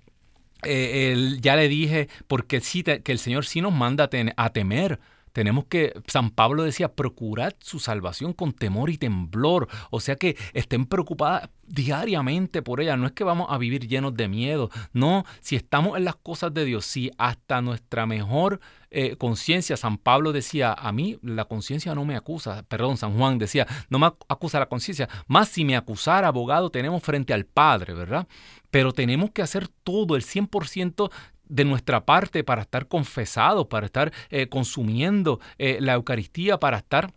Eh, 0.64 1.38
ya 1.42 1.56
le 1.56 1.68
dije, 1.68 2.08
porque 2.28 2.62
sí, 2.62 2.84
que 2.84 3.12
el 3.12 3.20
Señor 3.20 3.46
sí 3.46 3.62
nos 3.62 3.74
manda 3.74 4.10
a, 4.38 4.50
temer 4.52 5.00
Tenemos 5.34 5.66
que, 5.66 5.94
San 6.06 6.30
Pablo 6.30 6.64
decía, 6.64 6.94
procurad 6.94 7.54
su 7.60 7.80
salvación 7.80 8.34
con 8.34 8.54
temor 8.54 8.90
y 8.90 8.98
temblor. 8.98 9.68
O 9.90 10.00
sea 10.00 10.16
que 10.16 10.38
estén 10.54 10.86
preocupadas 10.86 11.50
diariamente 11.66 12.62
por 12.62 12.80
ella. 12.80 12.96
No 12.96 13.08
es 13.08 13.14
que 13.14 13.24
vamos 13.24 13.48
a 13.50 13.58
vivir 13.58 13.88
llenos 13.88 14.16
de 14.16 14.28
miedo. 14.28 14.70
No, 14.94 15.26
si 15.42 15.56
estamos 15.56 15.98
en 15.98 16.06
las 16.06 16.16
cosas 16.16 16.54
de 16.54 16.64
Dios, 16.64 16.86
si 16.86 17.12
hasta 17.18 17.62
nuestra 17.62 18.06
mejor 18.06 18.62
eh, 18.94 19.16
conciencia, 19.16 19.78
San 19.78 19.98
Pablo 19.98 20.34
decía, 20.34 20.74
a 20.74 20.92
mí 20.92 21.18
la 21.24 21.46
conciencia 21.46 21.96
no 21.96 22.04
me 22.04 22.18
acusa. 22.18 22.64
Perdón, 22.64 22.98
San 22.98 23.18
Juan 23.18 23.38
decía, 23.38 23.66
no 23.90 24.00
me 24.00 24.08
acusa 24.28 24.60
la 24.60 24.68
conciencia. 24.68 25.08
Más 25.28 25.48
si 25.48 25.64
me 25.64 25.78
acusara, 25.78 26.28
abogado, 26.28 26.70
tenemos 26.70 27.02
frente 27.02 27.34
al 27.34 27.46
Padre, 27.46 27.94
¿verdad? 27.94 28.28
Pero 28.70 28.92
tenemos 28.92 29.32
que 29.32 29.42
hacer 29.42 29.70
todo, 29.70 30.18
el 30.18 30.24
100% 30.24 31.10
de 31.46 31.66
nuestra 31.66 32.06
parte 32.06 32.44
para 32.44 32.64
estar 32.64 32.90
confesados, 32.90 33.68
para 33.68 33.86
estar 33.86 34.12
eh, 34.30 34.48
consumiendo 34.48 35.40
eh, 35.58 35.78
la 35.80 35.94
Eucaristía, 35.94 36.60
para 36.60 36.78
estar 36.78 37.14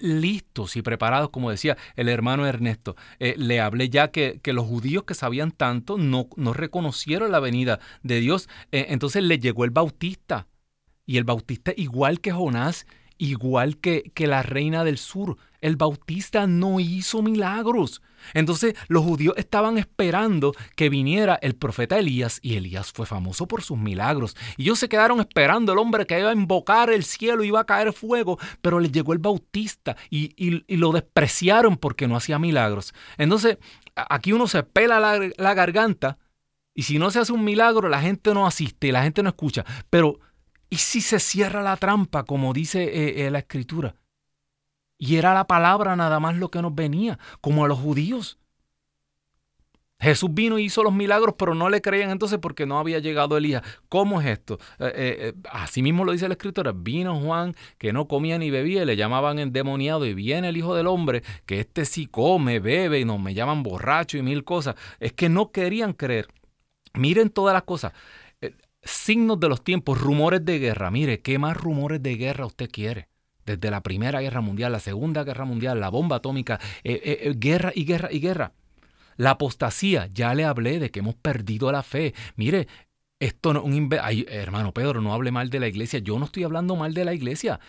listos 0.00 0.74
y 0.74 0.82
preparados, 0.82 1.30
como 1.30 1.48
decía 1.48 1.76
el 1.94 2.08
hermano 2.08 2.44
Ernesto. 2.44 2.96
le 3.20 3.60
hablé 3.60 3.88
ya 3.88 4.10
que, 4.10 4.40
que, 4.42 4.52
los 4.52 4.66
judíos 4.66 5.04
que 5.04 5.14
sabían 5.14 5.52
tanto 5.52 5.96
no, 5.96 6.26
no 6.34 6.52
reconocieron 6.52 7.30
la 7.30 7.38
venida 7.38 7.78
de 8.02 8.18
Dios. 8.18 8.48
entonces 8.72 9.22
le 9.22 9.38
llegó 9.38 9.64
el 9.64 9.70
bautista. 9.70 10.48
Y 11.06 11.16
el 11.16 11.24
bautista, 11.24 11.72
igual 11.76 12.20
que 12.20 12.32
Jonás, 12.32 12.86
igual 13.18 13.78
que, 13.78 14.12
que 14.14 14.26
la 14.26 14.42
reina 14.42 14.84
del 14.84 14.98
sur, 14.98 15.36
el 15.60 15.76
bautista 15.76 16.46
no 16.46 16.80
hizo 16.80 17.22
milagros. 17.22 18.02
Entonces 18.34 18.74
los 18.88 19.04
judíos 19.04 19.34
estaban 19.36 19.78
esperando 19.78 20.54
que 20.76 20.88
viniera 20.88 21.38
el 21.40 21.54
profeta 21.54 21.98
Elías 21.98 22.38
y 22.42 22.56
Elías 22.56 22.92
fue 22.92 23.06
famoso 23.06 23.46
por 23.46 23.62
sus 23.62 23.78
milagros. 23.78 24.36
Y 24.56 24.62
ellos 24.64 24.78
se 24.78 24.88
quedaron 24.88 25.20
esperando 25.20 25.72
el 25.72 25.78
hombre 25.78 26.06
que 26.06 26.18
iba 26.18 26.30
a 26.30 26.34
invocar 26.34 26.90
el 26.90 27.04
cielo, 27.04 27.44
iba 27.44 27.60
a 27.60 27.66
caer 27.66 27.92
fuego, 27.92 28.38
pero 28.60 28.80
les 28.80 28.92
llegó 28.92 29.12
el 29.12 29.18
bautista 29.18 29.96
y, 30.10 30.30
lo 30.76 30.92
despreciaron 30.92 31.76
porque 31.76 32.08
no 32.08 32.16
hacía 32.16 32.38
milagros. 32.38 32.94
Entonces 33.18 33.58
aquí 33.94 34.32
uno 34.32 34.46
se 34.46 34.62
pela 34.62 35.00
la, 35.00 35.54
garganta 35.54 36.18
y 36.74 36.84
si 36.84 36.98
no 36.98 37.10
se 37.10 37.18
hace 37.18 37.32
un 37.32 37.44
milagro 37.44 37.88
la 37.88 38.00
gente 38.00 38.32
no 38.32 38.46
asiste, 38.46 38.92
la 38.92 39.02
gente 39.02 39.22
no 39.22 39.30
escucha. 39.30 39.64
Pero 39.90 40.20
¿y 40.70 40.76
si 40.76 41.00
se 41.00 41.20
cierra 41.20 41.62
la 41.62 41.76
trampa 41.76 42.24
como 42.24 42.52
dice 42.52 42.84
eh, 42.84 43.26
eh, 43.26 43.30
la 43.30 43.40
escritura? 43.40 43.96
Y 44.96 45.16
era 45.16 45.34
la 45.34 45.46
palabra 45.46 45.96
nada 45.96 46.20
más 46.20 46.36
lo 46.36 46.50
que 46.50 46.62
nos 46.62 46.74
venía, 46.74 47.18
como 47.40 47.64
a 47.64 47.68
los 47.68 47.78
judíos. 47.78 48.40
Jesús 50.00 50.30
vino 50.32 50.58
y 50.58 50.64
hizo 50.64 50.82
los 50.82 50.94
milagros, 50.94 51.34
pero 51.38 51.54
no 51.54 51.68
le 51.68 51.82
creían 51.82 52.10
entonces 52.10 52.38
porque 52.40 52.64
no 52.64 52.78
había 52.78 52.98
llegado 53.00 53.36
Elías. 53.36 53.62
¿Cómo 53.88 54.20
es 54.20 54.26
esto? 54.28 54.58
Eh, 54.78 54.92
eh, 54.96 55.32
así 55.50 55.82
mismo 55.82 56.04
lo 56.04 56.12
dice 56.12 56.26
la 56.26 56.34
escritura. 56.34 56.72
Vino 56.74 57.20
Juan 57.20 57.54
que 57.76 57.92
no 57.92 58.08
comía 58.08 58.38
ni 58.38 58.50
bebía, 58.50 58.84
le 58.84 58.96
llamaban 58.96 59.38
endemoniado 59.38 60.06
y 60.06 60.14
viene 60.14 60.48
el 60.48 60.56
Hijo 60.56 60.74
del 60.74 60.86
Hombre 60.86 61.22
que 61.44 61.60
este 61.60 61.84
sí 61.84 62.06
come, 62.06 62.60
bebe 62.60 63.00
y 63.00 63.04
no 63.04 63.18
me 63.18 63.34
llaman 63.34 63.62
borracho 63.62 64.16
y 64.16 64.22
mil 64.22 64.42
cosas. 64.42 64.74
Es 65.00 65.12
que 65.12 65.28
no 65.28 65.52
querían 65.52 65.92
creer. 65.92 66.28
Miren 66.94 67.28
todas 67.28 67.52
las 67.52 67.64
cosas. 67.64 67.92
Signos 68.82 69.38
de 69.40 69.48
los 69.48 69.62
tiempos, 69.64 70.00
rumores 70.00 70.44
de 70.44 70.58
guerra. 70.58 70.90
Mire, 70.90 71.20
¿qué 71.20 71.38
más 71.38 71.56
rumores 71.56 72.02
de 72.02 72.16
guerra 72.16 72.46
usted 72.46 72.70
quiere? 72.70 73.10
desde 73.50 73.70
la 73.70 73.82
Primera 73.82 74.20
Guerra 74.20 74.40
Mundial, 74.40 74.72
la 74.72 74.80
Segunda 74.80 75.24
Guerra 75.24 75.44
Mundial, 75.44 75.80
la 75.80 75.88
bomba 75.88 76.16
atómica, 76.16 76.60
eh, 76.84 77.00
eh, 77.04 77.18
eh, 77.22 77.34
guerra 77.36 77.72
y 77.74 77.84
guerra 77.84 78.08
y 78.12 78.20
guerra. 78.20 78.52
La 79.16 79.30
apostasía, 79.30 80.08
ya 80.12 80.34
le 80.34 80.44
hablé 80.44 80.78
de 80.78 80.90
que 80.90 81.00
hemos 81.00 81.14
perdido 81.14 81.70
la 81.72 81.82
fe. 81.82 82.14
Mire, 82.36 82.68
esto 83.18 83.52
no 83.52 83.62
un 83.62 83.90
Ay, 84.00 84.24
hermano 84.28 84.72
Pedro, 84.72 85.00
no 85.00 85.12
hable 85.12 85.30
mal 85.30 85.50
de 85.50 85.60
la 85.60 85.68
iglesia. 85.68 85.98
Yo 85.98 86.18
no 86.18 86.24
estoy 86.24 86.44
hablando 86.44 86.76
mal 86.76 86.94
de 86.94 87.04
la 87.04 87.12
iglesia. 87.12 87.60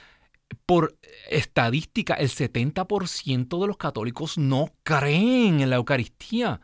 Por 0.66 0.97
estadística, 1.30 2.14
el 2.14 2.30
70% 2.30 3.59
de 3.59 3.68
los 3.68 3.78
católicos 3.78 4.38
no 4.38 4.72
creen 4.84 5.62
en 5.62 5.70
la 5.70 5.78
Eucaristía. 5.78 6.62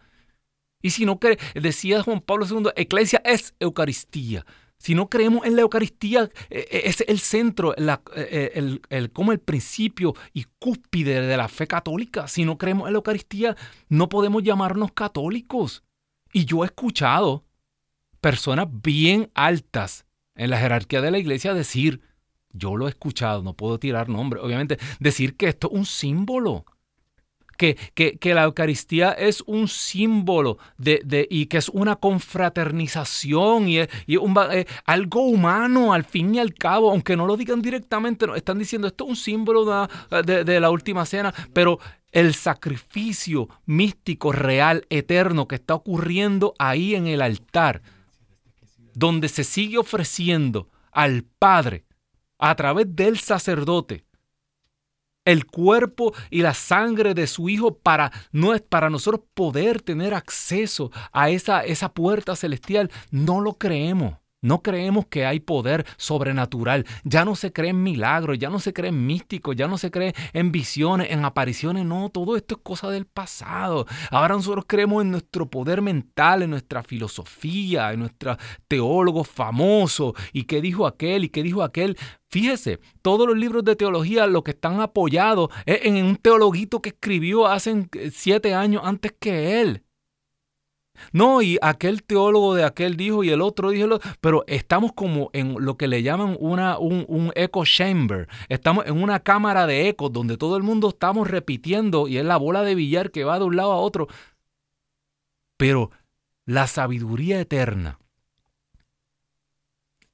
Y 0.81 0.91
si 0.91 1.05
no 1.05 1.19
decía 1.55 2.03
Juan 2.03 2.21
Pablo 2.21 2.45
II, 2.49 2.69
iglesia 2.77 3.21
es 3.25 3.53
Eucaristía. 3.59 4.45
Si 4.77 4.93
no 4.93 5.09
creemos 5.09 5.45
en 5.45 5.55
la 5.55 5.63
Eucaristía, 5.63 6.29
eh, 6.49 6.67
eh, 6.69 6.81
es 6.85 7.03
el 7.07 7.19
centro, 7.19 7.73
eh, 7.75 8.51
el, 8.53 8.81
el, 8.89 9.11
como 9.11 9.31
el 9.31 9.39
principio 9.39 10.13
y 10.33 10.45
cúspide 10.59 11.21
de 11.21 11.37
la 11.37 11.47
fe 11.47 11.65
católica. 11.65 12.27
Si 12.27 12.45
no 12.45 12.59
creemos 12.59 12.87
en 12.87 12.93
la 12.93 12.97
Eucaristía, 12.97 13.55
no 13.89 14.07
podemos 14.07 14.43
llamarnos 14.43 14.91
católicos. 14.91 15.83
Y 16.31 16.45
yo 16.45 16.63
he 16.63 16.67
escuchado 16.67 17.43
personas 18.21 18.67
bien 18.69 19.31
altas 19.33 20.05
en 20.35 20.51
la 20.51 20.59
jerarquía 20.59 21.01
de 21.01 21.09
la 21.09 21.17
iglesia 21.17 21.55
decir, 21.55 22.01
yo 22.51 22.75
lo 22.75 22.85
he 22.85 22.89
escuchado, 22.89 23.41
no 23.41 23.55
puedo 23.55 23.79
tirar 23.79 24.09
nombre, 24.09 24.39
obviamente, 24.39 24.77
decir 24.99 25.35
que 25.35 25.47
esto 25.47 25.69
es 25.71 25.77
un 25.77 25.85
símbolo 25.85 26.65
que, 27.57 28.33
la 28.33 28.43
Eucaristía 28.43 29.11
es 29.11 29.43
un 29.45 29.67
símbolo 29.67 30.57
de, 30.77 31.27
y 31.29 31.47
que 31.47 31.57
es 31.57 31.69
una 31.69 31.95
confraternización 31.95 33.67
y, 33.67 33.79
eh, 33.79 33.87
algo 34.85 35.21
humano 35.23 35.93
al 35.93 36.03
fin 36.03 36.35
y 36.35 36.39
al 36.39 36.53
cabo, 36.53 36.91
aunque 36.91 37.17
no 37.17 37.25
lo 37.25 37.35
digan 37.35 37.61
directamente, 37.61 38.25
están 38.35 38.59
diciendo 38.59 38.87
esto 38.87 39.05
es 39.05 39.09
un 39.09 39.15
símbolo 39.15 39.87
de, 40.23 40.43
de 40.43 40.59
la 40.59 40.69
última 40.69 41.05
cena, 41.05 41.33
pero 41.53 41.79
el 42.11 42.33
sacrificio 42.35 43.49
místico, 43.65 44.31
real, 44.31 44.85
eterno 44.89 45.47
que 45.47 45.55
está 45.55 45.75
ocurriendo 45.75 46.53
ahí 46.57 46.95
en 46.95 47.07
el 47.07 47.21
altar, 47.21 47.81
donde 48.93 49.29
se 49.29 49.43
sigue 49.43 49.77
ofreciendo 49.77 50.69
al 50.91 51.23
Padre 51.23 51.85
a 52.39 52.55
través 52.55 52.95
del 52.95 53.19
sacerdote 53.19 54.03
el 55.27 55.45
cuerpo 55.45 56.13
y 56.29 56.41
la 56.41 56.53
sangre 56.53 57.13
de 57.13 57.27
su 57.27 57.49
Hijo 57.49 57.77
para, 57.77 58.11
no, 58.31 58.57
para 58.69 58.89
nosotros 58.89 59.21
poder 59.33 59.81
tener 59.81 60.13
acceso 60.13 60.91
a 61.11 61.29
esa, 61.29 61.63
esa 61.63 61.89
puerta 61.93 62.35
celestial. 62.35 62.89
No 63.11 63.41
lo 63.41 63.53
creemos. 63.53 64.15
No 64.41 64.61
creemos 64.61 65.07
que 65.07 65.25
hay 65.25 65.39
poder 65.39 65.85
sobrenatural. 65.97 66.85
Ya 67.03 67.25
no 67.25 67.35
se 67.35 67.51
cree 67.51 67.71
en 67.71 67.81
milagros, 67.81 68.37
ya 68.37 68.49
no 68.49 68.59
se 68.59 68.71
cree 68.71 68.89
en 68.89 69.05
místicos, 69.07 69.55
ya 69.55 69.67
no 69.67 69.79
se 69.79 69.89
cree 69.89 70.13
en 70.33 70.51
visiones, 70.51 71.09
en 71.09 71.25
apariciones. 71.25 71.85
No, 71.85 72.09
todo 72.09 72.37
esto 72.37 72.55
es 72.55 72.61
cosa 72.61 72.91
del 72.91 73.05
pasado. 73.05 73.87
Ahora 74.11 74.35
nosotros 74.35 74.65
creemos 74.67 75.01
en 75.03 75.11
nuestro 75.11 75.49
poder 75.49 75.81
mental, 75.81 76.43
en 76.43 76.51
nuestra 76.51 76.83
filosofía, 76.83 77.91
en 77.91 78.01
nuestro 78.01 78.37
teólogo 78.67 79.23
famoso. 79.23 80.13
¿Y 80.33 80.43
qué 80.43 80.61
dijo 80.61 80.85
aquel? 80.85 81.23
¿Y 81.23 81.29
qué 81.29 81.41
dijo 81.41 81.63
aquel? 81.63 81.97
Fíjese, 82.29 82.79
todos 83.01 83.27
los 83.27 83.37
libros 83.37 83.63
de 83.63 83.75
teología 83.75 84.27
lo 84.27 84.43
que 84.43 84.51
están 84.51 84.81
apoyados 84.81 85.49
es 85.65 85.79
en 85.85 86.05
un 86.05 86.17
teologuito 86.17 86.81
que 86.81 86.89
escribió 86.89 87.47
hace 87.47 87.87
siete 88.11 88.53
años 88.53 88.83
antes 88.85 89.13
que 89.19 89.61
él. 89.61 89.86
No, 91.11 91.41
y 91.41 91.57
aquel 91.61 92.03
teólogo 92.03 92.55
de 92.55 92.63
aquel 92.63 92.97
dijo 92.97 93.23
y 93.23 93.29
el 93.29 93.41
otro 93.41 93.71
dijo, 93.71 93.99
pero 94.21 94.43
estamos 94.47 94.93
como 94.93 95.29
en 95.33 95.55
lo 95.59 95.77
que 95.77 95.87
le 95.87 96.03
llaman 96.03 96.37
una, 96.39 96.77
un, 96.77 97.05
un, 97.07 97.31
echo 97.35 97.63
chamber. 97.65 98.27
Estamos 98.49 98.85
en 98.85 99.01
una 99.01 99.19
cámara 99.19 99.67
de 99.67 99.87
ecos 99.89 100.11
donde 100.11 100.37
todo 100.37 100.57
el 100.57 100.63
mundo 100.63 100.89
estamos 100.89 101.29
repitiendo 101.29 102.07
y 102.07 102.17
es 102.17 102.25
la 102.25 102.37
bola 102.37 102.63
de 102.63 102.75
billar 102.75 103.11
que 103.11 103.23
va 103.23 103.39
de 103.39 103.45
un 103.45 103.55
lado 103.55 103.71
a 103.71 103.77
otro. 103.77 104.07
Pero 105.57 105.91
la 106.45 106.67
sabiduría 106.67 107.39
eterna, 107.39 107.99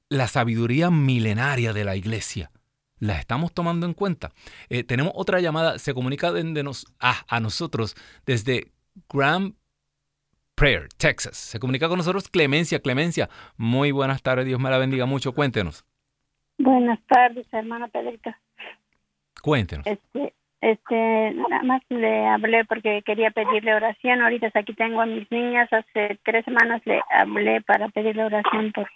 la 0.08 0.28
sabiduría 0.28 0.90
milenaria 0.90 1.72
de 1.72 1.84
la 1.84 1.96
iglesia, 1.96 2.50
la 2.98 3.18
estamos 3.18 3.52
tomando 3.52 3.86
en 3.86 3.94
cuenta. 3.94 4.32
Eh, 4.68 4.84
tenemos 4.84 5.12
otra 5.16 5.40
llamada, 5.40 5.78
se 5.78 5.92
comunica 5.92 6.32
de, 6.32 6.62
nos, 6.62 6.86
a 6.98 7.40
nosotros 7.40 7.96
desde 8.24 8.72
Grand 9.08 9.54
Prayer, 10.54 10.88
Texas. 10.96 11.36
Se 11.36 11.58
comunica 11.58 11.88
con 11.88 11.98
nosotros 11.98 12.28
Clemencia. 12.28 12.80
Clemencia, 12.80 13.28
muy 13.56 13.90
buenas 13.90 14.22
tardes, 14.22 14.46
Dios 14.46 14.60
me 14.60 14.70
la 14.70 14.78
bendiga 14.78 15.06
mucho. 15.06 15.32
Cuéntenos. 15.32 15.84
Buenas 16.58 17.00
tardes, 17.06 17.46
hermana 17.52 17.88
Pedrito. 17.88 18.30
Cuéntenos. 19.42 19.86
Este, 19.86 20.32
este, 20.60 21.32
nada 21.34 21.62
más 21.64 21.82
le 21.88 22.26
hablé 22.26 22.64
porque 22.64 23.02
quería 23.04 23.30
pedirle 23.30 23.74
oración. 23.74 24.22
Ahorita 24.22 24.50
aquí 24.54 24.72
tengo 24.74 25.00
a 25.00 25.06
mis 25.06 25.30
niñas. 25.30 25.68
Hace 25.72 26.18
tres 26.24 26.44
semanas 26.44 26.80
le 26.84 27.00
hablé 27.10 27.60
para 27.62 27.88
pedirle 27.88 28.24
oración 28.24 28.72
por 28.72 28.88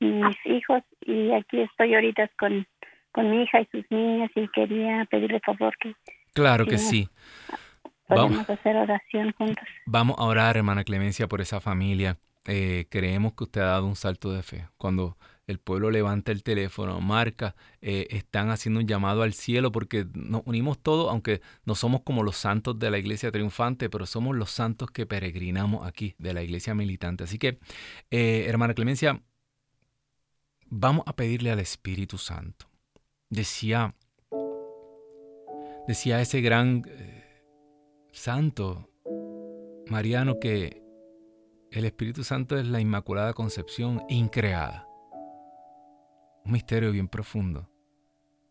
mis 0.00 0.36
hijos 0.46 0.82
y 1.02 1.30
aquí 1.32 1.60
estoy 1.60 1.94
ahorita 1.94 2.28
con, 2.38 2.66
con 3.12 3.30
mi 3.30 3.42
hija 3.42 3.60
y 3.60 3.66
sus 3.66 3.84
niñas 3.90 4.30
y 4.34 4.48
quería 4.48 5.06
pedirle 5.10 5.40
favor 5.40 5.76
que... 5.78 5.94
Claro 6.34 6.66
que 6.66 6.78
sí. 6.78 7.08
Podemos 8.14 8.50
hacer 8.50 8.76
oración 8.76 9.32
juntos. 9.32 9.64
Vamos 9.86 10.16
a 10.18 10.24
orar, 10.24 10.56
hermana 10.56 10.84
Clemencia, 10.84 11.28
por 11.28 11.40
esa 11.40 11.60
familia. 11.60 12.18
Eh, 12.46 12.86
creemos 12.90 13.34
que 13.34 13.44
usted 13.44 13.60
ha 13.60 13.66
dado 13.66 13.86
un 13.86 13.96
salto 13.96 14.32
de 14.32 14.42
fe. 14.42 14.66
Cuando 14.76 15.16
el 15.46 15.58
pueblo 15.58 15.90
levanta 15.90 16.32
el 16.32 16.42
teléfono, 16.42 17.00
marca, 17.00 17.54
eh, 17.80 18.08
están 18.10 18.50
haciendo 18.50 18.80
un 18.80 18.86
llamado 18.86 19.22
al 19.22 19.32
cielo 19.32 19.70
porque 19.72 20.06
nos 20.14 20.42
unimos 20.44 20.78
todos, 20.78 21.10
aunque 21.10 21.40
no 21.64 21.74
somos 21.74 22.02
como 22.02 22.22
los 22.22 22.36
santos 22.36 22.78
de 22.78 22.90
la 22.90 22.98
iglesia 22.98 23.30
triunfante, 23.30 23.90
pero 23.90 24.06
somos 24.06 24.36
los 24.36 24.50
santos 24.50 24.90
que 24.90 25.06
peregrinamos 25.06 25.86
aquí 25.86 26.14
de 26.18 26.34
la 26.34 26.42
iglesia 26.42 26.74
militante. 26.74 27.24
Así 27.24 27.38
que, 27.38 27.58
eh, 28.10 28.46
hermana 28.48 28.74
Clemencia, 28.74 29.20
vamos 30.66 31.04
a 31.06 31.14
pedirle 31.14 31.50
al 31.50 31.60
Espíritu 31.60 32.18
Santo 32.18 32.72
decía, 33.32 33.94
decía 35.88 36.20
ese 36.20 36.40
gran 36.42 36.82
santo 38.12 38.90
mariano 39.88 40.38
que 40.38 40.82
el 41.70 41.86
Espíritu 41.86 42.22
Santo 42.22 42.58
es 42.58 42.66
la 42.66 42.80
Inmaculada 42.80 43.32
Concepción 43.32 44.02
increada. 44.08 44.86
Un 46.44 46.52
misterio 46.52 46.92
bien 46.92 47.08
profundo. 47.08 47.68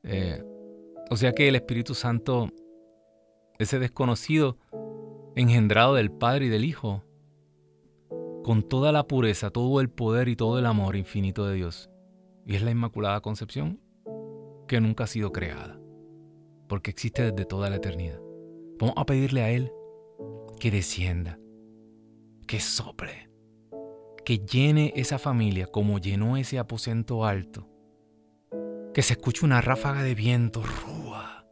Eh, 0.04 0.44
o 1.10 1.16
sea 1.16 1.34
que 1.34 1.48
el 1.48 1.56
Espíritu 1.56 1.94
Santo, 1.94 2.50
ese 3.60 3.78
desconocido, 3.78 4.58
engendrado 5.36 5.94
del 5.94 6.12
Padre 6.12 6.48
y 6.48 6.50
del 6.50 6.66
Hijo, 6.66 7.04
con 8.44 8.64
toda 8.64 8.92
la 8.92 9.04
pureza, 9.04 9.52
todo 9.52 9.80
el 9.82 9.90
poder 9.90 10.28
y 10.28 10.36
todo 10.36 10.58
el 10.58 10.66
amor 10.66 10.96
infinito 10.96 11.46
de 11.46 11.56
Dios. 11.56 11.92
Y 12.48 12.56
es 12.56 12.64
la 12.64 12.72
Inmaculada 12.72 13.22
Concepción 13.22 13.80
que 14.68 14.82
nunca 14.82 15.04
ha 15.04 15.08
sido 15.08 15.32
creada, 15.32 15.80
porque 16.68 16.90
existe 16.90 17.22
desde 17.22 17.46
toda 17.46 17.70
la 17.70 17.76
eternidad. 17.76 18.20
Vamos 18.82 18.96
a 18.98 19.06
pedirle 19.06 19.44
a 19.44 19.50
Él 19.50 19.72
que 20.60 20.72
descienda, 20.72 21.40
que 22.48 22.60
sople, 22.60 23.30
que 24.26 24.40
llene 24.40 24.92
esa 24.98 25.18
familia 25.18 25.68
como 25.68 26.00
llenó 26.00 26.36
ese 26.36 26.60
aposento 26.60 27.24
alto, 27.24 27.70
que 28.94 29.02
se 29.04 29.14
escuche 29.14 29.46
una 29.46 29.62
ráfaga 29.62 30.04
de 30.04 30.16
viento 30.16 30.64
rúa 30.64 31.46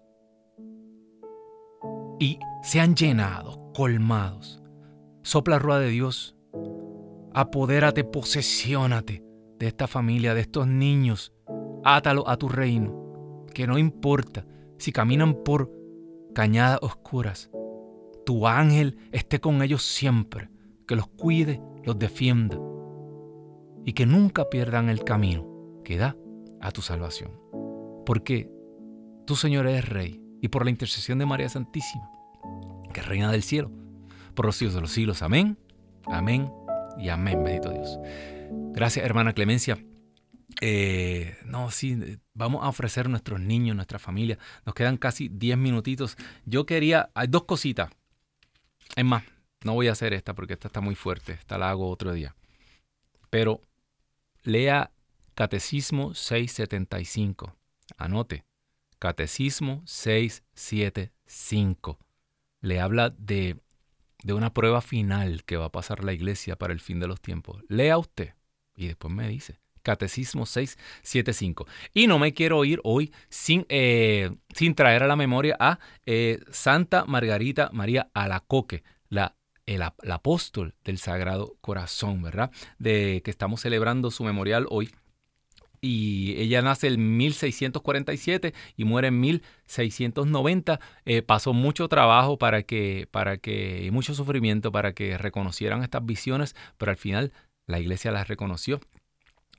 y 2.19 2.39
sean 2.61 2.95
llenados, 2.95 3.57
colmados. 3.73 4.61
Sopla 5.21 5.59
rúa 5.59 5.79
de 5.79 5.89
Dios 5.89 6.35
Apodérate, 7.33 8.03
posesiónate 8.03 9.23
de 9.59 9.67
esta 9.67 9.87
familia, 9.87 10.33
de 10.33 10.41
estos 10.41 10.67
niños. 10.67 11.31
Átalo 11.83 12.27
a 12.27 12.37
tu 12.37 12.49
reino. 12.49 13.45
Que 13.53 13.67
no 13.67 13.77
importa 13.77 14.45
si 14.77 14.91
caminan 14.91 15.43
por 15.43 15.71
cañadas 16.33 16.79
oscuras. 16.81 17.49
Tu 18.25 18.47
ángel 18.47 18.97
esté 19.11 19.39
con 19.39 19.61
ellos 19.61 19.83
siempre. 19.83 20.49
Que 20.87 20.95
los 20.95 21.07
cuide, 21.07 21.61
los 21.83 21.97
defienda. 21.97 22.57
Y 23.85 23.93
que 23.93 24.05
nunca 24.05 24.49
pierdan 24.49 24.89
el 24.89 25.03
camino 25.03 25.81
que 25.83 25.97
da 25.97 26.15
a 26.61 26.71
tu 26.71 26.81
salvación. 26.81 27.31
Porque 28.05 28.51
tu 29.25 29.35
Señor 29.35 29.67
es 29.67 29.87
Rey. 29.87 30.21
Y 30.41 30.47
por 30.47 30.63
la 30.63 30.71
intercesión 30.71 31.19
de 31.19 31.25
María 31.25 31.49
Santísima, 31.49 32.09
que 32.93 33.01
reina 33.01 33.29
del 33.29 33.43
cielo, 33.43 33.71
por 34.35 34.45
los 34.45 34.55
siglos 34.55 34.75
de 34.75 34.81
los 34.81 34.91
siglos. 34.91 35.21
Amén. 35.21 35.57
Amén 36.05 36.49
y 36.97 37.09
amén, 37.09 37.43
bendito 37.43 37.71
Dios. 37.71 37.99
Gracias, 38.73 39.05
hermana 39.05 39.33
Clemencia. 39.33 39.77
Eh, 40.61 41.37
no, 41.45 41.71
sí, 41.71 42.19
vamos 42.33 42.63
a 42.63 42.69
ofrecer 42.69 43.09
nuestros 43.09 43.39
niños, 43.39 43.75
nuestra 43.75 43.99
familia. 43.99 44.37
Nos 44.65 44.75
quedan 44.75 44.97
casi 44.97 45.29
10 45.29 45.57
minutitos. 45.57 46.17
Yo 46.45 46.65
quería, 46.65 47.09
hay 47.13 47.27
dos 47.27 47.43
cositas. 47.43 47.91
Es 48.95 49.05
más, 49.05 49.23
no 49.63 49.73
voy 49.73 49.87
a 49.87 49.91
hacer 49.91 50.13
esta 50.13 50.33
porque 50.33 50.53
esta 50.53 50.67
está 50.67 50.81
muy 50.81 50.95
fuerte. 50.95 51.33
Esta 51.33 51.57
la 51.57 51.69
hago 51.69 51.89
otro 51.89 52.13
día. 52.13 52.35
Pero 53.29 53.61
lea 54.43 54.91
Catecismo 55.35 56.13
675. 56.13 57.55
Anote. 57.97 58.43
Catecismo 58.97 59.83
675. 59.85 61.99
Le 62.61 62.81
habla 62.81 63.11
de 63.11 63.57
de 64.23 64.33
una 64.33 64.53
prueba 64.53 64.81
final 64.81 65.43
que 65.43 65.57
va 65.57 65.65
a 65.65 65.71
pasar 65.71 66.03
la 66.03 66.13
iglesia 66.13 66.57
para 66.57 66.73
el 66.73 66.79
fin 66.79 66.99
de 66.99 67.07
los 67.07 67.21
tiempos. 67.21 67.63
Lea 67.67 67.97
usted 67.97 68.33
y 68.75 68.87
después 68.87 69.13
me 69.13 69.27
dice. 69.27 69.59
Catecismo 69.89 70.45
675. 70.45 71.65
Y 71.95 72.05
no 72.05 72.19
me 72.19 72.31
quiero 72.35 72.63
ir 72.63 72.79
hoy 72.83 73.11
sin, 73.27 73.65
eh, 73.69 74.29
sin 74.53 74.75
traer 74.75 75.01
a 75.01 75.07
la 75.07 75.15
memoria 75.15 75.57
a 75.59 75.79
eh, 76.05 76.37
Santa 76.51 77.05
Margarita 77.05 77.71
María 77.73 78.11
Alacoque, 78.13 78.83
la 79.09 79.35
el, 79.65 79.81
apóstol 79.81 80.75
del 80.83 80.99
Sagrado 80.99 81.55
Corazón, 81.61 82.21
¿verdad? 82.21 82.51
De 82.77 83.23
que 83.23 83.31
estamos 83.31 83.61
celebrando 83.61 84.11
su 84.11 84.23
memorial 84.23 84.67
hoy 84.69 84.91
y 85.81 86.35
ella 86.37 86.61
nace 86.61 86.87
en 86.87 87.17
1647 87.17 88.53
y 88.77 88.83
muere 88.83 89.07
en 89.07 89.19
1690. 89.19 90.79
Eh, 91.05 91.23
pasó 91.23 91.53
mucho 91.53 91.87
trabajo 91.87 92.37
para 92.37 92.61
que, 92.61 93.07
para 93.09 93.37
que, 93.37 93.85
y 93.85 93.89
mucho 93.89 94.13
sufrimiento 94.13 94.71
para 94.71 94.93
que 94.93 95.17
reconocieran 95.17 95.81
estas 95.81 96.05
visiones, 96.05 96.55
pero 96.77 96.91
al 96.91 96.97
final 96.97 97.31
la 97.65 97.79
iglesia 97.79 98.11
las 98.11 98.27
reconoció 98.27 98.81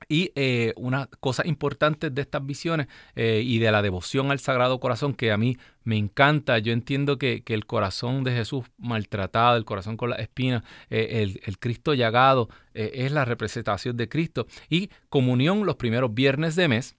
y 0.07 0.31
eh, 0.35 0.73
una 0.77 1.07
cosa 1.19 1.45
importante 1.45 2.09
de 2.09 2.21
estas 2.21 2.45
visiones 2.45 2.87
eh, 3.15 3.41
y 3.43 3.59
de 3.59 3.71
la 3.71 3.81
devoción 3.81 4.31
al 4.31 4.39
Sagrado 4.39 4.79
Corazón 4.79 5.13
que 5.13 5.31
a 5.31 5.37
mí 5.37 5.57
me 5.83 5.97
encanta, 5.97 6.59
yo 6.59 6.73
entiendo 6.73 7.17
que, 7.17 7.43
el 7.47 7.65
corazón 7.65 8.23
de 8.23 8.31
Jesús 8.31 8.65
maltratado, 8.77 9.57
el 9.57 9.65
corazón 9.65 9.97
con 9.97 10.09
la 10.11 10.17
espina, 10.17 10.63
eh, 10.89 11.37
el, 11.43 11.59
Cristo 11.59 11.93
llagado, 11.93 12.49
es 12.73 13.11
la 13.11 13.25
representación 13.25 13.97
de 13.97 14.07
Cristo. 14.07 14.47
Y 14.69 14.89
comunión 15.09 15.65
los 15.65 15.75
primeros 15.75 16.13
viernes 16.13 16.55
de 16.55 16.67
mes, 16.67 16.95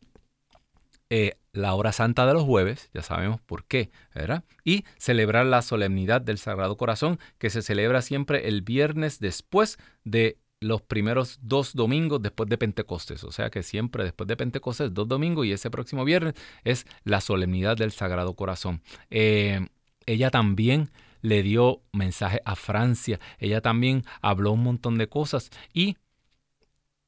la 1.52 1.74
hora 1.74 1.92
santa 1.92 2.26
de 2.26 2.32
los 2.34 2.42
jueves, 2.42 2.90
ya 2.92 3.02
sabemos 3.02 3.40
por 3.40 3.64
qué, 3.64 3.90
¿verdad? 4.14 4.44
Y 4.64 4.84
celebrar 4.98 5.46
la 5.46 5.62
solemnidad 5.62 6.20
del 6.20 6.38
Sagrado 6.38 6.76
Corazón, 6.76 7.18
que 7.38 7.50
se 7.50 7.62
celebra 7.62 8.02
siempre 8.02 8.48
el 8.48 8.62
viernes 8.62 9.20
después 9.20 9.78
de 10.04 10.38
los 10.62 10.82
primeros 10.82 11.38
dos 11.42 11.74
domingos 11.74 12.22
después 12.22 12.48
de 12.48 12.58
Pentecostés. 12.58 13.24
O 13.24 13.32
sea 13.32 13.50
que 13.50 13.62
siempre 13.62 14.04
después 14.04 14.26
de 14.28 14.36
Pentecostés, 14.36 14.92
dos 14.92 15.08
domingos 15.08 15.46
y 15.46 15.52
ese 15.52 15.70
próximo 15.70 16.04
viernes 16.04 16.34
es 16.64 16.86
la 17.04 17.20
solemnidad 17.20 17.76
del 17.76 17.92
Sagrado 17.92 18.34
Corazón. 18.34 18.82
Eh, 19.10 19.66
ella 20.06 20.30
también 20.30 20.90
le 21.20 21.42
dio 21.42 21.82
mensaje 21.92 22.40
a 22.44 22.56
Francia. 22.56 23.20
Ella 23.38 23.60
también 23.60 24.04
habló 24.20 24.52
un 24.52 24.62
montón 24.62 24.98
de 24.98 25.08
cosas. 25.08 25.50
Y 25.72 25.96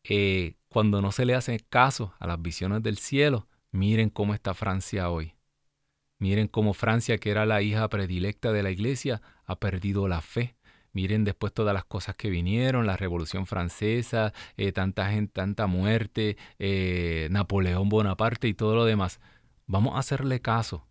eh, 0.05 0.55
cuando 0.69 1.03
no 1.03 1.13
se 1.13 1.25
le 1.25 1.35
hace 1.35 1.59
caso 1.61 2.15
a 2.19 2.27
las 2.27 2.41
visiones 2.41 2.83
del 2.83 2.99
cielo, 2.99 3.49
miren 3.71 4.11
cómo 4.11 4.35
está 4.35 4.55
Francia 4.55 5.11
hoy. 5.11 5.35
Miren 6.19 6.49
cómo 6.49 6.75
Francia, 6.75 7.19
que 7.19 7.31
era 7.31 7.45
la 7.45 7.61
hija 7.63 7.89
predilecta 7.89 8.53
de 8.53 8.63
la 8.63 8.71
iglesia, 8.71 9.21
ha 9.45 9.57
perdido 9.57 10.09
la 10.09 10.21
fe 10.21 10.57
Miren 10.95 11.25
después 11.25 11.53
todas 11.53 11.75
las 11.75 11.85
cosas 11.85 12.15
que 12.15 12.31
vinieron, 12.31 12.87
la 12.87 12.97
Revolución 12.97 13.47
Francesa, 13.47 14.33
eh, 14.57 14.71
tanta 14.71 15.11
gente, 15.11 15.33
tanta 15.33 15.67
muerte, 15.67 16.37
eh, 16.61 17.27
Napoleón 17.33 17.89
Bonaparte 17.89 18.47
y 18.47 18.55
todo 18.55 18.77
lo 18.77 18.85
demás. 18.85 19.21
Vamos 19.67 19.97
a 19.97 19.99
hacerle 19.99 20.41
caso 20.41 20.87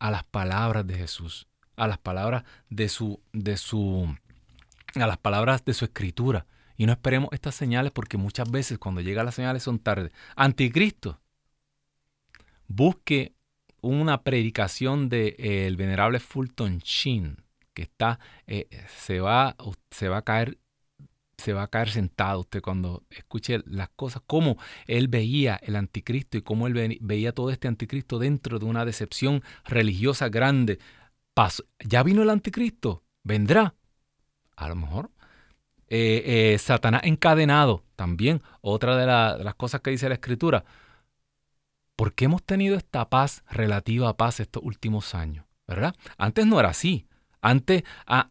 a 0.00 0.10
las 0.10 0.24
palabras 0.24 0.84
de 0.84 0.96
Jesús, 0.96 1.46
a 1.76 1.86
las 1.86 1.98
palabras 1.98 2.42
de 2.70 2.88
su, 2.88 3.20
de 3.32 3.56
su, 3.56 4.12
a 4.96 5.06
las 5.06 5.18
palabras 5.18 5.64
de 5.64 5.74
su 5.74 5.84
escritura. 5.84 6.46
Y 6.76 6.86
no 6.86 6.92
esperemos 6.92 7.28
estas 7.32 7.54
señales 7.54 7.92
porque 7.92 8.16
muchas 8.16 8.50
veces 8.50 8.78
cuando 8.78 9.00
llegan 9.00 9.26
las 9.26 9.36
señales 9.36 9.62
son 9.62 9.78
tarde. 9.78 10.10
Anticristo. 10.34 11.20
Busque 12.66 13.36
una 13.80 14.24
predicación 14.24 15.08
del 15.08 15.36
de, 15.36 15.66
el 15.66 15.76
venerable 15.76 16.18
Fulton 16.18 16.78
Sheen 16.78 17.43
que 17.74 17.82
está, 17.82 18.18
eh, 18.46 18.68
se, 18.96 19.20
va, 19.20 19.56
se 19.90 20.08
va 20.08 20.18
a 20.18 20.22
caer 20.22 20.58
se 21.36 21.52
va 21.52 21.64
a 21.64 21.68
caer 21.68 21.90
sentado 21.90 22.40
usted 22.40 22.62
cuando 22.62 23.02
escuche 23.10 23.62
las 23.66 23.88
cosas, 23.90 24.22
cómo 24.26 24.56
él 24.86 25.08
veía 25.08 25.56
el 25.56 25.76
anticristo 25.76 26.38
y 26.38 26.42
cómo 26.42 26.66
él 26.66 26.98
veía 27.00 27.32
todo 27.32 27.50
este 27.50 27.68
anticristo 27.68 28.18
dentro 28.18 28.58
de 28.58 28.66
una 28.66 28.84
decepción 28.84 29.42
religiosa 29.64 30.28
grande. 30.28 30.78
¿Ya 31.80 32.02
vino 32.02 32.22
el 32.22 32.30
anticristo? 32.30 33.02
¿Vendrá? 33.24 33.74
A 34.56 34.68
lo 34.68 34.76
mejor. 34.76 35.10
Eh, 35.88 36.54
eh, 36.54 36.58
Satanás 36.58 37.02
encadenado, 37.04 37.84
también, 37.96 38.42
otra 38.60 38.96
de, 38.96 39.38
de, 39.38 39.44
las 39.44 39.54
cosas 39.54 39.80
que 39.80 39.90
dice 39.90 40.08
la 40.08 40.14
escritura. 40.14 40.64
¿Por 41.96 42.14
qué 42.14 42.24
hemos 42.24 42.42
tenido 42.42 42.76
esta 42.76 43.08
paz 43.08 43.44
relativa 43.50 44.16
paz 44.16 44.40
estos 44.40 44.62
últimos 44.64 45.14
años? 45.14 45.44
¿Verdad? 45.66 45.94
Antes 46.18 46.46
no 46.46 46.58
era 46.60 46.70
así. 46.70 47.06
Antes, 47.44 47.84
a, 48.06 48.30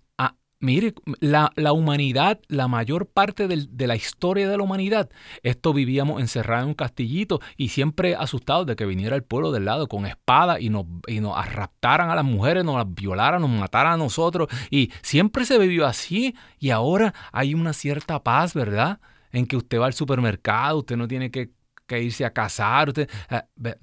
mire, 0.59 0.95
la, 1.19 1.51
humanidad, 1.71 2.39
la 2.47 2.67
mayor 2.67 3.05
parte 3.05 3.47
de 3.47 3.87
la 3.87 3.95
historia 3.95 4.49
de 4.49 4.57
la 4.57 4.63
humanidad, 4.63 5.09
esto 5.43 5.71
vivíamos 5.71 6.19
encerrados 6.19 6.63
en 6.63 6.69
un 6.69 6.73
castillito 6.73 7.39
y 7.55 7.67
siempre 7.69 8.15
asustados 8.15 8.65
de 8.65 8.75
que 8.75 8.87
viniera 8.87 9.15
el 9.15 9.23
pueblo 9.23 9.51
del 9.51 9.65
lado 9.65 9.87
con 9.87 10.07
espada 10.07 10.59
y 10.59 10.69
nos, 10.69 10.85
y 11.05 11.19
a 11.19 12.15
las 12.15 12.25
mujeres, 12.25 12.63
nos 12.63 12.77
las 12.77 12.91
violaran, 12.91 13.41
nos 13.41 13.51
mataran 13.51 13.93
a 13.93 13.97
nosotros. 13.97 14.47
Y 14.71 14.91
siempre 15.03 15.45
se 15.45 15.59
vivió 15.59 15.85
así 15.85 16.35
y 16.57 16.71
ahora 16.71 17.13
hay 17.31 17.53
una 17.53 17.73
cierta 17.73 18.23
paz, 18.23 18.55
¿verdad? 18.55 18.99
En 19.31 19.45
que 19.45 19.57
usted 19.57 19.79
va 19.79 19.85
al 19.85 19.93
supermercado, 19.93 20.79
usted 20.79 20.97
no 20.97 21.07
tiene 21.07 21.29
que, 21.29 21.51
irse 21.89 22.25
a 22.25 22.33
casar. 22.33 22.91
Eh, 22.97 23.75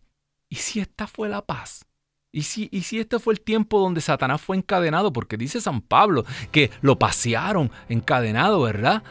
¿Y 0.48 0.56
si 0.56 0.80
esta 0.80 1.06
fue 1.06 1.28
la 1.28 1.42
paz? 1.46 1.86
¿Y 2.32 2.42
si, 2.42 2.68
¿Y 2.70 2.98
este 2.98 3.18
fue 3.18 3.34
el 3.34 3.40
tiempo 3.40 3.80
donde 3.80 4.00
Satanás 4.00 4.40
fue 4.40 4.56
encadenado? 4.56 5.12
Porque 5.12 5.36
dice 5.36 5.60
San 5.60 5.80
Pablo 5.80 6.24
que 6.52 6.70
lo 6.80 6.96
pasearon 6.96 7.72
encadenado, 7.88 8.60
¿verdad? 8.62 9.02